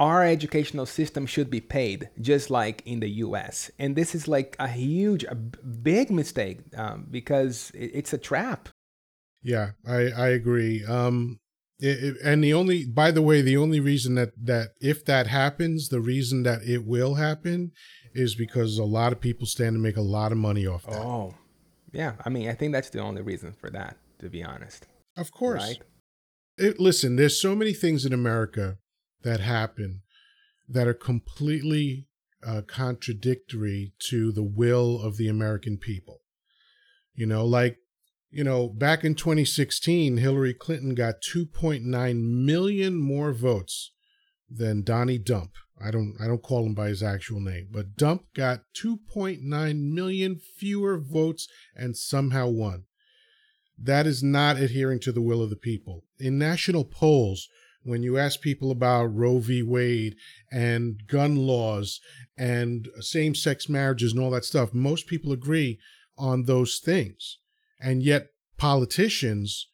our 0.00 0.24
educational 0.24 0.86
system 0.86 1.26
should 1.26 1.50
be 1.50 1.60
paid 1.60 2.08
just 2.20 2.50
like 2.50 2.82
in 2.86 3.00
the 3.00 3.10
US. 3.24 3.70
And 3.78 3.94
this 3.94 4.14
is 4.14 4.26
like 4.26 4.56
a 4.58 4.66
huge 4.66 5.24
a 5.24 5.34
big 5.34 6.10
mistake 6.10 6.60
um, 6.76 7.06
because 7.10 7.70
it, 7.74 7.90
it's 7.94 8.12
a 8.12 8.18
trap. 8.18 8.70
Yeah, 9.42 9.72
I 9.86 10.10
I 10.10 10.28
agree. 10.28 10.84
Um 10.84 11.38
it, 11.82 12.04
it, 12.04 12.16
and 12.22 12.44
the 12.44 12.52
only, 12.52 12.84
by 12.84 13.10
the 13.10 13.22
way, 13.22 13.40
the 13.40 13.56
only 13.56 13.80
reason 13.80 14.14
that 14.16 14.32
that 14.42 14.70
if 14.80 15.04
that 15.06 15.26
happens, 15.26 15.88
the 15.88 16.00
reason 16.00 16.42
that 16.42 16.62
it 16.62 16.84
will 16.84 17.14
happen 17.14 17.72
is 18.12 18.34
because 18.34 18.76
a 18.76 18.84
lot 18.84 19.12
of 19.12 19.20
people 19.20 19.46
stand 19.46 19.76
to 19.76 19.80
make 19.80 19.96
a 19.96 20.02
lot 20.02 20.32
of 20.32 20.38
money 20.38 20.66
off 20.66 20.84
that. 20.84 21.00
Oh, 21.00 21.34
yeah. 21.92 22.14
I 22.24 22.28
mean, 22.28 22.48
I 22.48 22.52
think 22.52 22.72
that's 22.72 22.90
the 22.90 23.00
only 23.00 23.22
reason 23.22 23.52
for 23.52 23.70
that, 23.70 23.96
to 24.18 24.28
be 24.28 24.42
honest. 24.42 24.86
Of 25.16 25.32
course. 25.32 25.62
Right? 25.62 25.78
It, 26.58 26.80
listen, 26.80 27.16
there's 27.16 27.40
so 27.40 27.54
many 27.54 27.72
things 27.72 28.04
in 28.04 28.12
America 28.12 28.76
that 29.22 29.40
happen 29.40 30.02
that 30.68 30.86
are 30.86 30.94
completely 30.94 32.06
uh, 32.46 32.62
contradictory 32.66 33.92
to 33.98 34.32
the 34.32 34.44
will 34.44 35.00
of 35.00 35.16
the 35.16 35.28
American 35.28 35.76
people. 35.76 36.20
You 37.14 37.26
know, 37.26 37.44
like 37.44 37.78
you 38.30 38.44
know, 38.44 38.68
back 38.68 39.04
in 39.04 39.16
2016, 39.16 40.16
Hillary 40.16 40.54
Clinton 40.54 40.94
got 40.94 41.20
2.9 41.20 41.84
million 42.22 42.94
more 42.94 43.32
votes 43.32 43.90
than 44.48 44.82
Donnie 44.82 45.18
Dump. 45.18 45.52
I 45.82 45.90
don't 45.90 46.14
I 46.20 46.26
don't 46.26 46.42
call 46.42 46.66
him 46.66 46.74
by 46.74 46.88
his 46.88 47.02
actual 47.02 47.40
name, 47.40 47.68
but 47.70 47.96
Dump 47.96 48.24
got 48.34 48.60
2.9 48.80 49.42
million 49.92 50.40
fewer 50.56 50.98
votes 50.98 51.48
and 51.74 51.96
somehow 51.96 52.48
won. 52.48 52.84
That 53.78 54.06
is 54.06 54.22
not 54.22 54.58
adhering 54.58 55.00
to 55.00 55.12
the 55.12 55.22
will 55.22 55.42
of 55.42 55.50
the 55.50 55.56
people. 55.56 56.04
In 56.18 56.38
national 56.38 56.84
polls, 56.84 57.48
when 57.82 58.02
you 58.02 58.18
ask 58.18 58.40
people 58.40 58.70
about 58.70 59.06
Roe 59.06 59.38
v. 59.38 59.62
Wade 59.62 60.16
and 60.52 61.06
gun 61.06 61.36
laws 61.36 62.00
and 62.36 62.88
same 63.00 63.34
sex 63.34 63.68
marriages 63.68 64.12
and 64.12 64.20
all 64.20 64.30
that 64.30 64.44
stuff, 64.44 64.74
most 64.74 65.06
people 65.06 65.32
agree 65.32 65.78
on 66.18 66.44
those 66.44 66.78
things. 66.78 67.38
And 67.80 68.02
yet 68.02 68.28
politicians 68.58 69.68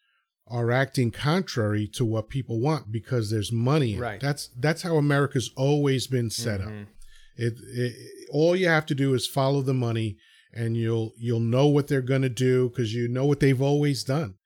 are 0.49 0.71
acting 0.71 1.11
contrary 1.11 1.89
to 1.89 2.05
what 2.05 2.29
people 2.29 2.61
want 2.61 2.93
because 2.93 3.31
there's 3.31 3.51
money. 3.51 3.99
Right. 3.99 4.21
That's 4.21 4.49
that's 4.57 4.83
how 4.83 4.97
America's 4.97 5.51
always 5.57 6.07
been 6.07 6.31
set 6.31 6.61
mm-hmm. 6.61 6.83
up. 6.83 6.89
It, 7.37 7.55
it, 7.75 7.95
all 8.31 8.55
you 8.55 8.69
have 8.69 8.87
to 8.87 8.95
do 8.95 9.13
is 9.15 9.27
follow 9.27 9.61
the 9.61 9.75
money 9.75 10.17
and 10.53 10.77
you'll 10.77 11.13
you'll 11.19 11.41
know 11.41 11.67
what 11.67 11.89
they're 11.89 12.01
going 12.01 12.23
to 12.23 12.29
do 12.29 12.71
cuz 12.71 12.95
you 12.95 13.09
know 13.09 13.27
what 13.27 13.41
they've 13.41 13.61
always 13.61 14.05
done. 14.05 14.37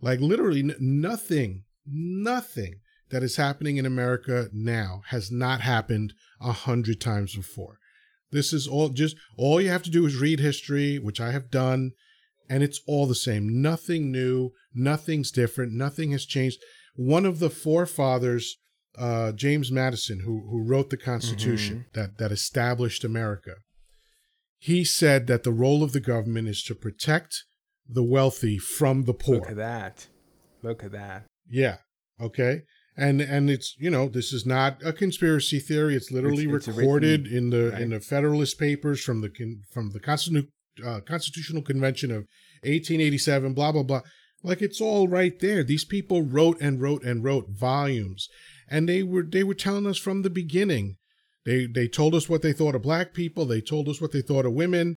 Like 0.00 0.20
literally 0.20 0.60
n- 0.60 0.76
nothing 0.80 1.62
nothing 1.86 2.80
that 3.14 3.22
is 3.22 3.36
happening 3.36 3.76
in 3.76 3.86
America 3.86 4.48
now 4.52 5.02
has 5.10 5.30
not 5.30 5.60
happened 5.60 6.12
a 6.40 6.50
hundred 6.50 7.00
times 7.00 7.36
before. 7.36 7.78
This 8.32 8.52
is 8.52 8.66
all 8.66 8.88
just 8.88 9.14
all 9.38 9.60
you 9.60 9.68
have 9.68 9.84
to 9.84 9.90
do 9.90 10.04
is 10.04 10.16
read 10.16 10.40
history, 10.40 10.98
which 10.98 11.20
I 11.20 11.30
have 11.30 11.48
done, 11.48 11.92
and 12.50 12.64
it's 12.64 12.80
all 12.88 13.06
the 13.06 13.14
same. 13.14 13.62
Nothing 13.62 14.10
new, 14.10 14.50
nothing's 14.74 15.30
different, 15.30 15.72
nothing 15.72 16.10
has 16.10 16.26
changed. 16.26 16.58
One 16.96 17.24
of 17.24 17.38
the 17.38 17.50
forefathers, 17.50 18.56
uh, 18.98 19.30
James 19.30 19.70
Madison, 19.70 20.22
who 20.24 20.48
who 20.50 20.64
wrote 20.64 20.90
the 20.90 20.96
Constitution 20.96 21.76
mm-hmm. 21.76 22.00
that 22.00 22.18
that 22.18 22.32
established 22.32 23.04
America, 23.04 23.58
he 24.58 24.84
said 24.84 25.28
that 25.28 25.44
the 25.44 25.52
role 25.52 25.84
of 25.84 25.92
the 25.92 26.00
government 26.00 26.48
is 26.48 26.64
to 26.64 26.74
protect 26.74 27.44
the 27.88 28.02
wealthy 28.02 28.58
from 28.58 29.04
the 29.04 29.14
poor. 29.14 29.36
Look 29.36 29.50
at 29.50 29.56
that. 29.56 30.08
Look 30.64 30.82
at 30.82 30.90
that. 30.90 31.26
Yeah. 31.48 31.76
Okay. 32.20 32.62
And 32.96 33.20
and 33.20 33.50
it's 33.50 33.74
you 33.78 33.90
know 33.90 34.08
this 34.08 34.32
is 34.32 34.46
not 34.46 34.78
a 34.84 34.92
conspiracy 34.92 35.58
theory. 35.58 35.94
It's 35.94 36.10
literally 36.10 36.44
it's, 36.44 36.68
it's 36.68 36.76
recorded 36.76 37.24
written, 37.24 37.36
in 37.36 37.50
the 37.50 37.70
right. 37.70 37.82
in 37.82 37.90
the 37.90 38.00
Federalist 38.00 38.58
Papers 38.58 39.02
from 39.02 39.20
the 39.20 39.30
from 39.72 39.90
the 39.90 40.00
Constitu- 40.00 40.48
uh, 40.84 41.00
Constitutional 41.00 41.62
Convention 41.62 42.10
of 42.10 42.26
1887. 42.62 43.54
Blah 43.54 43.72
blah 43.72 43.82
blah. 43.82 44.02
Like 44.42 44.62
it's 44.62 44.80
all 44.80 45.08
right 45.08 45.38
there. 45.40 45.64
These 45.64 45.84
people 45.84 46.22
wrote 46.22 46.60
and 46.60 46.80
wrote 46.80 47.02
and 47.02 47.24
wrote 47.24 47.48
volumes, 47.50 48.28
and 48.68 48.88
they 48.88 49.02
were 49.02 49.24
they 49.24 49.42
were 49.42 49.54
telling 49.54 49.86
us 49.86 49.98
from 49.98 50.22
the 50.22 50.30
beginning. 50.30 50.96
They 51.44 51.66
they 51.66 51.88
told 51.88 52.14
us 52.14 52.28
what 52.28 52.42
they 52.42 52.52
thought 52.52 52.74
of 52.74 52.82
black 52.82 53.12
people. 53.12 53.44
They 53.44 53.60
told 53.60 53.88
us 53.88 54.00
what 54.00 54.12
they 54.12 54.22
thought 54.22 54.46
of 54.46 54.52
women. 54.52 54.96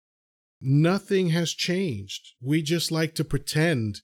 Nothing 0.61 1.29
has 1.29 1.51
changed. 1.51 2.33
We 2.41 2.61
just 2.61 2.91
like 2.91 3.13
to 3.15 3.23
pretend 3.23 4.01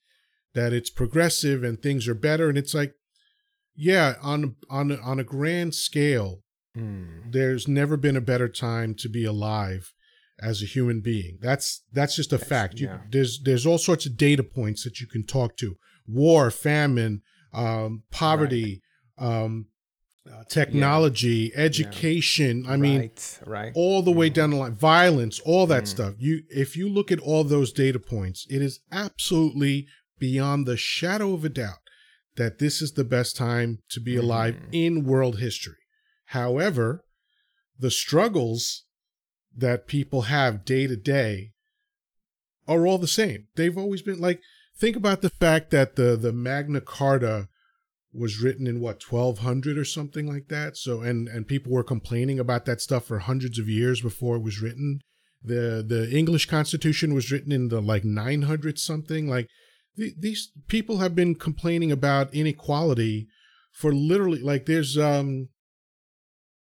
that 0.54 0.74
it's 0.74 0.89
progressive 0.89 1.64
and 1.64 1.82
things 1.82 2.08
are 2.08 2.16
better, 2.16 2.48
and 2.48 2.58
it's 2.58 2.74
like 2.74 2.94
yeah, 3.76 4.16
on 4.22 4.56
on 4.70 5.00
on 5.00 5.20
a 5.20 5.24
grand 5.24 5.76
scale, 5.76 6.42
mm. 6.78 7.32
there's 7.32 7.68
never 7.68 7.98
been 7.98 8.18
a 8.18 8.22
better 8.22 8.50
time 8.50 8.96
to 8.96 9.10
be 9.10 9.26
alive 9.26 9.94
as 10.42 10.62
a 10.62 10.66
human 10.66 11.02
being. 11.02 11.38
That's 11.42 11.84
that's 11.92 12.16
just 12.16 12.34
a 12.34 12.38
that's, 12.38 12.50
fact. 12.50 12.80
You, 12.80 12.88
yeah. 12.88 13.00
There's 13.10 13.42
there's 13.44 13.66
all 13.66 13.78
sorts 13.78 14.06
of 14.06 14.18
data 14.18 14.44
points 14.44 14.84
that 14.84 15.00
you 15.00 15.08
can 15.08 15.26
talk 15.26 15.58
to: 15.58 15.76
war, 16.08 16.52
famine, 16.52 17.22
um, 17.54 18.04
poverty, 18.12 18.82
right. 19.20 19.44
um, 19.44 19.68
uh, 20.30 20.44
technology, 20.50 21.52
yeah. 21.54 21.62
education. 21.62 22.64
Yeah. 22.66 22.72
I 22.72 22.78
mean, 22.78 23.00
right. 23.00 23.40
right. 23.46 23.72
all 23.76 24.02
the 24.02 24.12
way 24.12 24.30
mm. 24.30 24.34
down 24.34 24.52
the 24.52 24.58
line, 24.58 24.76
violence, 24.76 25.40
all 25.40 25.66
that 25.68 25.84
mm. 25.84 25.88
stuff. 25.88 26.14
You 26.18 26.44
if 26.50 26.76
you 26.76 26.90
look 26.90 27.12
at 27.12 27.20
all 27.20 27.44
those 27.44 27.72
data 27.72 28.00
points, 28.00 28.46
it 28.50 28.62
is 28.62 28.80
absolutely 28.92 29.88
beyond 30.20 30.68
the 30.68 30.78
shadow 30.78 31.34
of 31.34 31.44
a 31.46 31.50
doubt 31.50 31.81
that 32.36 32.60
this 32.60 32.82
is 32.82 32.94
the 32.94 33.04
best 33.04 33.36
time 33.36 33.80
to 33.90 34.00
be 34.00 34.16
alive 34.16 34.56
mm. 34.56 34.68
in 34.72 35.06
world 35.06 35.40
history. 35.40 35.76
However, 36.26 37.04
the 37.78 37.92
struggles 37.92 38.86
that 39.56 39.88
people 39.88 40.24
have 40.24 40.64
day 40.64 40.88
to 40.88 40.96
day 40.96 41.52
are 42.68 42.88
all 42.88 42.98
the 42.98 43.08
same. 43.08 43.48
They've 43.56 43.78
always 43.78 44.02
been 44.02 44.20
like 44.20 44.42
think 44.78 44.96
about 44.96 45.22
the 45.22 45.30
fact 45.30 45.72
that 45.72 45.96
the 45.96 46.16
the 46.16 46.32
Magna 46.32 46.82
Carta 46.82 47.50
was 48.14 48.42
written 48.42 48.68
in 48.68 48.80
what 48.80 49.04
1200 49.04 49.78
or 49.78 49.86
something 49.86 50.28
like 50.28 50.48
that. 50.48 50.78
So 50.78 51.02
and 51.02 51.28
and 51.28 51.48
people 51.48 51.72
were 51.72 51.84
complaining 51.84 52.40
about 52.40 52.66
that 52.66 52.82
stuff 52.82 53.06
for 53.06 53.20
hundreds 53.20 53.60
of 53.60 53.70
years 53.70 54.02
before 54.02 54.38
it 54.38 54.44
was 54.44 54.62
written. 54.62 55.02
The 55.44 55.84
the 55.86 56.10
English 56.16 56.46
Constitution 56.46 57.14
was 57.14 57.32
written 57.32 57.52
in 57.52 57.70
the 57.70 57.82
like 57.82 58.04
900 58.04 58.80
something 58.80 59.28
like 59.28 59.48
these 59.96 60.52
people 60.68 60.98
have 60.98 61.16
been 61.16 61.36
complaining 61.36 61.92
about 61.92 62.34
inequality 62.34 63.28
for 63.72 63.94
literally 63.94 64.42
like 64.42 64.66
there's 64.66 64.98
um 64.98 65.50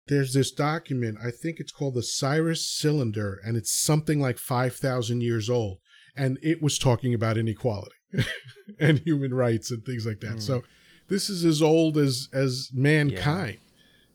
there's 0.07 0.34
this 0.34 0.51
document 0.51 1.17
i 1.23 1.32
think 1.32 1.59
it's 1.59 1.71
called 1.71 1.95
the 1.95 2.03
cyrus 2.03 2.69
cylinder 2.69 3.39
and 3.43 3.57
it's 3.57 3.71
something 3.71 4.19
like 4.19 4.38
5000 4.38 5.21
years 5.21 5.49
old 5.49 5.80
and 6.15 6.38
it 6.41 6.61
was 6.61 6.78
talking 6.78 7.13
about 7.13 7.38
inequality 7.38 7.95
and 8.80 8.99
human 8.99 9.34
rights 9.34 9.71
and 9.71 9.84
things 9.84 10.05
like 10.05 10.19
that 10.21 10.38
mm. 10.38 10.41
so 10.41 10.63
this 11.07 11.30
is 11.30 11.45
as 11.45 11.61
old 11.61 11.97
as 11.97 12.30
as 12.34 12.69
mankind 12.73 13.57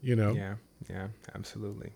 yeah. 0.01 0.09
you 0.09 0.17
know 0.17 0.33
yeah 0.33 0.55
yeah 0.89 1.09
absolutely 1.35 1.93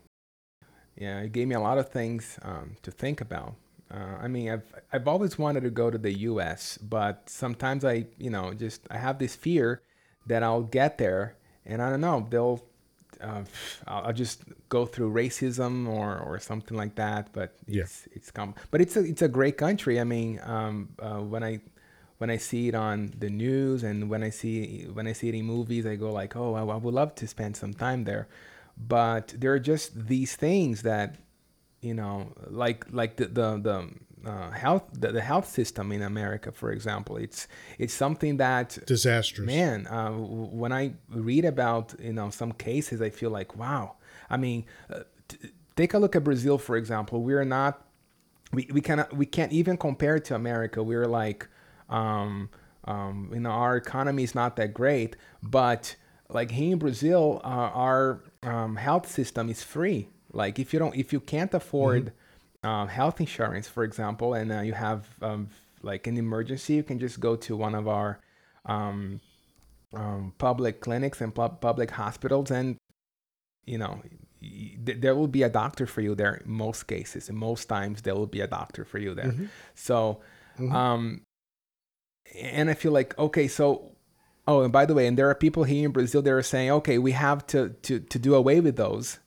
yeah 0.97 1.21
it 1.21 1.33
gave 1.33 1.49
me 1.49 1.55
a 1.55 1.61
lot 1.61 1.79
of 1.79 1.91
things 1.91 2.39
um, 2.43 2.77
to 2.83 2.91
think 2.91 3.21
about 3.21 3.55
uh, 3.91 4.19
I 4.23 4.29
mean, 4.29 4.51
I've 4.51 4.75
I've 4.93 5.09
always 5.09 5.39
wanted 5.39 5.63
to 5.65 5.71
go 5.71 5.91
to 5.91 5.99
the 5.99 6.13
U.S., 6.13 6.79
but 6.79 7.29
sometimes 7.29 7.85
I, 7.85 8.07
you 8.19 8.31
know, 8.31 8.55
just 8.55 8.83
I 8.91 8.99
have 8.99 9.19
this 9.19 9.37
fear 9.37 9.83
that 10.27 10.43
I'll 10.43 10.63
get 10.63 10.99
there 10.99 11.37
and 11.67 11.83
I 11.83 11.91
don't 11.91 12.01
know, 12.01 12.27
they'll, 12.29 12.65
uh, 13.21 13.43
I'll 13.87 14.13
just 14.13 14.43
go 14.69 14.85
through 14.87 15.13
racism 15.13 15.89
or, 15.89 16.19
or 16.19 16.39
something 16.39 16.77
like 16.77 16.95
that. 16.97 17.33
But 17.33 17.57
it's 17.67 18.07
yeah. 18.07 18.13
it's 18.17 18.31
come, 18.31 18.55
but 18.71 18.81
it's 18.81 18.97
a 18.97 19.01
it's 19.01 19.23
a 19.23 19.29
great 19.29 19.57
country. 19.57 20.01
I 20.01 20.05
mean, 20.05 20.41
um, 20.43 20.91
uh, 20.99 21.21
when 21.21 21.43
I 21.43 21.61
when 22.19 22.31
I 22.31 22.37
see 22.37 22.69
it 22.69 22.75
on 22.75 23.15
the 23.19 23.31
news 23.31 23.83
and 23.83 24.11
when 24.11 24.23
I 24.23 24.31
see 24.31 24.87
when 24.93 25.07
I 25.07 25.13
see 25.13 25.29
it 25.29 25.35
in 25.35 25.45
movies, 25.45 25.87
I 25.87 25.97
go 25.97 26.13
like, 26.13 26.37
oh, 26.37 26.55
I, 26.55 26.61
I 26.61 26.77
would 26.77 26.95
love 26.95 27.15
to 27.17 27.27
spend 27.27 27.57
some 27.57 27.73
time 27.73 28.05
there. 28.05 28.29
But 28.77 29.35
there 29.39 29.53
are 29.53 29.61
just 29.61 30.09
these 30.09 30.35
things 30.35 30.83
that 30.83 31.17
you 31.85 31.95
know, 31.95 32.33
like 32.49 32.87
like 32.91 33.17
the 33.17 33.27
the, 33.27 33.59
the 33.59 34.31
uh, 34.31 34.51
health 34.51 34.85
the, 34.93 35.13
the, 35.13 35.21
health 35.21 35.47
system 35.47 35.93
in 35.93 36.01
America, 36.01 36.51
for 36.51 36.73
example, 36.73 37.19
it's 37.19 37.47
it's 37.79 37.93
something 37.93 38.39
that 38.39 38.79
disastrous. 38.87 39.47
Man, 39.47 39.87
uh, 39.87 40.11
when 40.13 40.73
I 40.73 40.95
read 41.11 41.45
about 41.45 41.95
you 42.01 42.15
know 42.15 42.31
some 42.31 42.53
cases, 42.53 43.03
I 43.03 43.11
feel 43.11 43.31
like 43.31 43.57
wow. 43.57 43.97
I 44.31 44.39
mean, 44.39 44.65
uh, 44.91 45.01
t- 45.29 45.51
take 45.77 45.93
a 45.93 45.99
look 45.99 46.17
at 46.17 46.25
Brazil, 46.25 46.57
for 46.57 46.77
example. 46.77 47.23
We're 47.23 47.45
not 47.45 47.87
we 48.51 48.67
we 48.73 48.81
cannot 48.81 49.15
we 49.15 49.27
can't 49.27 49.53
even 49.53 49.77
compare 49.77 50.19
to 50.19 50.35
America. 50.35 50.83
We're 50.83 51.07
like 51.07 51.49
um, 51.91 52.49
um, 52.85 53.31
you 53.35 53.41
know 53.41 53.51
our 53.51 53.77
economy 53.77 54.23
is 54.23 54.35
not 54.35 54.57
that 54.57 54.73
great, 54.73 55.17
but 55.43 55.97
like 56.31 56.51
here 56.51 56.73
in 56.73 56.79
Brazil, 56.79 57.43
uh, 57.45 57.71
our 57.75 58.25
um, 58.43 58.77
health 58.77 59.07
system 59.07 59.51
is 59.51 59.63
free 59.63 60.09
like 60.35 60.59
if 60.59 60.73
you 60.73 60.79
don't, 60.79 60.95
if 60.97 61.13
you 61.13 61.21
can't 61.21 61.53
afford 61.55 62.13
mm-hmm. 62.63 62.89
health 62.89 63.21
insurance, 63.21 63.69
for 63.69 63.85
example, 63.85 64.35
and 64.35 64.53
uh, 64.53 64.61
you 64.61 64.73
have 64.73 65.07
um, 65.23 65.49
like 65.83 66.07
an 66.07 66.17
emergency, 66.17 66.75
you 66.75 66.83
can 66.83 66.99
just 66.99 67.21
go 67.21 67.37
to 67.37 67.57
one 67.57 67.75
of 67.75 67.89
our 67.89 68.21
um, 68.67 69.21
um, 69.95 70.35
public 70.39 70.81
clinics 70.81 71.21
and 71.21 71.35
pu- 71.35 71.57
public 71.61 71.91
hospitals, 71.93 72.51
and 72.51 72.77
you 73.65 73.79
know 73.79 74.03
th- 74.41 75.01
there 75.01 75.15
will 75.15 75.29
be 75.29 75.43
a 75.43 75.49
doctor 75.49 75.87
for 75.87 76.01
you 76.01 76.15
there. 76.15 76.35
In 76.45 76.51
most 76.51 76.85
cases, 76.85 77.29
in 77.29 77.37
most 77.37 77.67
times, 77.67 78.03
there 78.03 78.15
will 78.15 78.27
be 78.27 78.41
a 78.41 78.47
doctor 78.49 78.85
for 78.85 78.99
you 78.99 79.15
there. 79.15 79.27
Mm-hmm. 79.27 79.47
So, 79.75 80.21
mm-hmm. 80.59 80.75
um, 80.75 81.23
and 82.35 82.69
I 82.71 82.75
feel 82.75 82.93
like 82.93 83.19
okay, 83.19 83.49
so 83.49 83.95
Oh, 84.47 84.63
and 84.63 84.73
by 84.73 84.85
the 84.85 84.95
way, 84.95 85.07
and 85.07 85.19
there 85.19 85.31
are 85.31 85.35
people 85.35 85.65
here 85.65 85.87
in 85.87 85.93
Brazil 85.93 86.21
that 86.21 86.31
are 86.31 86.43
saying, 86.43 86.71
okay, 86.71 86.99
we 86.99 87.13
have 87.13 87.47
to 87.49 87.71
to 87.83 88.01
to 88.01 88.19
do 88.19 88.35
away 88.35 88.61
with 88.61 88.77
those 88.77 89.19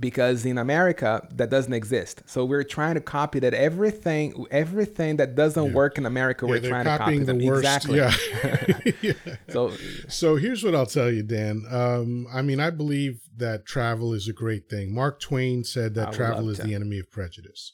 because 0.00 0.46
in 0.46 0.58
America 0.58 1.26
that 1.32 1.50
doesn't 1.50 1.72
exist. 1.72 2.22
So 2.26 2.44
we're 2.44 2.64
trying 2.64 2.94
to 2.94 3.00
copy 3.00 3.38
that 3.40 3.54
everything 3.54 4.46
everything 4.50 5.16
that 5.16 5.34
doesn't 5.34 5.66
yeah. 5.66 5.72
work 5.72 5.98
in 5.98 6.06
America 6.06 6.46
yeah, 6.46 6.50
we're 6.50 6.68
trying 6.68 6.84
to 6.84 6.98
copy 6.98 7.18
them. 7.18 7.38
The 7.38 7.46
worst, 7.46 7.64
exactly. 7.64 7.98
Yeah. 7.98 8.92
yeah. 9.02 9.36
So 9.50 9.72
so 10.08 10.36
here's 10.36 10.64
what 10.64 10.74
I'll 10.74 10.86
tell 10.86 11.10
you, 11.10 11.22
Dan. 11.22 11.64
Um, 11.70 12.26
I 12.32 12.42
mean, 12.42 12.58
I 12.58 12.70
believe 12.70 13.20
that 13.36 13.66
travel 13.66 14.14
is 14.14 14.26
a 14.26 14.32
great 14.32 14.68
thing. 14.70 14.94
Mark 14.94 15.20
Twain 15.20 15.62
said 15.62 15.94
that 15.94 16.12
travel 16.12 16.48
is 16.48 16.58
to. 16.58 16.66
the 16.66 16.74
enemy 16.74 16.98
of 16.98 17.10
prejudice, 17.10 17.72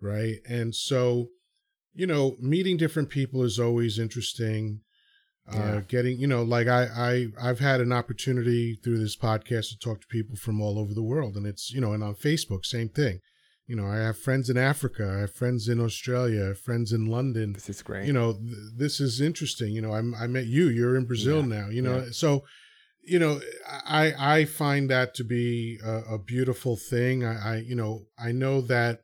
right? 0.00 0.36
And 0.48 0.74
so, 0.74 1.28
you 1.94 2.06
know, 2.06 2.36
meeting 2.38 2.76
different 2.76 3.08
people 3.08 3.42
is 3.42 3.58
always 3.58 3.98
interesting 3.98 4.80
uh, 5.52 5.56
yeah. 5.56 5.80
getting 5.88 6.18
you 6.18 6.26
know 6.26 6.42
like 6.42 6.68
I, 6.68 6.84
I 6.96 7.26
i've 7.48 7.58
had 7.58 7.80
an 7.80 7.92
opportunity 7.92 8.78
through 8.82 8.98
this 8.98 9.16
podcast 9.16 9.68
to 9.68 9.78
talk 9.78 10.00
to 10.00 10.06
people 10.06 10.36
from 10.36 10.60
all 10.60 10.78
over 10.78 10.94
the 10.94 11.02
world 11.02 11.36
and 11.36 11.46
it's 11.46 11.70
you 11.70 11.80
know 11.80 11.92
and 11.92 12.02
on 12.02 12.14
facebook 12.14 12.64
same 12.64 12.88
thing 12.88 13.20
you 13.66 13.76
know 13.76 13.86
i 13.86 13.96
have 13.96 14.18
friends 14.18 14.48
in 14.48 14.56
africa 14.56 15.12
i 15.16 15.20
have 15.20 15.34
friends 15.34 15.68
in 15.68 15.80
australia 15.80 16.44
I 16.44 16.48
have 16.48 16.60
friends 16.60 16.92
in 16.92 17.06
london 17.06 17.52
this 17.52 17.68
is 17.68 17.82
great 17.82 18.06
you 18.06 18.12
know 18.12 18.32
th- 18.32 18.56
this 18.76 19.00
is 19.00 19.20
interesting 19.20 19.72
you 19.72 19.82
know 19.82 19.92
I'm, 19.92 20.14
i 20.14 20.26
met 20.26 20.46
you 20.46 20.68
you're 20.68 20.96
in 20.96 21.04
brazil 21.04 21.40
yeah. 21.40 21.60
now 21.60 21.68
you 21.68 21.82
know 21.82 21.98
yeah. 21.98 22.10
so 22.10 22.44
you 23.02 23.18
know 23.18 23.40
i 23.86 24.14
i 24.18 24.44
find 24.46 24.88
that 24.88 25.14
to 25.14 25.24
be 25.24 25.78
a, 25.84 26.14
a 26.14 26.18
beautiful 26.18 26.76
thing 26.76 27.22
I, 27.22 27.52
I 27.52 27.56
you 27.58 27.74
know 27.74 28.06
i 28.18 28.32
know 28.32 28.62
that 28.62 29.00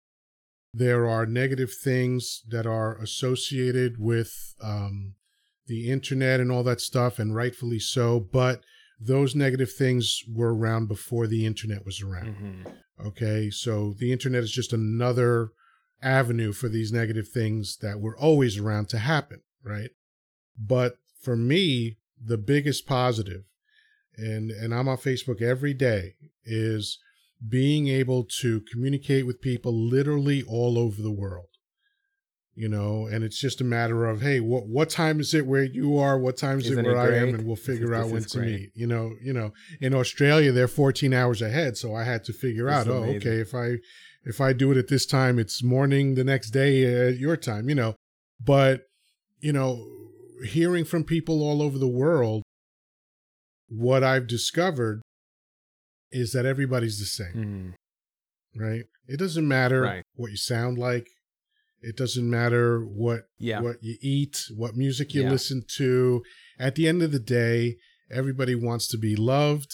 there 0.73 1.09
are 1.09 1.27
negative 1.27 1.73
things 1.75 2.43
that 2.49 2.67
are 2.67 2.97
associated 2.99 3.97
with 3.99 4.55
um, 4.63 5.15
the 5.71 5.89
internet 5.89 6.41
and 6.41 6.51
all 6.51 6.65
that 6.65 6.81
stuff, 6.81 7.21
and 7.21 7.35
rightfully 7.35 7.79
so. 7.79 8.19
But 8.19 8.63
those 9.01 9.37
negative 9.37 9.73
things 9.73 10.23
were 10.29 10.53
around 10.53 10.89
before 10.89 11.29
the 11.29 11.47
internet 11.47 11.87
was 11.87 12.03
around. 12.03 12.35
Mm-hmm. 12.35 13.07
Okay, 13.07 13.51
so 13.51 13.95
the 13.97 14.11
internet 14.11 14.43
is 14.43 14.51
just 14.51 14.73
another 14.73 15.53
avenue 16.03 16.53
for 16.53 16.69
these 16.69 16.93
negative 16.93 17.29
things 17.29 17.79
that 17.83 18.01
were 18.01 18.19
always 18.19 18.59
around 18.59 18.89
to 18.89 18.99
happen, 18.99 19.43
right? 19.63 19.91
But 20.59 20.99
for 21.23 21.37
me, 21.37 21.99
the 22.23 22.37
biggest 22.37 22.85
positive, 22.85 23.45
and 24.17 24.51
and 24.51 24.75
I'm 24.75 24.89
on 24.89 24.99
Facebook 24.99 25.41
every 25.41 25.73
day, 25.73 26.17
is 26.45 26.99
being 27.49 27.87
able 27.87 28.25
to 28.41 28.61
communicate 28.73 29.25
with 29.25 29.41
people 29.41 29.73
literally 29.73 30.43
all 30.43 30.77
over 30.77 31.01
the 31.01 31.13
world 31.13 31.50
you 32.55 32.69
know, 32.69 33.07
and 33.07 33.23
it's 33.25 33.41
just 33.41 33.61
a 33.61 33.65
matter 33.65 34.07
of, 34.07 34.21
hey, 34.21 34.41
what 34.41 34.67
what 34.67 34.91
time 34.91 35.21
is 35.21 35.35
it 35.35 35.47
where 35.47 35.63
you 35.63 35.97
are? 35.99 36.19
What 36.19 36.37
time 36.37 36.59
is 36.59 36.67
Isn't 36.67 36.85
it 36.85 36.89
where 36.89 36.97
it 36.97 37.15
I 37.15 37.29
am? 37.29 37.35
And 37.35 37.47
we'll 37.47 37.57
figure 37.57 37.95
out 37.95 38.09
when 38.11 38.23
to 38.25 38.39
great. 38.39 38.51
meet. 38.51 38.71
You 38.75 38.87
know, 38.87 39.13
you 39.23 39.33
know, 39.33 39.53
in 39.81 39.95
Australia 39.95 40.53
they're 40.53 40.69
14 40.69 41.15
hours 41.15 41.41
ahead, 41.43 41.77
so 41.77 41.95
I 41.95 42.05
had 42.05 42.25
to 42.25 42.33
figure 42.33 42.67
That's 42.67 42.89
out, 42.89 42.93
oh, 42.93 43.05
okay, 43.05 43.41
if 43.41 43.55
I 43.55 43.77
if 44.25 44.41
I 44.41 44.53
do 44.53 44.71
it 44.73 44.77
at 44.77 44.89
this 44.89 45.07
time, 45.07 45.39
it's 45.39 45.63
morning 45.63 46.15
the 46.15 46.25
next 46.25 46.51
day 46.51 47.09
at 47.09 47.19
your 47.19 47.37
time, 47.37 47.69
you 47.69 47.75
know. 47.75 47.95
But 48.45 48.83
you 49.39 49.53
know, 49.53 49.87
hearing 50.45 50.85
from 50.85 51.05
people 51.05 51.43
all 51.43 51.63
over 51.63 51.79
the 51.79 51.89
world, 51.89 52.43
what 53.69 54.03
I've 54.03 54.27
discovered 54.27 55.01
is 56.13 56.33
that 56.33 56.45
everybody's 56.45 56.99
the 56.99 57.07
same. 57.07 57.75
Mm-hmm. 58.57 58.63
Right? 58.63 58.83
It 59.07 59.19
doesn't 59.19 59.47
matter 59.47 59.83
Right. 59.83 60.03
what 60.15 60.31
you 60.33 60.37
sound 60.37 60.77
like. 60.77 61.07
It 61.83 61.97
doesn't 61.97 62.29
matter 62.29 62.81
what 62.85 63.29
Yeah. 63.39 63.61
what 63.61 63.83
you 63.83 63.97
eat, 64.01 64.45
what 64.55 64.77
music 64.77 65.15
you 65.15 65.23
Yeah. 65.23 65.31
listen 65.31 65.63
to. 65.77 66.23
At 66.59 66.75
the 66.75 66.87
end 66.89 67.03
of 67.03 67.13
the 67.13 67.19
day, 67.19 67.79
everybody 68.11 68.55
wants 68.55 68.87
to 68.89 68.99
be 68.99 69.17
loved. 69.17 69.73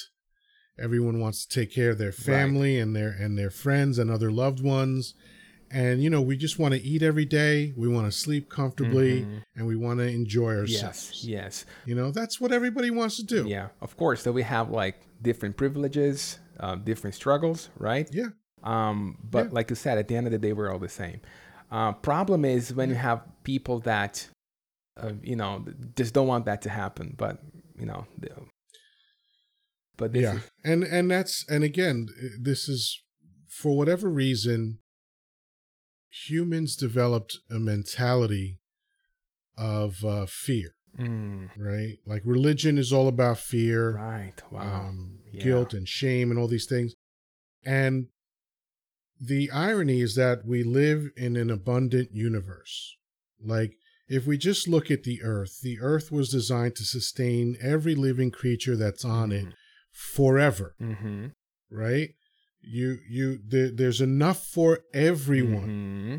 Everyone 0.79 1.21
wants 1.21 1.47
to 1.47 1.61
take 1.61 1.73
care 1.73 1.91
of 1.91 1.99
their 1.99 2.13
family 2.13 2.79
and 2.79 2.95
their 2.95 3.09
and 3.11 3.37
their 3.39 3.51
friends 3.51 3.99
and 3.99 4.11
other 4.11 4.31
loved 4.31 4.63
ones. 4.63 5.15
And 5.71 6.01
you 6.03 6.11
know, 6.11 6.21
we 6.23 6.37
just 6.37 6.59
want 6.61 6.75
to 6.75 6.81
eat 6.81 7.03
every 7.03 7.25
day. 7.25 7.73
We 7.77 7.89
want 7.89 8.07
to 8.07 8.17
sleep 8.17 8.49
comfortably 8.49 9.23
Mhm. 9.23 9.43
and 9.57 9.67
we 9.67 9.75
want 9.75 9.99
to 9.99 10.07
enjoy 10.07 10.53
Yes. 10.63 10.85
ourselves. 10.85 11.25
Yes. 11.25 11.65
You 11.87 11.95
know, 11.97 12.11
that's 12.13 12.41
what 12.41 12.53
everybody 12.53 12.91
wants 12.91 13.17
to 13.17 13.25
do. 13.25 13.47
Yeah. 13.49 13.69
Of 13.81 13.97
course. 13.97 14.23
So 14.23 14.31
we 14.33 14.43
have 14.43 14.71
like 14.71 14.97
different 15.23 15.57
privileges, 15.57 16.39
uh, 16.61 16.77
different 16.77 17.15
struggles, 17.17 17.71
right? 17.79 18.09
Yeah. 18.13 18.29
Um, 18.63 19.19
but 19.29 19.47
Yeah. 19.47 19.53
like 19.53 19.71
you 19.71 19.77
said, 19.77 19.99
at 19.99 20.09
the 20.09 20.15
end 20.17 20.27
of 20.27 20.33
the 20.33 20.39
day, 20.39 20.53
we're 20.53 20.71
all 20.71 20.79
the 20.79 20.89
same. 20.89 21.21
Uh, 21.77 21.93
problem 21.93 22.45
is 22.47 22.73
when 22.73 22.89
you 22.89 22.95
have 22.95 23.21
people 23.43 23.81
that, 23.81 24.27
uh, 24.97 25.13
you 25.23 25.37
know, 25.37 25.63
just 25.95 26.15
don't 26.15 26.27
want 26.27 26.47
that 26.47 26.63
to 26.63 26.71
happen. 26.71 27.15
But 27.19 27.39
you 27.79 27.85
know, 27.85 28.07
but 29.99 30.13
this 30.13 30.23
yeah 30.23 30.37
is, 30.37 30.51
and 30.65 30.85
and 30.85 31.11
that's 31.11 31.45
and 31.51 31.65
again 31.65 32.09
this 32.41 32.69
is 32.69 33.03
for 33.49 33.77
whatever 33.77 34.09
reason 34.09 34.79
humans 36.27 36.77
developed 36.77 37.39
a 37.51 37.59
mentality 37.59 38.59
of 39.59 40.03
uh, 40.05 40.27
fear 40.27 40.71
mm, 40.99 41.51
right 41.59 41.99
like 42.07 42.23
religion 42.25 42.79
is 42.79 42.93
all 42.93 43.09
about 43.09 43.39
fear 43.39 43.97
right. 43.97 44.43
Wow. 44.51 44.87
um, 44.89 45.19
Yeah. 45.31 45.45
guilt 45.45 45.75
and 45.75 45.87
shame 45.87 46.31
and 46.31 46.39
all 46.39 46.49
these 46.49 46.67
things 46.67 46.95
and 47.65 48.07
the 49.21 49.51
irony 49.51 50.01
is 50.01 50.15
that 50.15 50.45
we 50.47 50.63
live 50.63 51.09
in 51.17 51.37
an 51.37 51.51
abundant 51.51 52.11
universe 52.13 52.97
like 53.45 53.73
if 54.09 54.27
we 54.27 54.37
just 54.39 54.69
look 54.69 54.91
at 54.91 55.03
the 55.05 55.21
earth 55.23 55.61
the 55.63 55.79
earth 55.81 56.13
was 56.13 56.29
designed 56.31 56.75
to 56.77 56.85
sustain 56.85 57.57
every 57.63 57.95
living 57.95 58.31
creature 58.31 58.77
that's 58.77 59.05
on 59.05 59.33
it 59.33 59.47
forever 59.93 60.75
Mm-hmm. 60.81 61.27
right 61.71 62.11
you 62.61 62.99
you 63.09 63.39
there, 63.47 63.71
there's 63.71 64.01
enough 64.01 64.45
for 64.47 64.81
everyone 64.93 65.69
Mm-hmm. 65.69 66.17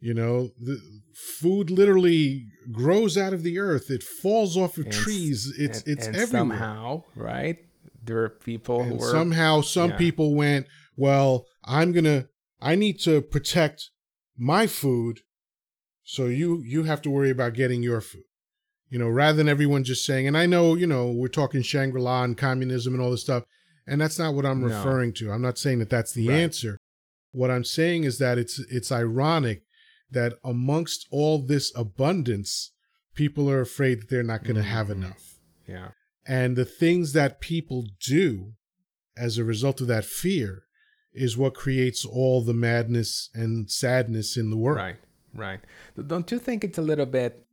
you 0.00 0.14
know 0.14 0.50
the 0.58 0.78
food 1.14 1.70
literally 1.70 2.46
grows 2.72 3.16
out 3.16 3.32
of 3.32 3.42
the 3.42 3.58
earth 3.58 3.90
it 3.90 4.02
falls 4.02 4.56
off 4.56 4.76
of 4.78 4.86
And 4.86 4.92
trees 4.94 5.52
it's 5.58 5.82
and, 5.82 5.88
it's 5.98 6.06
and 6.06 6.16
everywhere 6.16 6.58
somehow, 6.58 7.04
right? 7.14 7.58
There 8.02 8.22
are 8.24 8.30
people 8.30 8.82
who 8.84 8.98
somehow 9.00 9.60
some 9.60 9.90
yeah. 9.90 9.96
people 9.98 10.34
went 10.34 10.66
well 10.96 11.44
i'm 11.64 11.92
gonna 11.92 12.26
i 12.60 12.74
need 12.74 12.98
to 13.00 13.20
protect 13.20 13.90
my 14.36 14.66
food 14.66 15.20
so 16.02 16.26
you 16.26 16.62
you 16.64 16.84
have 16.84 17.02
to 17.02 17.10
worry 17.10 17.30
about 17.30 17.54
getting 17.54 17.82
your 17.82 18.00
food 18.00 18.24
you 18.88 18.98
know 18.98 19.08
rather 19.08 19.36
than 19.36 19.48
everyone 19.48 19.84
just 19.84 20.04
saying 20.04 20.26
and 20.26 20.36
i 20.36 20.46
know 20.46 20.74
you 20.74 20.86
know 20.86 21.10
we're 21.10 21.28
talking 21.28 21.62
shangri-la 21.62 22.24
and 22.24 22.36
communism 22.36 22.94
and 22.94 23.02
all 23.02 23.10
this 23.10 23.22
stuff 23.22 23.44
and 23.86 24.00
that's 24.00 24.18
not 24.18 24.34
what 24.34 24.46
i'm 24.46 24.60
No. 24.60 24.66
referring 24.68 25.12
to 25.14 25.30
i'm 25.30 25.42
not 25.42 25.58
saying 25.58 25.78
that 25.80 25.90
that's 25.90 26.12
the 26.12 26.28
Right. 26.28 26.38
answer 26.38 26.78
what 27.32 27.50
i'm 27.50 27.64
saying 27.64 28.04
is 28.04 28.18
that 28.18 28.38
it's 28.38 28.58
it's 28.70 28.90
ironic 28.92 29.62
that 30.10 30.34
amongst 30.42 31.06
all 31.10 31.38
this 31.44 31.72
abundance 31.76 32.72
people 33.14 33.48
are 33.50 33.60
afraid 33.60 34.00
that 34.00 34.08
they're 34.08 34.22
not 34.22 34.42
going 34.44 34.56
to 34.56 34.62
have 34.62 34.88
Mhm. 34.88 34.92
enough 34.92 35.38
yeah. 35.68 35.90
and 36.26 36.56
the 36.56 36.64
things 36.64 37.12
that 37.12 37.40
people 37.40 37.86
do 38.04 38.54
as 39.16 39.38
a 39.38 39.44
result 39.44 39.80
of 39.80 39.86
that 39.88 40.04
fear 40.04 40.62
is 41.12 41.36
what 41.36 41.54
creates 41.54 42.04
all 42.04 42.40
the 42.42 42.54
madness 42.54 43.30
and 43.34 43.70
sadness 43.70 44.36
in 44.36 44.50
the 44.50 44.56
world. 44.56 44.78
Right, 44.78 44.96
right. 45.34 45.60
Don't 46.06 46.30
you 46.30 46.38
think 46.38 46.62
it's 46.64 46.78
a 46.78 46.82
little 46.82 47.06
bit, 47.06 47.44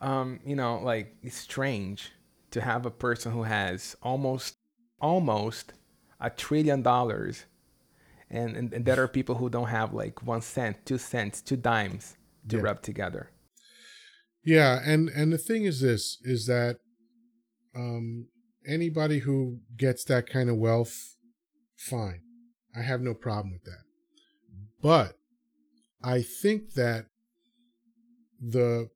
um, 0.00 0.40
you 0.44 0.56
know, 0.56 0.80
like 0.82 1.14
strange 1.30 2.10
to 2.50 2.60
have 2.60 2.84
a 2.86 2.90
person 2.90 3.32
who 3.32 3.44
has 3.44 3.96
almost, 4.02 4.54
almost 5.00 5.72
a 6.20 6.30
trillion 6.30 6.82
dollars, 6.82 7.44
and, 8.30 8.56
and, 8.56 8.72
and 8.72 8.84
there 8.84 9.00
are 9.02 9.08
people 9.18 9.36
who 9.36 9.48
don't 9.48 9.68
have 9.68 9.94
like 9.94 10.22
one 10.26 10.40
cent, 10.42 10.84
two 10.84 10.98
cents, 10.98 11.40
two 11.40 11.56
dimes 11.56 12.16
to 12.48 12.56
Yeah. 12.56 12.62
rub 12.62 12.82
together. 12.82 13.30
Yeah, 14.44 14.80
and 14.84 15.08
and 15.10 15.32
the 15.32 15.38
thing 15.38 15.64
is 15.64 15.80
this 15.80 16.18
is 16.22 16.46
that 16.46 16.78
um 17.76 18.26
anybody 18.66 19.20
who 19.20 19.60
gets 19.76 20.02
that 20.04 20.28
kind 20.28 20.50
of 20.50 20.56
wealth 20.56 21.14
fine. 21.76 22.21
I 22.76 22.82
have 22.82 23.00
no 23.00 23.14
problem 23.14 23.52
with 23.52 23.64
that. 23.64 23.84
But 24.80 25.16
I 26.02 26.22
think 26.22 26.74
that 26.74 27.06
the 28.40 28.88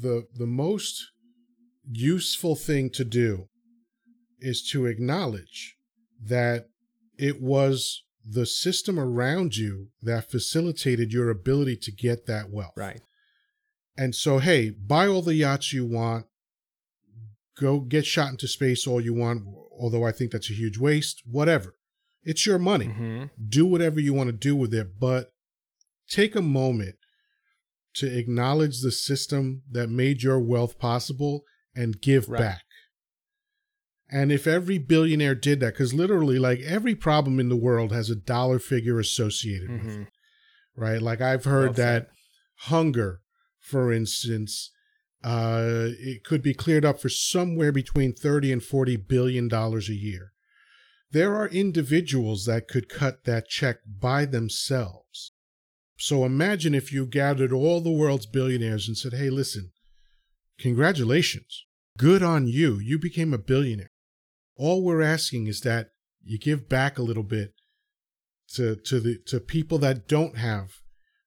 the 0.00 0.26
the 0.34 0.46
most 0.46 1.10
useful 1.90 2.56
thing 2.56 2.90
to 2.90 3.04
do 3.04 3.48
is 4.40 4.62
to 4.70 4.86
acknowledge 4.86 5.76
that 6.24 6.66
it 7.18 7.40
was 7.40 8.02
the 8.24 8.46
system 8.46 8.98
around 8.98 9.56
you 9.56 9.88
that 10.00 10.30
facilitated 10.30 11.12
your 11.12 11.30
ability 11.30 11.76
to 11.76 11.92
get 11.92 12.26
that 12.26 12.50
wealth. 12.50 12.72
Right. 12.76 13.00
And 13.96 14.14
so, 14.14 14.38
hey, 14.38 14.70
buy 14.70 15.06
all 15.06 15.22
the 15.22 15.34
yachts 15.34 15.72
you 15.72 15.84
want. 15.86 16.26
Go 17.58 17.80
get 17.80 18.06
shot 18.06 18.30
into 18.30 18.48
space 18.48 18.86
all 18.86 19.00
you 19.00 19.12
want, 19.12 19.42
although 19.78 20.04
I 20.04 20.12
think 20.12 20.32
that's 20.32 20.50
a 20.50 20.54
huge 20.54 20.78
waste. 20.78 21.22
Whatever. 21.30 21.74
It's 22.24 22.46
your 22.46 22.58
money. 22.58 22.86
hmm 22.86 23.24
Do 23.48 23.66
whatever 23.66 24.00
you 24.00 24.14
want 24.14 24.28
to 24.28 24.32
do 24.32 24.54
with 24.54 24.72
it, 24.74 24.98
but 24.98 25.32
take 26.08 26.34
a 26.36 26.42
moment 26.42 26.96
to 27.94 28.06
acknowledge 28.06 28.80
the 28.80 28.92
system 28.92 29.62
that 29.70 29.88
made 29.88 30.22
your 30.22 30.38
wealth 30.40 30.78
possible 30.78 31.44
and 31.74 32.00
give 32.00 32.28
Right. 32.28 32.38
back. 32.38 32.62
And 34.10 34.30
if 34.30 34.46
every 34.46 34.78
billionaire 34.78 35.34
did 35.34 35.60
that, 35.60 35.72
because 35.74 35.94
literally, 35.94 36.38
like 36.38 36.60
every 36.60 36.94
problem 36.94 37.40
in 37.40 37.48
the 37.48 37.56
world 37.56 37.92
has 37.92 38.10
a 38.10 38.16
dollar 38.16 38.58
figure 38.58 38.98
associated 38.98 39.70
with 39.70 39.96
it 40.02 40.08
right? 40.76 41.00
Like 41.02 41.20
I've 41.20 41.44
heard 41.44 41.76
Well 41.76 41.86
that 41.86 42.08
hunger, 42.56 43.20
for 43.58 43.92
instance, 43.92 44.70
uh, 45.22 45.88
it 45.98 46.24
could 46.24 46.42
be 46.42 46.54
cleared 46.54 46.84
up 46.84 47.00
for 47.00 47.08
somewhere 47.08 47.72
between 47.72 48.12
30 48.12 48.52
and 48.52 48.62
40 48.62 48.96
billion 48.96 49.48
dollars 49.48 49.88
a 49.88 49.94
year. 49.94 50.31
There 51.12 51.34
are 51.36 51.48
individuals 51.48 52.46
that 52.46 52.68
could 52.68 52.88
cut 52.88 53.24
that 53.24 53.48
check 53.48 53.78
by 53.86 54.24
themselves. 54.24 55.32
So 55.98 56.24
imagine 56.24 56.74
if 56.74 56.92
you 56.92 57.06
gathered 57.06 57.52
all 57.52 57.80
the 57.80 57.90
world's 57.90 58.26
billionaires 58.26 58.88
and 58.88 58.96
said, 58.96 59.12
hey, 59.12 59.30
listen, 59.30 59.72
congratulations. 60.58 61.64
Good 61.98 62.22
on 62.22 62.46
you. 62.46 62.78
You 62.78 62.98
became 62.98 63.34
a 63.34 63.38
billionaire. 63.38 63.90
All 64.56 64.82
we're 64.82 65.02
asking 65.02 65.46
is 65.46 65.60
that 65.60 65.90
you 66.22 66.38
give 66.38 66.68
back 66.68 66.98
a 66.98 67.02
little 67.02 67.22
bit 67.22 67.52
to 68.54 68.76
to 68.76 69.00
the 69.00 69.18
to 69.26 69.40
people 69.40 69.78
that 69.78 70.08
don't 70.08 70.36
have 70.36 70.68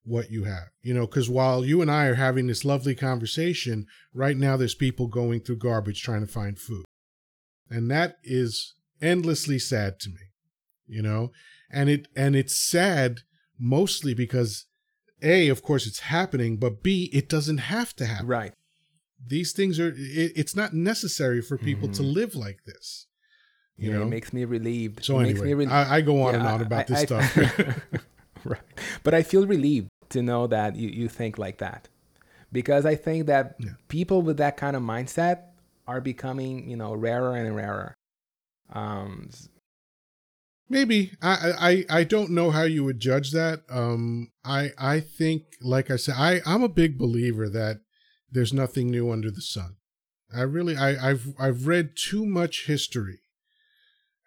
what 0.04 0.30
you 0.30 0.44
have 0.44 0.70
you 0.84 0.94
know 0.94 1.08
because 1.08 1.28
while 1.28 1.66
you 1.66 1.82
and 1.82 1.90
i 1.90 2.06
are 2.06 2.16
having 2.16 2.46
this 2.46 2.64
lovely 2.64 2.94
conversation 2.94 3.88
right 4.14 4.38
now 4.38 4.56
there's 4.56 4.76
people 4.76 5.08
going 5.08 5.40
through 5.40 5.58
garbage 5.58 6.04
trying 6.04 6.22
to 6.22 6.32
find 6.32 6.60
food 6.60 6.86
and 7.70 7.90
that 7.90 8.18
is 8.24 8.75
endlessly 9.02 9.60
sad 9.60 10.00
to 10.00 10.10
me 10.10 10.22
you 10.88 11.02
know 11.02 11.32
and 11.72 11.90
it 11.90 12.08
and 12.16 12.36
it's 12.36 12.56
sad 12.56 13.20
mostly 13.60 14.14
because 14.14 14.66
a 15.22 15.48
of 15.50 15.62
course 15.62 15.86
it's 15.88 16.00
happening 16.00 16.58
but 16.58 16.82
b 16.84 17.10
it 17.14 17.28
doesn't 17.30 17.58
have 17.58 17.96
to 17.96 18.06
happen 18.06 18.28
Right. 18.28 18.54
these 19.28 19.52
things 19.54 19.80
are 19.80 19.90
it, 19.90 20.32
it's 20.36 20.56
not 20.56 20.74
necessary 20.74 21.42
for 21.42 21.58
people 21.58 21.90
to 21.90 22.02
Mhm. 22.04 22.14
live 22.14 22.36
like 22.36 22.60
this 22.66 23.08
you 23.78 23.90
Yeah, 23.92 23.98
know 23.98 24.04
it 24.04 24.10
makes 24.10 24.32
me 24.32 24.46
relieved. 24.46 25.04
so 25.04 25.20
It 25.20 25.24
makes 25.24 25.42
me 25.42 25.52
anyway 25.52 25.66
I, 25.68 25.98
I 25.98 26.02
go 26.02 26.22
on 26.22 26.34
Yeah, 26.34 26.40
and 26.40 26.48
on 26.48 26.62
about 26.62 26.80
I- 26.92 26.94
this 26.94 27.00
I- 27.00 27.06
stuff 27.06 27.38
right. 28.46 28.62
But 29.04 29.14
I 29.14 29.24
feel 29.24 29.46
relieved 29.48 29.90
to 30.10 30.22
know 30.22 30.48
that 30.48 30.76
you, 30.76 30.88
you 30.90 31.08
think 31.10 31.38
like 31.38 31.58
that. 31.58 31.90
Because 32.52 32.86
I 32.86 32.96
think 32.96 33.26
that 33.26 33.56
Yeah. 33.60 33.72
people 33.88 34.22
with 34.22 34.38
that 34.38 34.56
kind 34.56 34.76
of 34.76 34.84
mindset 34.84 35.42
are 35.88 36.00
becoming, 36.00 36.70
you 36.70 36.78
know, 36.78 36.94
rarer 36.94 37.36
and 37.36 37.56
rarer. 37.56 37.94
Um, 38.74 39.30
Maybe 40.68 41.12
I, 41.22 41.86
I 41.90 42.00
I 42.00 42.04
don't 42.04 42.32
know 42.32 42.50
how 42.50 42.64
you 42.64 42.84
would 42.84 43.00
judge 43.00 43.32
that. 43.32 43.62
Um, 43.70 44.32
I 44.44 44.72
I 44.80 45.00
think, 45.00 45.44
like 45.62 45.92
I 45.92 45.96
said, 45.96 46.16
I 46.18 46.42
I'm 46.44 46.64
a 46.64 46.70
big 46.70 46.98
believer 46.98 47.48
that 47.50 47.82
there's 48.32 48.52
nothing 48.52 48.90
new 48.90 49.12
under 49.12 49.30
the 49.30 49.42
sun. 49.42 49.76
I 50.36 50.42
really 50.42 50.76
I 50.76 51.12
I've 51.12 51.36
I've 51.40 51.68
read 51.68 51.92
too 51.96 52.26
much 52.26 52.66
history, 52.66 53.20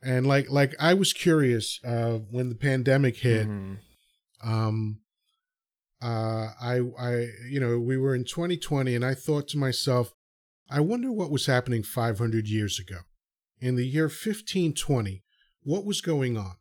and 0.00 0.26
like 0.26 0.48
like 0.48 0.76
I 0.78 0.94
was 0.94 1.12
curious 1.12 1.80
uh, 1.84 2.18
when 2.30 2.50
the 2.50 2.54
pandemic 2.54 3.16
hit. 3.16 3.48
mhm. 3.48 3.78
Um, 4.44 5.00
uh, 6.00 6.50
I 6.60 6.80
I 7.00 7.26
you 7.50 7.58
know 7.58 7.80
we 7.80 7.96
were 7.96 8.14
in 8.14 8.22
2020, 8.22 8.94
and 8.94 9.04
I 9.04 9.14
thought 9.14 9.48
to 9.48 9.58
myself, 9.58 10.14
I 10.70 10.78
wonder 10.78 11.10
what 11.10 11.32
was 11.32 11.46
happening 11.46 11.82
500 11.82 12.46
years 12.46 12.78
ago. 12.78 12.98
In 13.60 13.76
the 13.76 13.86
year 13.86 14.04
1520, 14.04 15.22
what 15.62 15.84
was 15.84 16.00
going 16.00 16.36
on? 16.36 16.56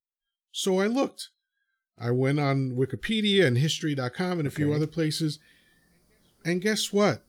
So 0.52 0.80
I 0.80 0.88
looked. 0.88 1.30
I 2.00 2.12
went 2.12 2.39
on 2.39 2.72
Wikipedia 2.72 3.45
and 3.45 3.58
history.com 3.58 4.39
and 4.39 4.48
a 4.48 4.52
few 4.52 4.74
other 4.74 4.88
places. 4.88 5.39
And 6.45 6.62
guess 6.62 6.93
what? 6.93 7.24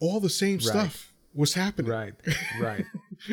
All 0.00 0.20
the 0.20 0.28
same 0.28 0.56
right. 0.56 0.62
stuff 0.62 1.12
was 1.34 1.54
happening. 1.54 1.90
Right. 1.90 2.14
Right. 2.60 2.84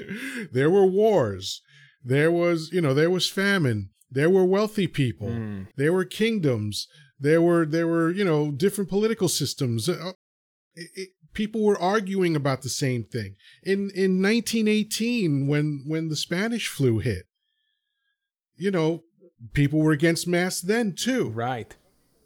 there 0.51 0.69
were 0.69 0.85
wars. 0.85 1.61
There 2.03 2.31
was, 2.31 2.71
you 2.71 2.81
know, 2.81 2.93
there 2.93 3.09
was 3.09 3.29
famine. 3.29 3.89
There 4.11 4.29
were 4.29 4.45
wealthy 4.45 4.87
people. 4.87 5.29
Mm. 5.29 5.67
There 5.75 5.91
were 5.91 6.05
kingdoms. 6.05 6.87
There 7.19 7.41
were 7.41 7.65
there 7.65 7.87
were, 7.87 8.11
you 8.11 8.23
know, 8.23 8.51
different 8.51 8.89
political 8.89 9.27
systems. 9.27 9.89
Uh, 9.89 10.11
it, 10.75 10.89
it, 10.95 11.09
people 11.33 11.63
were 11.63 11.79
arguing 11.79 12.35
about 12.35 12.61
the 12.61 12.69
same 12.69 13.03
thing. 13.03 13.35
In 13.63 13.91
in 13.95 14.21
1918 14.21 15.47
when 15.47 15.83
when 15.87 16.09
the 16.09 16.15
Spanish 16.15 16.67
flu 16.67 16.99
hit, 16.99 17.25
you 18.55 18.71
know, 18.71 19.03
people 19.53 19.79
were 19.79 19.91
against 19.91 20.27
masks 20.27 20.61
then 20.61 20.93
too. 20.93 21.29
Right. 21.29 21.75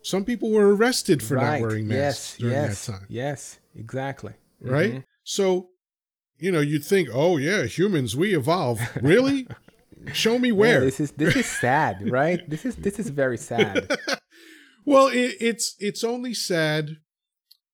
Some 0.03 0.23
people 0.23 0.51
were 0.51 0.73
arrested 0.75 1.21
for 1.21 1.35
right. 1.35 1.59
not 1.59 1.67
wearing 1.67 1.87
masks 1.87 2.33
yes, 2.33 2.37
during 2.37 2.53
yes, 2.53 2.85
that 2.85 2.91
time. 2.91 3.05
Yes, 3.09 3.59
exactly. 3.75 4.33
Right? 4.61 4.91
Mm-hmm. 4.91 4.99
So, 5.23 5.69
you 6.37 6.51
know, 6.51 6.61
you'd 6.61 6.85
think, 6.85 7.09
"Oh 7.11 7.37
yeah, 7.37 7.63
humans 7.63 8.15
we 8.15 8.35
evolve." 8.35 8.79
Really? 9.01 9.47
Show 10.13 10.39
me 10.39 10.51
where. 10.51 10.75
Yeah, 10.75 10.85
this 10.85 10.99
is 10.99 11.11
this 11.11 11.35
is 11.35 11.45
sad, 11.45 12.09
right? 12.09 12.47
This 12.49 12.65
is 12.65 12.75
this 12.77 12.99
is 12.99 13.09
very 13.09 13.37
sad. 13.37 13.91
well, 14.85 15.07
it, 15.07 15.35
it's 15.41 15.75
it's 15.79 16.03
only 16.03 16.33
sad 16.33 16.97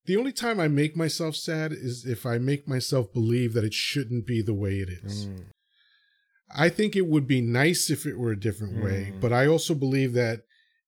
the 0.06 0.16
only 0.16 0.32
time 0.32 0.60
I 0.60 0.68
make 0.68 0.96
myself 0.96 1.36
sad 1.36 1.72
is 1.72 2.04
if 2.04 2.26
I 2.26 2.38
make 2.38 2.68
myself 2.68 3.12
believe 3.12 3.54
that 3.54 3.64
it 3.64 3.74
shouldn't 3.74 4.26
be 4.26 4.42
the 4.42 4.54
way 4.54 4.74
it 4.74 4.88
is. 4.88 5.26
Mm. 5.26 5.44
I 6.54 6.68
think 6.68 6.94
it 6.94 7.06
would 7.06 7.26
be 7.26 7.40
nice 7.40 7.90
if 7.90 8.06
it 8.06 8.18
were 8.18 8.32
a 8.32 8.38
different 8.38 8.76
mm. 8.76 8.84
way, 8.84 9.12
but 9.20 9.32
I 9.32 9.46
also 9.46 9.74
believe 9.74 10.12
that 10.12 10.42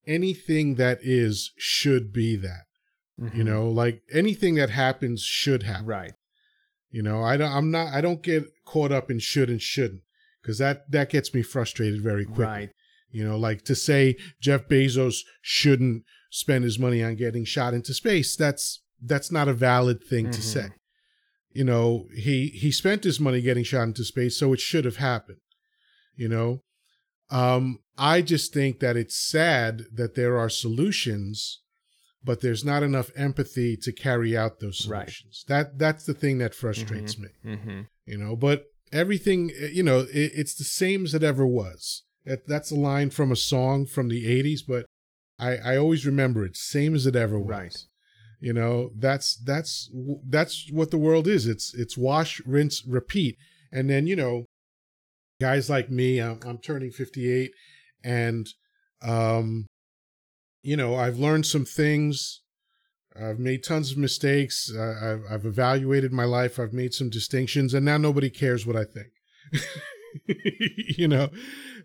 anything 0.07 0.77
that 0.77 0.99
is 1.03 1.53
should 1.57 2.13
be 2.13 2.37
that. 2.37 2.65
Mm-hmm. 3.21 3.37
You 3.37 3.45
know, 3.45 3.69
like 3.69 4.03
anything 4.13 4.57
that 4.57 4.71
happens 4.71 5.23
should 5.23 5.63
happen. 5.63 5.87
Right. 5.87 6.13
You 6.91 7.03
know, 7.03 7.23
I 7.23 7.37
don't 7.37 7.51
I'm 7.51 7.71
not 7.71 7.93
I 7.93 8.01
don't 8.01 8.23
get 8.23 8.45
caught 8.65 8.93
up 8.93 9.11
in 9.11 9.19
should 9.19 9.49
and 9.49 9.61
shouldn't 9.61 10.03
because 10.43 10.59
that 10.59 10.91
that 10.91 11.11
gets 11.11 11.33
me 11.33 11.43
frustrated 11.43 12.03
very 12.03 12.27
quickly. 12.27 12.45
Right. 12.45 12.71
You 13.11 13.27
know, 13.27 13.39
like 13.39 13.63
to 13.65 13.75
say 13.75 14.17
Jeff 14.41 14.69
Bezos 14.69 15.21
shouldn't 15.41 16.05
spend 16.31 16.65
his 16.65 16.79
money 16.79 17.03
on 17.03 17.17
getting 17.17 17.45
shot 17.45 17.73
into 17.73 17.95
space, 17.95 18.37
that's 18.37 18.83
that's 19.03 19.31
not 19.31 19.49
a 19.49 19.53
valid 19.53 20.03
thing 20.03 20.27
mm-hmm. 20.27 20.33
to 20.33 20.43
say. 20.43 20.69
You 21.53 21.65
know, 21.65 22.07
he 22.15 22.49
he 22.49 22.71
spent 22.71 23.05
his 23.05 23.19
money 23.19 23.41
getting 23.41 23.65
shot 23.65 23.85
into 23.85 24.05
space, 24.05 24.39
so 24.39 24.53
it 24.53 24.61
should 24.61 24.85
have 24.85 24.97
happened. 24.97 25.39
You 26.15 26.29
know, 26.29 26.63
um, 27.31 27.81
I 27.97 28.23
just 28.23 28.53
think 28.53 28.81
that 28.81 28.97
it's 28.97 29.17
sad 29.17 29.85
that 29.93 30.15
there 30.15 30.37
are 30.39 30.49
solutions, 30.49 31.63
but 32.23 32.41
there's 32.41 32.65
not 32.65 32.83
enough 32.83 33.11
empathy 33.17 33.77
to 33.79 33.93
carry 33.93 34.37
out 34.37 34.61
those 34.61 34.85
solutions. 34.85 35.45
Right. 35.49 35.57
That 35.57 35.79
that's 35.79 36.05
the 36.05 36.15
thing 36.15 36.39
that 36.39 36.55
frustrates 36.55 37.15
mm-hmm. 37.15 37.49
me. 37.49 37.57
Mm-hmm. 37.57 37.81
You 38.05 38.19
know, 38.19 38.37
but 38.37 38.67
everything, 38.93 39.51
you 39.73 39.83
know, 39.83 40.01
it, 40.01 40.33
it's 40.35 40.55
the 40.55 40.65
same 40.65 41.05
as 41.05 41.15
it 41.15 41.23
ever 41.23 41.47
was. 41.47 42.03
That, 42.25 42.47
that's 42.47 42.73
a 42.73 42.77
line 42.77 43.11
from 43.11 43.31
a 43.31 43.37
song 43.37 43.87
from 43.87 44.09
the 44.09 44.27
'80s, 44.27 44.61
but 44.67 44.87
I 45.39 45.57
I 45.57 45.77
always 45.77 46.05
remember 46.05 46.45
it, 46.45 46.57
same 46.57 46.95
as 46.95 47.07
it 47.07 47.17
ever 47.17 47.39
was. 47.39 47.49
Right. 47.49 47.77
You 48.41 48.53
know, 48.53 48.91
that's 48.97 49.37
that's 49.37 49.91
that's 50.29 50.69
what 50.71 50.91
the 50.91 50.99
world 50.99 51.27
is. 51.27 51.47
It's 51.47 51.75
it's 51.75 51.97
wash, 51.97 52.41
rinse, 52.45 52.85
repeat. 52.87 53.37
And 53.73 53.89
then, 53.89 54.07
you 54.07 54.17
know, 54.17 54.45
guys 55.41 55.69
like 55.71 55.91
me, 55.91 56.21
I'm, 56.21 56.41
I'm 56.47 56.59
turning 56.59 56.91
58 56.91 57.51
and 58.05 58.47
um 59.03 59.67
you 60.63 60.77
know, 60.77 60.97
I've 60.97 61.19
learned 61.19 61.47
some 61.47 61.65
things. 61.65 62.41
I've 63.15 63.39
made 63.39 63.63
tons 63.63 63.93
of 63.93 63.99
mistakes. 63.99 64.69
Uh, 64.77 64.95
I've, 65.01 65.23
I've 65.31 65.47
evaluated 65.47 66.13
my 66.13 66.25
life. 66.25 66.59
I've 66.59 66.73
made 66.73 66.93
some 66.93 67.09
distinctions, 67.09 67.73
and 67.73 67.87
now 67.87 67.99
nobody 67.99 68.31
cares 68.31 68.67
what 68.67 68.75
I 68.75 68.85
think. 68.85 69.13
you 70.99 71.07
know, 71.07 71.29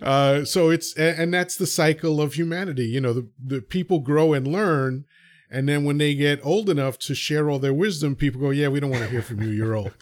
uh, 0.02 0.46
so 0.46 0.72
it's 0.72 0.96
and 0.96 1.32
that's 1.32 1.58
the 1.58 1.68
cycle 1.68 2.20
of 2.20 2.34
humanity. 2.34 2.86
You 2.86 3.02
know, 3.02 3.14
the 3.14 3.30
the 3.40 3.62
people 3.62 4.00
grow 4.00 4.34
and 4.34 4.48
learn, 4.48 5.06
and 5.52 5.68
then 5.68 5.84
when 5.84 5.98
they 5.98 6.16
get 6.16 6.40
old 6.44 6.70
enough 6.70 6.98
to 7.00 7.14
share 7.14 7.50
all 7.50 7.60
their 7.60 7.74
wisdom, 7.74 8.16
people 8.16 8.40
go, 8.40 8.50
"Yeah, 8.52 8.70
we 8.70 8.80
don't 8.80 8.90
want 8.90 9.04
to 9.04 9.10
hear 9.10 9.22
from 9.22 9.42
you. 9.44 9.50
You're 9.50 9.76
old." 9.76 9.94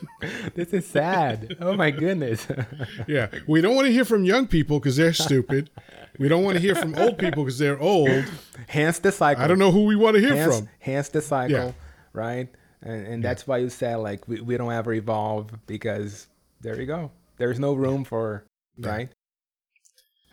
this 0.54 0.72
is 0.72 0.86
sad. 0.86 1.56
Oh 1.60 1.74
my 1.74 1.90
goodness. 1.90 2.46
yeah, 3.08 3.28
we 3.48 3.60
don't 3.60 3.74
want 3.74 3.86
to 3.86 3.92
hear 3.92 4.04
from 4.04 4.24
young 4.24 4.46
people 4.46 4.78
because 4.78 4.96
they're 4.96 5.12
stupid. 5.12 5.70
We 6.18 6.28
don't 6.28 6.44
want 6.44 6.56
to 6.56 6.60
hear 6.60 6.74
from 6.74 6.94
old 6.96 7.18
people 7.18 7.44
because 7.44 7.58
they're 7.58 7.80
old. 7.80 8.24
Hence 8.68 8.98
the 8.98 9.10
cycle. 9.10 9.42
I 9.42 9.46
don't 9.46 9.58
know 9.58 9.72
who 9.72 9.84
we 9.84 9.96
want 9.96 10.16
to 10.16 10.20
hear 10.20 10.36
hence, 10.36 10.58
from. 10.58 10.68
Hence 10.78 11.08
the 11.08 11.22
cycle, 11.22 11.56
yeah. 11.56 11.72
right? 12.12 12.48
And, 12.82 13.06
and 13.06 13.24
that's 13.24 13.42
yeah. 13.42 13.46
why 13.46 13.58
you 13.58 13.70
said 13.70 13.96
like 13.96 14.28
we, 14.28 14.40
we 14.40 14.56
don't 14.56 14.72
ever 14.72 14.92
evolve 14.92 15.50
because 15.66 16.26
there 16.60 16.78
you 16.78 16.86
go. 16.86 17.10
There's 17.38 17.58
no 17.58 17.72
room 17.72 18.04
for 18.04 18.44
yeah. 18.76 18.88
right 18.88 19.08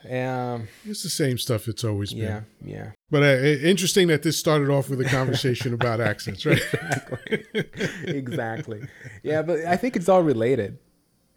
um, 0.09 0.67
it's 0.85 1.03
the 1.03 1.09
same 1.09 1.37
stuff 1.37 1.67
it's 1.67 1.83
always 1.83 2.13
been. 2.13 2.23
Yeah, 2.23 2.41
yeah. 2.63 2.91
But 3.09 3.23
uh, 3.23 3.37
interesting 3.45 4.07
that 4.09 4.23
this 4.23 4.37
started 4.37 4.69
off 4.69 4.89
with 4.89 4.99
a 4.99 5.05
conversation 5.05 5.73
about 5.73 6.01
accents, 6.01 6.45
right? 6.45 6.61
exactly. 6.73 7.45
exactly. 8.03 8.87
Yeah, 9.23 9.41
but 9.43 9.61
I 9.61 9.77
think 9.77 9.95
it's 9.95 10.09
all 10.09 10.23
related, 10.23 10.77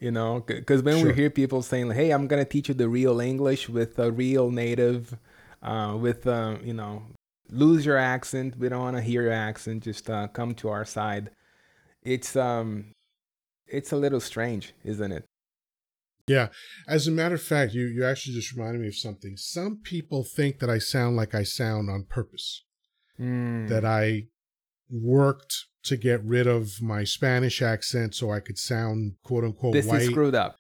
you 0.01 0.11
know, 0.11 0.43
because 0.45 0.83
when 0.83 0.99
sure. 0.99 1.09
we 1.09 1.15
hear 1.15 1.31
people 1.31 1.63
saying, 1.63 1.93
"Hey, 1.93 2.11
I'm 2.11 2.27
gonna 2.27 2.45
teach 2.45 2.69
you 2.69 2.75
the 2.75 2.89
real 2.89 3.21
English 3.21 3.69
with 3.69 4.01
a 4.01 4.11
real 4.11 4.51
native," 4.51 5.17
uh, 5.63 5.97
with 5.97 6.27
uh, 6.27 6.57
you 6.65 6.75
know, 6.75 7.05
lose 7.51 7.87
your 7.87 7.99
accent. 7.99 8.59
We 8.59 8.69
don't 8.69 8.81
want 8.81 8.97
to 8.97 9.03
hear 9.03 9.23
your 9.23 9.33
accent. 9.33 9.85
Just 9.85 10.11
uh, 10.11 10.27
come 10.27 10.55
to 10.57 10.71
our 10.71 10.85
side. 10.85 11.31
It's 12.03 12.35
um, 12.35 12.87
it's 13.69 13.93
a 13.93 13.97
little 13.97 14.21
strange, 14.21 14.75
isn't 14.85 15.13
it? 15.13 15.25
Yeah. 16.31 16.49
As 16.87 17.09
a 17.09 17.11
matter 17.11 17.35
of 17.35 17.43
fact, 17.43 17.75
you, 17.75 17.87
you 17.87 18.05
actually 18.05 18.35
just 18.35 18.55
reminded 18.55 18.83
me 18.83 18.89
of 18.89 18.95
something. 18.95 19.37
Some 19.37 19.81
people 19.83 20.23
think 20.23 20.61
that 20.61 20.71
I 20.71 20.79
sound 20.79 21.17
like 21.17 21.35
I 21.35 21.43
sound 21.43 21.91
on 21.91 22.05
purpose. 22.09 22.65
Mm. 23.19 23.69
That 23.69 23.85
I 23.85 24.29
worked 24.89 25.67
to 25.85 25.97
get 25.97 26.25
rid 26.25 26.47
of 26.47 26.81
my 26.81 27.03
Spanish 27.05 27.61
accent 27.61 28.15
so 28.15 28.31
I 28.31 28.39
could 28.41 28.59
sound 28.59 29.15
quote 29.25 29.45
unquote 29.45 29.73
this 29.73 29.87
white. 29.87 29.99
This 29.99 30.05
is 30.05 30.11
screwed 30.11 30.35
up. 30.37 30.57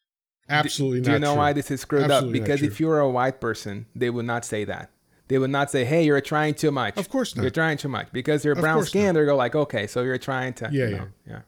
Absolutely 0.48 0.98
do, 0.98 1.04
do 1.04 1.10
not. 1.10 1.12
Do 1.12 1.16
you 1.16 1.20
know 1.20 1.32
true. 1.34 1.38
why 1.38 1.52
this 1.52 1.70
is 1.70 1.80
screwed 1.80 2.10
Absolutely 2.10 2.40
up? 2.40 2.44
Because 2.44 2.62
if 2.62 2.80
you're 2.80 2.98
a 2.98 3.08
white 3.08 3.40
person, 3.40 3.86
they 3.94 4.10
would 4.10 4.26
not 4.26 4.44
say 4.44 4.64
that. 4.64 4.90
They 5.28 5.38
would 5.38 5.50
not 5.50 5.70
say, 5.70 5.84
"Hey, 5.84 6.04
you're 6.04 6.20
trying 6.20 6.54
too 6.54 6.72
much." 6.72 6.96
Of 6.96 7.08
course 7.08 7.36
not. 7.36 7.42
You're 7.42 7.52
trying 7.52 7.78
too 7.78 7.88
much 7.88 8.08
because 8.12 8.44
you're 8.44 8.56
brown 8.56 8.84
skin. 8.84 9.14
They 9.14 9.24
go 9.24 9.36
like, 9.36 9.54
"Okay, 9.54 9.86
so 9.86 10.02
you're 10.02 10.18
trying 10.18 10.54
to." 10.54 10.68
Yeah, 10.72 10.86
you 10.86 10.96
know, 10.96 11.08
yeah, 11.24 11.32
yeah. 11.32 11.40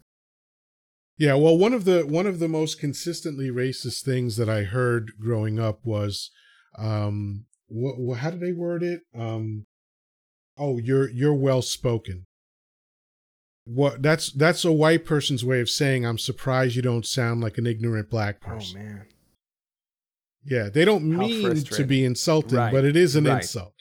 Yeah, 1.19 1.35
well, 1.35 1.57
one 1.57 1.73
of 1.73 1.85
the 1.85 2.07
one 2.07 2.27
of 2.27 2.39
the 2.39 2.49
most 2.49 2.81
consistently 2.81 3.51
racist 3.51 4.03
things 4.03 4.37
that 4.37 4.49
I 4.49 4.63
heard 4.63 5.13
growing 5.21 5.59
up 5.59 5.81
was, 5.85 6.31
um, 6.79 7.45
what, 7.69 7.99
what 7.99 8.19
how 8.19 8.31
did 8.31 8.41
they 8.41 8.53
word 8.53 8.83
it? 8.83 9.03
Um, 9.17 9.67
oh, 10.57 10.79
you're 10.79 11.09
you're 11.11 11.35
well 11.35 11.63
spoken. 11.63 12.27
What 13.65 14.03
that's 14.03 14.33
that's 14.33 14.65
a 14.65 14.73
white 14.73 15.05
person's 15.05 15.45
way 15.45 15.61
of 15.61 15.71
saying 15.71 16.05
I'm 16.05 16.19
surprised 16.19 16.75
you 16.75 16.83
don't 16.83 17.07
sound 17.07 17.43
like 17.43 17.59
an 17.59 17.67
ignorant 17.67 18.11
black 18.11 18.39
oh, 18.45 18.49
person. 18.49 18.81
Oh 18.81 18.85
man. 18.85 19.07
Yeah, 20.45 20.69
they 20.71 20.85
don't 20.85 21.05
mean 21.05 21.63
to 21.63 21.85
be 21.85 22.05
insulting, 22.05 22.59
right. 22.59 22.73
but 22.73 22.85
it 22.85 22.97
is 22.97 23.15
an 23.15 23.25
right. 23.25 23.43
insult. 23.43 23.75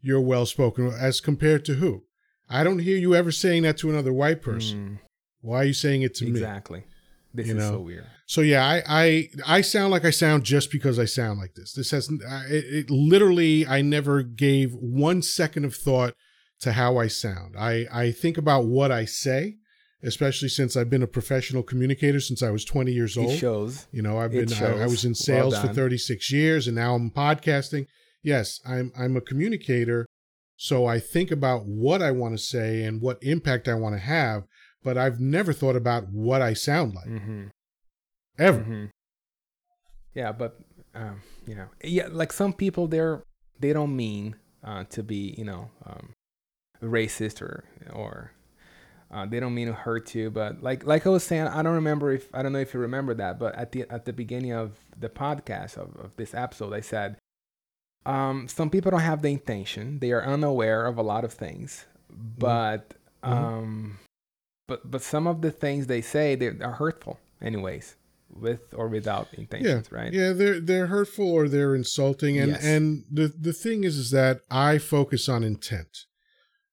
You're 0.00 0.20
well 0.20 0.46
spoken 0.46 0.86
as 0.86 1.20
compared 1.20 1.64
to 1.64 1.74
who? 1.74 2.04
I 2.48 2.62
don't 2.62 2.80
hear 2.80 2.96
you 2.96 3.14
ever 3.16 3.32
saying 3.32 3.62
that 3.62 3.78
to 3.78 3.90
another 3.90 4.12
white 4.12 4.40
person. 4.40 5.00
Mm. 5.00 5.04
Why 5.44 5.58
are 5.58 5.64
you 5.64 5.74
saying 5.74 6.02
it 6.02 6.14
to 6.16 6.26
exactly. 6.26 6.78
me? 6.78 6.84
Exactly. 6.84 6.94
This 7.34 7.46
you 7.48 7.56
is 7.56 7.58
know? 7.58 7.70
so 7.72 7.80
weird. 7.80 8.06
So 8.26 8.40
yeah, 8.40 8.64
I, 8.64 8.82
I 8.88 9.28
I 9.46 9.60
sound 9.60 9.90
like 9.90 10.04
I 10.04 10.10
sound 10.10 10.44
just 10.44 10.70
because 10.70 10.98
I 10.98 11.04
sound 11.04 11.38
like 11.38 11.54
this. 11.54 11.74
This 11.74 11.90
has 11.90 12.08
it, 12.08 12.20
it 12.48 12.90
literally 12.90 13.66
I 13.66 13.82
never 13.82 14.22
gave 14.22 14.72
one 14.72 15.20
second 15.20 15.64
of 15.64 15.74
thought 15.74 16.14
to 16.60 16.72
how 16.72 16.96
I 16.96 17.08
sound. 17.08 17.56
I 17.58 17.86
I 17.92 18.10
think 18.12 18.38
about 18.38 18.64
what 18.64 18.90
I 18.90 19.04
say, 19.04 19.56
especially 20.02 20.48
since 20.48 20.76
I've 20.76 20.88
been 20.88 21.02
a 21.02 21.08
professional 21.08 21.62
communicator 21.62 22.20
since 22.20 22.42
I 22.42 22.50
was 22.50 22.64
20 22.64 22.92
years 22.92 23.18
old. 23.18 23.32
It 23.32 23.38
shows. 23.38 23.86
You 23.90 24.00
know, 24.00 24.18
I've 24.18 24.30
been 24.30 24.52
I, 24.54 24.84
I, 24.84 24.86
was 24.86 25.04
in 25.04 25.14
sales 25.14 25.54
well 25.54 25.66
for 25.66 25.74
36 25.74 26.32
years 26.32 26.66
and 26.66 26.76
now 26.76 26.94
I'm 26.94 27.10
podcasting. 27.10 27.86
Yes, 28.22 28.60
I'm 28.64 28.92
I'm 28.96 29.16
a 29.16 29.20
communicator, 29.20 30.06
so 30.56 30.86
I 30.86 31.00
think 31.00 31.30
about 31.30 31.66
what 31.66 32.00
I 32.00 32.12
want 32.12 32.38
to 32.38 32.42
say 32.42 32.84
and 32.84 33.02
what 33.02 33.18
impact 33.22 33.68
I 33.68 33.74
want 33.74 33.96
to 33.96 34.00
have 34.00 34.44
but 34.84 34.96
I've 34.96 35.18
never 35.18 35.52
thought 35.52 35.76
about 35.76 36.08
what 36.10 36.42
I 36.42 36.54
sound 36.54 36.94
like. 36.94 37.06
Mm-hmm. 37.06 37.46
Ever. 38.38 38.58
Mm-hmm. 38.60 38.84
Yeah, 40.14 40.30
but 40.30 40.60
um, 40.94 41.22
you 41.46 41.56
know, 41.56 41.66
yeah, 41.82 42.06
like 42.10 42.32
some 42.32 42.52
people, 42.52 42.86
they're 42.86 43.24
they 43.58 43.72
don't 43.72 43.96
mean 43.96 44.36
uh, 44.62 44.84
to 44.90 45.02
be, 45.02 45.34
you 45.36 45.44
know, 45.44 45.70
um, 45.84 46.10
racist 46.82 47.42
or 47.42 47.64
or 47.92 48.30
Uh, 49.10 49.26
they 49.26 49.38
don't 49.38 49.54
mean 49.54 49.68
to 49.68 49.72
hurt 49.72 50.14
you, 50.14 50.30
but 50.30 50.62
like 50.62 50.84
like 50.84 51.06
I 51.06 51.10
was 51.10 51.22
saying, 51.22 51.46
I 51.46 51.62
don't 51.62 51.74
remember 51.74 52.10
if 52.10 52.28
I 52.34 52.42
don't 52.42 52.52
know 52.52 52.58
if 52.58 52.74
you 52.74 52.80
remember 52.80 53.14
that, 53.14 53.38
but 53.38 53.54
at 53.54 53.70
the 53.70 53.84
at 53.88 54.06
the 54.06 54.12
beginning 54.12 54.52
of 54.52 54.72
the 54.98 55.08
podcast 55.08 55.76
of, 55.76 55.94
of 55.96 56.16
this 56.16 56.34
episode, 56.34 56.72
I 56.74 56.80
said 56.80 57.16
um, 58.06 58.48
some 58.48 58.70
people 58.70 58.90
don't 58.90 59.00
have 59.00 59.22
the 59.22 59.28
intention; 59.28 60.00
they 60.00 60.10
are 60.10 60.24
unaware 60.24 60.86
of 60.86 60.98
a 60.98 61.02
lot 61.02 61.24
of 61.24 61.32
things, 61.32 61.86
mm-hmm. 62.10 62.38
but 62.38 62.94
mm-hmm. 63.22 63.32
um, 63.32 63.98
but 64.66 64.90
but 64.90 65.02
some 65.02 65.26
of 65.26 65.42
the 65.42 65.50
things 65.50 65.86
they 65.86 66.00
say 66.00 66.34
they 66.34 66.48
are 66.48 66.72
hurtful, 66.72 67.18
anyways 67.40 67.96
with 68.30 68.74
or 68.74 68.88
without 68.88 69.28
intentions, 69.34 69.88
yeah. 69.90 69.98
right? 69.98 70.12
Yeah, 70.12 70.32
they're 70.32 70.60
they're 70.60 70.86
hurtful 70.86 71.30
or 71.30 71.48
they're 71.48 71.74
insulting, 71.74 72.38
and 72.38 72.52
yes. 72.52 72.64
and 72.64 73.04
the 73.10 73.28
the 73.28 73.52
thing 73.52 73.84
is 73.84 73.96
is 73.96 74.10
that 74.10 74.40
I 74.50 74.78
focus 74.78 75.28
on 75.28 75.44
intent. 75.44 76.06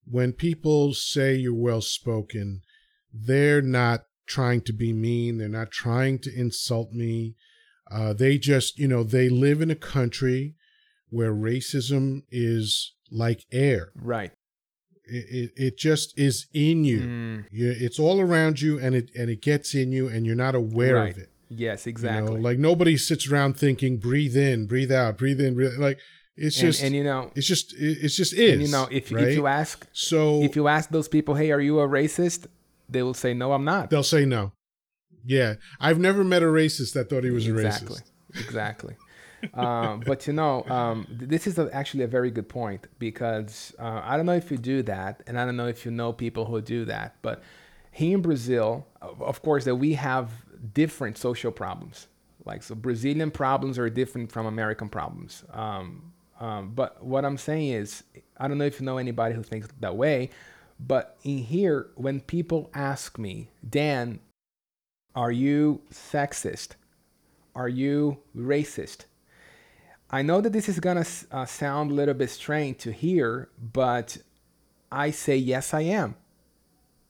When 0.05 0.33
people 0.33 0.93
say 0.93 1.35
you're 1.35 1.53
well 1.53 1.81
spoken, 1.81 2.61
they're 3.13 3.61
not 3.61 4.05
trying 4.25 4.61
to 4.61 4.73
be 4.73 4.93
mean. 4.93 5.37
They're 5.37 5.49
not 5.49 5.71
trying 5.71 6.19
to 6.19 6.33
insult 6.33 6.91
me. 6.91 7.35
Uh, 7.89 8.13
they 8.13 8.37
just, 8.37 8.79
you 8.79 8.87
know, 8.87 9.03
they 9.03 9.29
live 9.29 9.61
in 9.61 9.69
a 9.69 9.75
country 9.75 10.55
where 11.09 11.33
racism 11.33 12.23
is 12.31 12.93
like 13.11 13.45
air. 13.51 13.91
Right. 13.95 14.31
It, 15.11 15.25
it, 15.29 15.51
it 15.57 15.77
just 15.77 16.17
is 16.17 16.47
in 16.53 16.85
you. 16.85 17.01
Mm. 17.01 17.45
you. 17.51 17.75
It's 17.77 17.99
all 17.99 18.21
around 18.21 18.61
you, 18.61 18.79
and 18.79 18.95
it 18.95 19.11
and 19.15 19.29
it 19.29 19.41
gets 19.41 19.75
in 19.75 19.91
you, 19.91 20.07
and 20.07 20.25
you're 20.25 20.35
not 20.35 20.55
aware 20.55 20.95
right. 20.95 21.11
of 21.11 21.17
it. 21.17 21.29
Yes, 21.49 21.85
exactly. 21.85 22.31
You 22.31 22.37
know, 22.37 22.43
like 22.43 22.57
nobody 22.57 22.95
sits 22.95 23.29
around 23.29 23.57
thinking, 23.57 23.97
breathe 23.97 24.37
in, 24.37 24.67
breathe 24.67 24.91
out, 24.91 25.17
breathe 25.17 25.41
in, 25.41 25.53
breathe. 25.53 25.77
Like 25.77 25.99
it's 26.37 26.57
and, 26.59 26.67
just, 26.67 26.83
and 26.83 26.95
you 26.95 27.03
know, 27.03 27.29
it's 27.35 27.45
just, 27.45 27.73
it's 27.77 28.15
just 28.15 28.33
is. 28.33 28.53
And 28.53 28.61
you 28.61 28.69
know, 28.69 28.87
if 28.89 29.11
right? 29.11 29.27
if 29.27 29.35
you 29.35 29.47
ask, 29.47 29.85
so 29.91 30.41
if 30.41 30.55
you 30.55 30.69
ask 30.69 30.89
those 30.89 31.09
people, 31.09 31.35
hey, 31.35 31.51
are 31.51 31.59
you 31.59 31.81
a 31.81 31.87
racist? 31.87 32.47
They 32.87 33.03
will 33.03 33.13
say, 33.13 33.33
no, 33.33 33.51
I'm 33.51 33.65
not. 33.65 33.89
They'll 33.89 34.03
say 34.03 34.25
no. 34.25 34.53
Yeah, 35.25 35.55
I've 35.79 35.99
never 35.99 36.23
met 36.23 36.41
a 36.41 36.47
racist 36.47 36.93
that 36.93 37.09
thought 37.09 37.23
he 37.23 37.31
was 37.31 37.47
exactly. 37.47 37.97
a 37.97 37.99
racist. 37.99 38.03
Exactly. 38.33 38.45
Exactly. 38.45 38.95
Um, 39.53 40.01
but 40.05 40.27
you 40.27 40.33
know, 40.33 40.63
um, 40.69 41.07
this 41.09 41.47
is 41.47 41.57
a, 41.57 41.69
actually 41.73 42.03
a 42.03 42.07
very 42.07 42.31
good 42.31 42.49
point 42.49 42.87
because 42.99 43.73
uh, 43.79 44.01
I 44.03 44.17
don't 44.17 44.25
know 44.25 44.35
if 44.35 44.51
you 44.51 44.57
do 44.57 44.83
that, 44.83 45.21
and 45.27 45.39
I 45.39 45.45
don't 45.45 45.57
know 45.57 45.67
if 45.67 45.85
you 45.85 45.91
know 45.91 46.13
people 46.13 46.45
who 46.45 46.61
do 46.61 46.85
that, 46.85 47.15
but 47.21 47.41
here 47.91 48.15
in 48.15 48.21
Brazil, 48.21 48.87
of 49.01 49.41
course, 49.41 49.65
that 49.65 49.75
we 49.75 49.93
have 49.93 50.31
different 50.73 51.17
social 51.17 51.51
problems. 51.51 52.07
Like 52.45 52.63
so, 52.63 52.75
Brazilian 52.75 53.31
problems 53.31 53.77
are 53.77 53.89
different 53.89 54.31
from 54.31 54.45
American 54.45 54.89
problems. 54.89 55.43
Um, 55.51 56.13
um, 56.39 56.71
but 56.73 57.03
what 57.03 57.23
I'm 57.23 57.37
saying 57.37 57.69
is, 57.69 58.03
I 58.37 58.47
don't 58.47 58.57
know 58.57 58.65
if 58.65 58.79
you 58.79 58.85
know 58.85 58.97
anybody 58.97 59.35
who 59.35 59.43
thinks 59.43 59.67
that 59.79 59.95
way, 59.95 60.31
but 60.79 61.17
in 61.23 61.37
here, 61.39 61.89
when 61.95 62.19
people 62.21 62.71
ask 62.73 63.19
me, 63.19 63.49
Dan, 63.67 64.19
are 65.15 65.31
you 65.31 65.81
sexist? 65.93 66.69
Are 67.55 67.69
you 67.69 68.17
racist? 68.35 69.05
I 70.11 70.21
know 70.21 70.41
that 70.41 70.51
this 70.51 70.67
is 70.67 70.79
gonna 70.79 71.05
uh, 71.31 71.45
sound 71.45 71.91
a 71.91 71.93
little 71.93 72.13
bit 72.13 72.29
strange 72.29 72.79
to 72.79 72.91
hear, 72.91 73.49
but 73.59 74.17
I 74.91 75.11
say 75.11 75.37
yes, 75.37 75.73
I 75.73 75.81
am. 75.81 76.15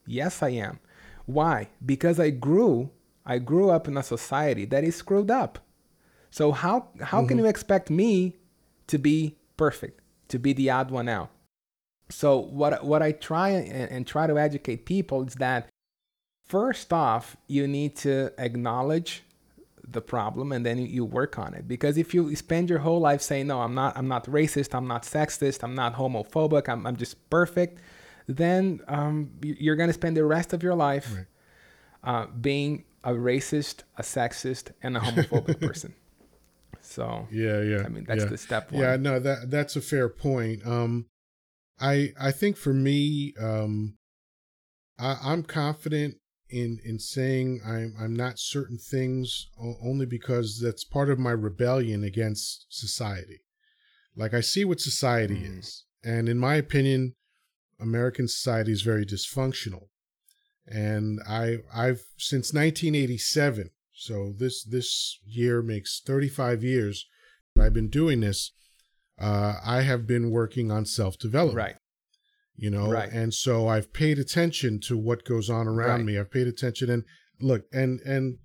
Yes, 0.06 0.44
I 0.44 0.50
am. 0.50 0.80
Why? 1.26 1.70
Because 1.84 2.20
I 2.20 2.30
grew 2.30 2.92
I 3.26 3.38
grew 3.40 3.70
up 3.70 3.88
in 3.88 3.98
a 3.98 4.04
society 4.04 4.66
that 4.66 4.84
is 4.84 4.96
screwed 4.96 5.32
up. 5.32 5.60
So 6.30 6.52
how 6.52 6.90
how 7.02 7.20
mm-hmm. 7.20 7.28
can 7.28 7.38
you 7.40 7.46
expect 7.46 7.90
me 7.90 8.38
to 8.88 8.98
be 8.98 9.38
perfect, 9.58 10.02
to 10.30 10.40
be 10.40 10.54
the 10.54 10.70
odd 10.70 10.92
one 10.92 11.10
out? 11.10 11.32
So 12.10 12.38
what 12.38 12.84
what 12.84 13.02
I 13.02 13.12
try 13.12 13.50
and, 13.50 13.92
and 13.92 14.08
try 14.08 14.28
to 14.28 14.38
educate 14.38 14.86
people 14.86 15.24
is 15.24 15.36
that 15.36 15.70
first 16.46 16.94
off, 16.94 17.38
you 17.48 17.68
need 17.68 17.96
to 17.98 18.32
acknowledge 18.38 19.24
the 19.88 20.02
problem 20.02 20.52
and 20.52 20.66
then 20.66 20.78
you 20.78 21.04
work 21.04 21.40
on 21.40 21.54
it 21.54 21.68
because 21.68 21.98
if 21.98 22.14
you 22.14 22.36
spend 22.36 22.70
your 22.70 22.80
whole 22.80 23.00
life 23.00 23.22
saying 23.22 23.48
no 23.48 23.62
i'm 23.62 23.74
not 23.74 23.98
i'm 23.98 24.08
not 24.08 24.26
racist 24.26 24.76
i'm 24.76 24.88
not 24.88 25.04
sexist 25.04 25.64
i'm 25.64 25.74
not 25.74 25.96
homophobic 25.96 26.70
i'm, 26.70 26.86
I'm 26.86 26.96
just 26.96 27.30
perfect 27.30 27.80
then 28.28 28.82
um, 28.88 29.32
you're 29.42 29.76
going 29.76 29.90
to 29.90 29.94
spend 29.94 30.18
the 30.18 30.26
rest 30.26 30.54
of 30.54 30.64
your 30.64 30.76
life 30.76 31.14
right. 31.16 31.26
uh, 32.04 32.28
being 32.28 32.86
a 33.04 33.12
racist, 33.12 33.84
a 33.98 34.04
sexist, 34.04 34.72
and 34.82 34.98
a 34.98 35.00
homophobic 35.00 35.60
person. 35.68 35.94
So 36.82 37.28
yeah, 37.32 37.62
yeah. 37.62 37.84
I 37.86 37.90
mean, 37.90 38.06
that's 38.06 38.24
yeah. 38.24 38.30
the 38.30 38.38
step 38.38 38.72
one. 38.72 38.82
Yeah, 38.82 38.96
no, 38.98 39.20
that 39.20 39.50
that's 39.50 39.76
a 39.76 39.82
fair 39.82 40.10
point. 40.10 40.66
Um, 40.66 41.06
I 41.80 42.14
I 42.20 42.32
think 42.32 42.58
for 42.58 42.74
me, 42.74 43.34
um, 43.40 43.96
I, 45.00 45.18
I'm 45.24 45.44
confident 45.44 46.16
in 46.52 46.80
in 46.84 47.00
saying 47.00 47.62
I'm 47.66 47.96
I'm 48.00 48.16
not 48.16 48.40
certain 48.40 48.78
things 48.78 49.48
only 49.84 50.06
because 50.06 50.60
that's 50.60 50.84
part 50.84 51.10
of 51.10 51.20
my 51.20 51.32
rebellion 51.32 52.04
against 52.04 52.66
society. 52.70 53.42
Like 54.16 54.34
I 54.34 54.42
see 54.42 54.66
what 54.66 54.80
society 54.80 55.40
mm. 55.40 55.60
is, 55.60 55.86
and 56.04 56.28
in 56.28 56.38
my 56.38 56.56
opinion, 56.56 57.16
American 57.80 58.28
society 58.28 58.72
is 58.72 58.82
very 58.82 59.06
dysfunctional 59.06 59.88
and 60.68 61.20
I 61.28 61.58
I've 61.74 62.04
since 62.18 62.54
1987. 62.54 63.70
So 63.94 64.34
this 64.38 64.64
this 64.64 65.20
year 65.26 65.62
makes 65.62 66.02
35 66.06 66.64
years 66.64 67.06
I've 67.60 67.74
been 67.74 67.90
doing 67.90 68.22
this. 68.22 68.52
Uh, 69.20 69.56
I 69.64 69.82
have 69.82 70.08
been 70.08 70.32
working 70.32 70.72
on 70.72 70.86
self 70.86 71.18
development. 71.18 71.58
Right. 71.58 71.76
You 72.56 72.70
know, 72.70 72.92
right. 72.92 73.12
and 73.12 73.34
so 73.34 73.68
I've 73.68 73.92
paid 73.92 74.20
attention 74.20 74.80
to 74.82 74.98
what 74.98 75.26
goes 75.26 75.50
on 75.50 75.68
around 75.68 76.00
right. 76.00 76.06
me. 76.06 76.20
I've 76.20 76.32
paid 76.32 76.48
attention 76.48 76.90
and 76.90 77.04
look 77.40 77.64
and 77.74 78.00
and 78.02 78.38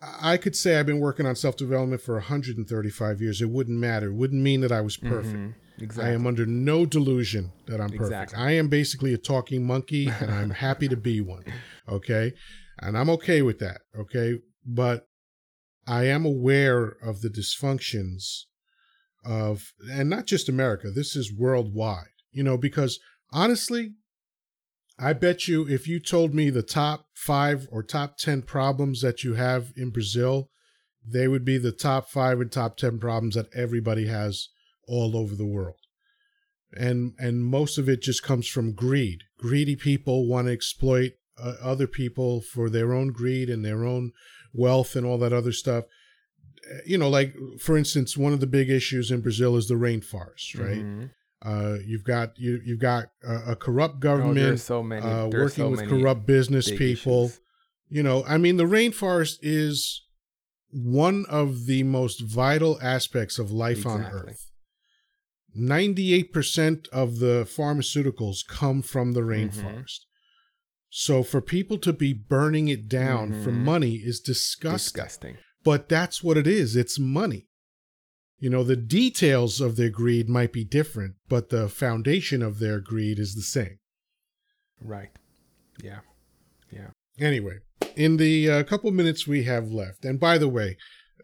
I 0.00 0.36
could 0.36 0.54
say 0.54 0.78
I've 0.78 0.86
been 0.86 1.00
working 1.00 1.26
on 1.26 1.36
self 1.36 1.56
development 1.56 2.02
for 2.02 2.14
135 2.14 3.20
years. 3.20 3.40
It 3.40 3.50
wouldn't 3.50 3.78
matter. 3.78 4.08
It 4.08 4.14
wouldn't 4.14 4.42
mean 4.42 4.60
that 4.60 4.72
I 4.72 4.80
was 4.80 4.96
perfect. 4.96 5.36
Mm-hmm. 5.36 5.82
Exactly. 5.82 6.10
I 6.10 6.14
am 6.14 6.26
under 6.26 6.46
no 6.46 6.86
delusion 6.86 7.52
that 7.66 7.80
I'm 7.80 7.90
perfect. 7.90 8.32
Exactly. 8.32 8.38
I 8.38 8.52
am 8.52 8.68
basically 8.68 9.12
a 9.12 9.18
talking 9.18 9.66
monkey 9.66 10.08
and 10.08 10.30
I'm 10.30 10.50
happy 10.66 10.88
to 10.88 10.96
be 10.96 11.20
one. 11.20 11.44
Okay. 11.88 12.32
And 12.80 12.96
I'm 12.96 13.10
okay 13.10 13.42
with 13.42 13.58
that. 13.58 13.82
Okay. 13.98 14.38
But 14.64 15.06
I 15.86 16.04
am 16.04 16.24
aware 16.24 16.96
of 17.02 17.20
the 17.20 17.28
dysfunctions 17.28 18.44
of, 19.24 19.72
and 19.90 20.08
not 20.08 20.26
just 20.26 20.48
America, 20.48 20.90
this 20.90 21.14
is 21.14 21.32
worldwide, 21.32 22.06
you 22.32 22.42
know, 22.42 22.56
because 22.56 22.98
honestly, 23.32 23.94
I 24.98 25.12
bet 25.12 25.46
you 25.46 25.68
if 25.68 25.86
you 25.86 26.00
told 26.00 26.34
me 26.34 26.50
the 26.50 26.62
top 26.62 27.06
five 27.14 27.68
or 27.70 27.82
top 27.82 28.16
10 28.16 28.42
problems 28.42 29.02
that 29.02 29.22
you 29.22 29.34
have 29.34 29.72
in 29.76 29.90
Brazil, 29.90 30.50
they 31.06 31.28
would 31.28 31.44
be 31.44 31.58
the 31.58 31.72
top 31.72 32.08
five 32.08 32.40
and 32.40 32.50
top 32.50 32.76
10 32.76 32.98
problems 32.98 33.34
that 33.34 33.54
everybody 33.54 34.06
has 34.06 34.48
all 34.88 35.16
over 35.16 35.34
the 35.34 35.46
world. 35.46 35.76
And 36.72 37.12
and 37.18 37.44
most 37.44 37.78
of 37.78 37.88
it 37.88 38.02
just 38.02 38.22
comes 38.22 38.48
from 38.48 38.74
greed. 38.74 39.22
Greedy 39.38 39.76
people 39.76 40.26
want 40.26 40.48
to 40.48 40.52
exploit 40.52 41.12
uh, 41.38 41.54
other 41.62 41.86
people 41.86 42.40
for 42.40 42.68
their 42.68 42.92
own 42.92 43.12
greed 43.12 43.48
and 43.48 43.64
their 43.64 43.84
own 43.84 44.12
wealth 44.52 44.96
and 44.96 45.06
all 45.06 45.18
that 45.18 45.32
other 45.32 45.52
stuff. 45.52 45.84
You 46.84 46.98
know, 46.98 47.08
like 47.08 47.34
for 47.60 47.76
instance, 47.76 48.16
one 48.16 48.32
of 48.32 48.40
the 48.40 48.46
big 48.46 48.68
issues 48.68 49.10
in 49.10 49.20
Brazil 49.20 49.56
is 49.56 49.68
the 49.68 49.74
rainforest, 49.74 50.58
right? 50.58 50.82
Mm-hmm. 50.84 51.04
Uh, 51.46 51.76
you've 51.86 52.02
got 52.02 52.36
you 52.36 52.60
you've 52.64 52.80
got 52.80 53.04
a, 53.22 53.52
a 53.52 53.56
corrupt 53.56 54.00
government 54.00 54.54
oh, 54.54 54.56
so 54.56 54.82
many, 54.82 55.06
uh, 55.06 55.26
working 55.28 55.64
so 55.64 55.68
with 55.68 55.88
corrupt 55.88 56.26
business 56.26 56.68
people. 56.70 57.26
Issues. 57.26 57.40
You 57.88 58.02
know, 58.02 58.24
I 58.26 58.36
mean, 58.36 58.56
the 58.56 58.64
rainforest 58.64 59.38
is 59.42 60.02
one 60.72 61.24
of 61.28 61.66
the 61.66 61.84
most 61.84 62.20
vital 62.20 62.78
aspects 62.82 63.38
of 63.38 63.52
life 63.52 63.78
exactly. 63.78 64.04
on 64.04 64.12
Earth. 64.12 64.50
98% 65.56 66.88
of 66.88 67.18
the 67.18 67.48
pharmaceuticals 67.48 68.46
come 68.46 68.82
from 68.82 69.12
the 69.12 69.20
mm-hmm. 69.20 69.30
rainforest. 69.30 69.62
Mm-hmm. 69.62 70.90
So 70.90 71.22
for 71.22 71.40
people 71.40 71.78
to 71.78 71.92
be 71.92 72.12
burning 72.12 72.68
it 72.68 72.88
down 72.88 73.30
mm-hmm. 73.30 73.44
for 73.44 73.52
money 73.52 73.96
is 73.96 74.20
disgusting. 74.20 75.00
Disgusting. 75.00 75.38
But 75.62 75.88
that's 75.88 76.22
what 76.22 76.36
it 76.36 76.46
is. 76.46 76.76
It's 76.76 76.98
money. 76.98 77.48
You 78.38 78.50
know, 78.50 78.62
the 78.62 78.76
details 78.76 79.60
of 79.60 79.76
their 79.76 79.88
greed 79.88 80.28
might 80.28 80.52
be 80.52 80.64
different, 80.64 81.14
but 81.28 81.48
the 81.48 81.68
foundation 81.68 82.42
of 82.42 82.58
their 82.58 82.80
greed 82.80 83.18
is 83.18 83.34
the 83.34 83.42
same. 83.42 83.78
Right. 84.80 85.10
Yeah. 85.82 86.00
Yeah. 86.70 86.88
Anyway, 87.18 87.58
in 87.96 88.18
the 88.18 88.50
uh, 88.50 88.62
couple 88.64 88.90
minutes 88.90 89.26
we 89.26 89.44
have 89.44 89.70
left, 89.70 90.04
and 90.04 90.20
by 90.20 90.36
the 90.36 90.48
way, 90.48 90.76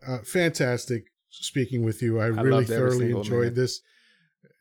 uh, 0.07 0.19
fantastic 0.25 1.05
speaking 1.31 1.85
with 1.85 2.03
you. 2.03 2.19
I, 2.19 2.25
I 2.25 2.29
really 2.29 2.65
thoroughly 2.65 3.11
enjoyed 3.11 3.41
minute. 3.41 3.57
this 3.57 3.83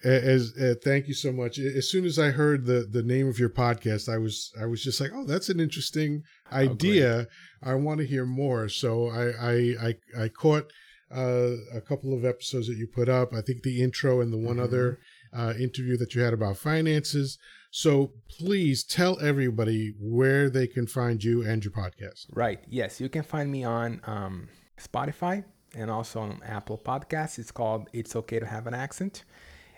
as, 0.04 0.54
as 0.58 0.62
uh, 0.62 0.74
thank 0.84 1.08
you 1.08 1.14
so 1.14 1.32
much. 1.32 1.60
As 1.60 1.89
soon 1.89 2.06
as 2.06 2.18
I 2.20 2.32
heard 2.32 2.66
the 2.66 2.88
the 2.89 3.04
name 3.04 3.28
of 3.28 3.39
your 3.39 3.49
podcast, 3.49 4.12
I 4.12 4.18
was 4.18 4.52
I 4.60 4.66
was 4.66 4.84
just 4.84 4.99
like, 4.99 5.12
oh, 5.14 5.26
that's 5.26 5.49
an 5.49 5.60
interesting 5.60 6.24
oh, 6.52 6.58
idea. 6.58 7.28
Oh, 7.64 7.72
I 7.72 7.76
want 7.76 7.99
to 7.99 8.06
hear 8.06 8.26
more. 8.26 8.70
So 8.70 9.08
I 9.08 9.30
I 9.30 9.54
I, 9.88 10.24
I 10.24 10.28
caught 10.30 10.72
uh, 11.14 11.55
a 11.74 11.82
couple 11.82 12.14
of 12.14 12.26
episodes 12.26 12.68
that 12.68 12.78
you 12.78 12.88
put 12.88 13.09
up. 13.09 13.34
I 13.34 13.41
think 13.41 13.64
the 13.64 13.82
intro 13.82 14.22
and 14.22 14.32
the 14.32 14.38
one 14.38 14.55
mm-hmm. 14.55 14.66
other 14.66 14.99
uh, 15.34 15.53
interview 15.59 15.97
that 15.97 16.16
you 16.16 16.22
had 16.22 16.34
about 16.34 16.57
finances. 16.57 17.38
So 17.72 18.12
please 18.30 18.84
tell 18.84 19.20
everybody 19.22 19.93
where 19.99 20.49
they 20.49 20.68
can 20.68 20.88
find 20.88 21.24
you 21.24 21.45
and 21.45 21.64
your 21.64 21.72
podcast. 21.72 22.26
Right. 22.34 22.59
Yes, 22.68 22.99
you 22.99 23.07
can 23.07 23.24
find 23.24 23.49
me 23.49 23.64
on 23.64 24.01
um, 24.05 24.49
Spotify 24.78 25.45
and 25.76 25.89
also 25.89 26.20
on 26.20 26.41
Apple 26.45 26.78
Podcasts. 26.78 27.39
It's 27.39 27.51
called 27.51 27.89
It's 27.93 28.16
Okay 28.16 28.39
to 28.39 28.45
Have 28.45 28.68
an 28.68 28.74
Accent. 28.74 29.24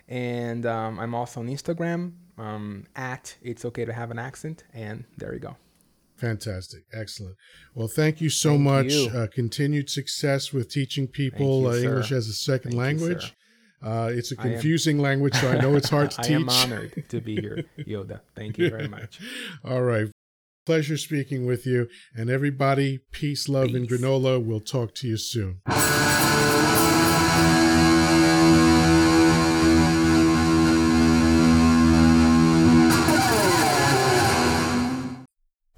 And 0.08 0.66
um, 0.66 0.98
I'm 0.98 1.14
also 1.14 1.40
on 1.40 1.46
Instagram 1.48 2.14
um, 2.36 2.84
at 2.96 3.36
It's 3.42 3.64
Okay 3.64 3.84
to 3.84 3.92
Have 3.92 4.10
an 4.10 4.18
Accent. 4.18 4.64
And 4.74 5.04
there 5.16 5.32
you 5.32 5.40
go. 5.40 5.56
Fantastic. 6.16 6.84
Excellent. 6.92 7.36
Well, 7.74 7.88
thank 7.88 8.20
you 8.20 8.30
so 8.30 8.50
thank 8.50 8.62
much. 8.62 8.92
You. 8.92 9.10
Uh, 9.14 9.26
continued 9.32 9.90
success 9.90 10.52
with 10.52 10.70
teaching 10.70 11.06
people 11.06 11.62
you, 11.62 11.68
uh, 11.68 11.74
English 11.74 12.12
as 12.12 12.28
a 12.28 12.32
second 12.32 12.72
thank 12.72 13.00
language. 13.00 13.34
You, 13.82 13.88
uh, 13.88 14.10
it's 14.12 14.32
a 14.32 14.36
confusing 14.36 14.96
am, 14.96 15.02
language, 15.02 15.34
so 15.34 15.50
I 15.50 15.58
know 15.58 15.76
it's 15.76 15.90
hard 15.90 16.10
to 16.12 16.22
teach. 16.22 16.30
I 16.32 16.34
am 16.36 16.48
honored 16.48 17.04
to 17.08 17.20
be 17.20 17.38
here, 17.40 17.64
Yoddah. 17.78 18.20
Thank 18.34 18.58
you 18.58 18.70
very 18.70 18.88
much. 18.88 19.18
All 19.64 19.82
right. 19.82 20.08
Pleasure 20.64 20.96
speaking 20.96 21.44
with 21.44 21.66
you. 21.66 21.88
And 22.14 22.30
everybody, 22.30 23.00
peace, 23.10 23.48
love, 23.48 23.66
peace. 23.66 23.76
and 23.76 23.88
granola. 23.88 24.42
We'll 24.42 24.60
talk 24.60 24.94
to 24.94 25.08
you 25.08 25.18
soon. 25.18 25.60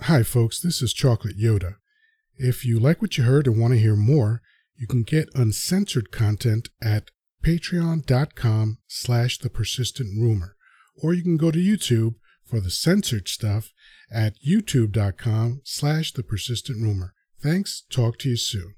Hi, 0.07 0.23
folks, 0.23 0.61
this 0.61 0.83
is 0.83 0.93
Chocolate 0.93 1.37
Yoddah. 1.37 1.79
If 2.37 2.65
you 2.65 2.79
like 2.79 3.03
what 3.03 3.19
you 3.19 3.25
heard 3.25 3.49
and 3.49 3.61
want 3.61 3.73
to 3.75 3.81
hear 3.81 3.97
more, 3.97 4.41
you 4.77 4.87
can 4.87 5.03
get 5.03 5.35
uncensored 5.35 6.13
content 6.13 6.69
at 6.81 7.11
patreon.com 7.45 8.79
slash 8.87 9.39
the 9.39 9.51
persistent 9.51 10.11
rumor, 10.17 10.55
or 11.03 11.13
you 11.13 11.25
can 11.25 11.37
go 11.37 11.51
to 11.51 11.59
YouTube 11.59 12.15
for 12.45 12.61
the 12.61 12.71
censored 12.71 13.27
stuff 13.27 13.73
at 14.09 14.35
youtube.com 14.49 15.63
slash 15.65 16.13
the 16.13 16.23
persistent 16.23 16.81
rumor. 16.81 17.13
Thanks. 17.43 17.83
Talk 17.91 18.17
to 18.21 18.29
you 18.29 18.37
soon. 18.37 18.77